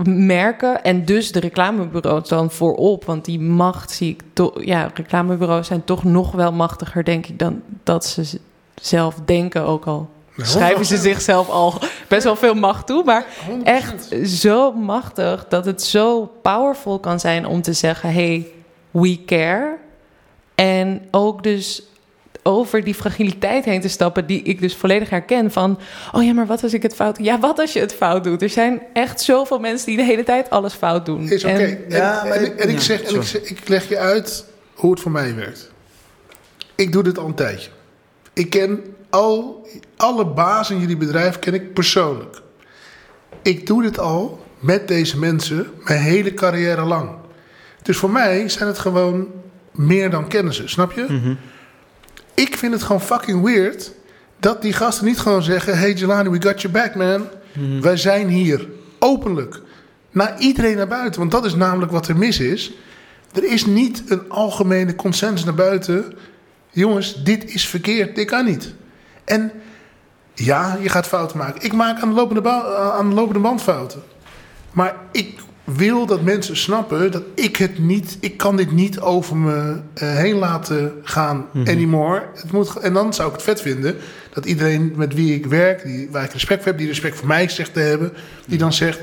[0.06, 3.06] merken en dus de reclamebureaus dan voorop...
[3.06, 4.64] want die macht zie ik toch...
[4.64, 7.40] ja, reclamebureaus zijn toch nog wel machtiger, denk ik...
[7.40, 8.40] dan dat ze
[8.76, 10.10] zelf denken ook al.
[10.36, 11.00] Nou, Schrijven ze 100%.
[11.00, 11.74] zichzelf al
[12.08, 13.04] best wel veel macht toe.
[13.04, 13.64] Maar 100%.
[13.64, 18.48] echt zo machtig dat het zo powerful kan zijn om te zeggen: hey,
[18.92, 19.78] we care.
[20.56, 21.84] En ook dus
[22.44, 25.52] over die fragiliteit heen te stappen, die ik dus volledig herken.
[25.52, 25.80] Van,
[26.12, 27.26] oh ja, maar wat als ik het fout doe?
[27.26, 28.42] Ja, wat als je het fout doet?
[28.42, 31.30] Er zijn echt zoveel mensen die de hele tijd alles fout doen.
[31.30, 31.54] Is oké.
[31.54, 31.60] En-
[31.90, 33.98] En, Ja, en, maar- ik- en ik ja, zeg, en ik, zeg- ik leg je
[33.98, 35.72] uit hoe het voor mij werkt.
[36.76, 37.70] Ik doe dit al een tijdje.
[38.34, 39.68] Ik ken al,
[39.98, 42.42] alle bazen in jullie bedrijf ken ik persoonlijk.
[43.42, 47.10] Ik doe dit al met deze mensen mijn hele carrière lang.
[47.82, 49.28] Dus voor mij zijn het gewoon
[49.74, 51.06] meer dan kennissen, snap je?
[51.10, 51.34] Mhm.
[52.34, 53.92] Ik vind het gewoon fucking weird
[54.40, 57.28] dat die gasten niet gewoon zeggen: Hey Jelani, we got your back, man.
[57.54, 57.82] Mhm.
[57.82, 58.68] Wij zijn hier
[59.00, 59.62] openlijk
[60.12, 61.20] naar iedereen naar buiten.
[61.20, 62.74] Want dat is namelijk wat er mis is.
[63.34, 66.14] Er is niet een algemene consensus naar buiten.
[66.70, 68.74] Jongens, dit is verkeerd, dit kan niet.
[69.26, 69.52] En
[70.34, 71.62] ja, je gaat fouten maken.
[71.62, 72.50] Ik maak aan de lopende,
[72.94, 74.04] aan de lopende band fouten.
[74.72, 78.18] Maar ik wil dat mensen snappen dat ik het niet...
[78.20, 82.24] Ik kan dit niet over me eh, heen laten gaan anymore.
[82.36, 83.96] Het moet, en dan zou ik het vet vinden
[84.34, 85.84] dat iedereen met wie ik werk...
[85.84, 88.14] Die, waar ik respect voor heb, die respect voor mij zegt te hebben...
[88.46, 89.00] die dan zegt,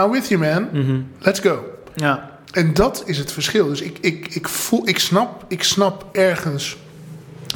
[0.00, 1.00] I'm with you man, Mhm.
[1.18, 1.64] let's go.
[1.94, 2.32] Ja.
[2.52, 3.66] En dat is het verschil.
[3.68, 6.76] Dus ik, ik, ik, voel, ik, snap, ik snap ergens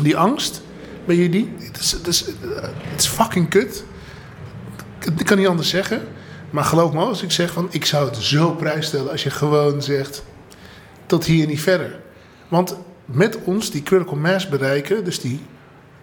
[0.01, 0.63] die angst
[1.05, 1.53] bij jullie.
[1.59, 2.33] Het is, het is, eh,
[2.63, 3.85] het is fucking kut.
[5.19, 6.01] Ik kan niet anders zeggen.
[6.51, 7.69] Maar geloof me als ik zeg van...
[7.71, 10.23] ik zou het zo prijs stellen als je gewoon zegt...
[11.07, 12.01] tot hier niet verder.
[12.49, 15.05] Want met ons die critical mass bereiken...
[15.05, 15.41] dus die,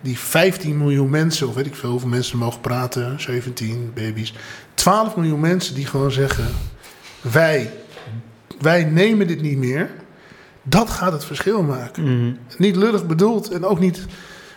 [0.02, 1.48] die 15 miljoen mensen...
[1.48, 3.22] of weet ik veel hoeveel mensen mogen praten...
[3.22, 4.34] 17 baby's...
[4.74, 6.46] 12 miljoen mensen die gewoon zeggen...
[7.22, 7.72] wij
[8.60, 9.90] wij nemen dit niet meer.
[10.64, 12.04] Dat gaat het verschil maken.
[12.04, 12.34] Mhm.
[12.58, 14.06] Niet lullig bedoeld en ook niet.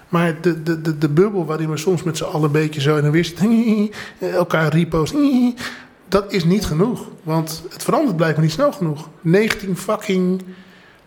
[0.08, 2.96] Maar de, de, de, de bubbel waarin we soms met z'n allen een beetje zo
[2.96, 5.14] en dan weer zitten, elkaar repost.
[6.08, 7.08] Dat is niet genoeg.
[7.22, 9.08] Want het verandert blijkbaar niet snel genoeg.
[9.20, 10.42] 19 fucking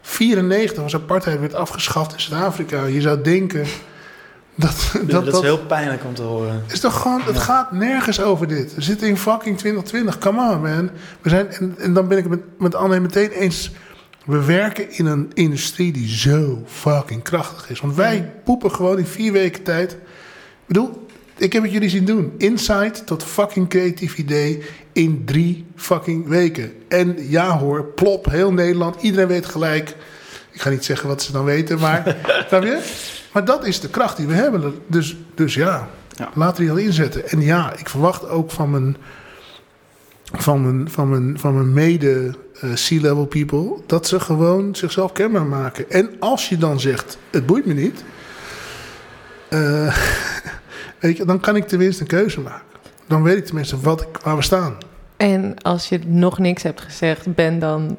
[0.01, 2.85] 94 als apartheid werd afgeschaft in Zuid-Afrika.
[2.85, 3.65] Je zou denken
[4.55, 6.63] dat Dat, dat, is dat, heel pijnlijk om te horen.
[6.67, 8.75] is toch gewoon, het gaat nergens over dit.
[8.75, 10.17] We zitten in fucking 2020.
[10.17, 10.89] Come on, man.
[11.21, 13.71] We zijn, en, en dan ben ik het met, met Anne meteen eens.
[14.25, 17.79] We werken in een industrie die zo fucking krachtig is.
[17.79, 19.91] Want wij poepen gewoon in vier weken tijd.
[19.91, 19.97] Ik
[20.67, 21.05] bedoel,
[21.37, 22.33] ik heb het jullie zien doen.
[22.37, 26.71] Insight tot fucking creatief idee in drie fucking weken.
[26.87, 29.01] En ja hoor, plop, heel Nederland.
[29.01, 29.95] Iedereen weet gelijk.
[30.51, 32.15] Ik ga niet zeggen wat ze dan weten, maar...
[32.47, 32.79] snap je?
[33.33, 34.73] Maar dat is de kracht die we hebben.
[34.87, 35.87] Dus, dus ja,
[36.17, 36.29] Ja.
[36.33, 37.29] laten we die al inzetten.
[37.29, 38.97] En ja, ik verwacht ook van mijn,
[40.31, 43.77] van mijn, van mijn, van mijn mede eh, C-level people...
[43.85, 45.89] dat ze gewoon zichzelf kenbaar maken.
[45.89, 48.03] En als je dan zegt, het boeit me niet...
[49.49, 49.97] eh,
[50.99, 52.65] weet je, dan kan ik tenminste een keuze maken.
[53.07, 54.77] Dan weet ik tenminste wat ik, waar we staan.
[55.17, 57.97] En als je nog niks hebt gezegd, ben dan.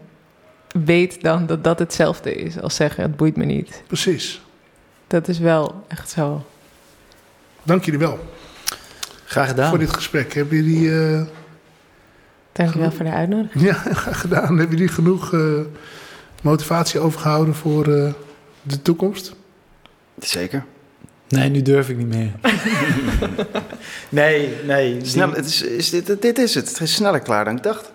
[0.85, 3.83] Weet dan dat dat hetzelfde is als zeggen: het boeit me niet.
[3.87, 4.43] Precies.
[5.07, 6.45] Dat is wel echt zo.
[7.63, 8.19] Dank jullie wel
[9.25, 9.69] Graag gedaan.
[9.69, 10.33] voor dit gesprek.
[10.35, 11.01] Hebben jullie...
[11.01, 11.23] eh,
[12.53, 13.65] Dankjewel voor de uitnodiging.
[13.65, 13.74] Ja,
[14.23, 14.59] gedaan.
[14.59, 15.61] Hebben jullie genoeg eh,
[16.43, 18.12] motivatie overgehouden voor eh,
[18.62, 19.35] de toekomst?
[20.19, 20.65] Zeker.
[21.29, 22.33] Nee, nu durf ik niet meer.
[24.09, 24.99] nee, nee.
[25.03, 26.69] Snel, het is, is dit, dit is het.
[26.69, 27.93] Het is sneller klaar dan ik dacht.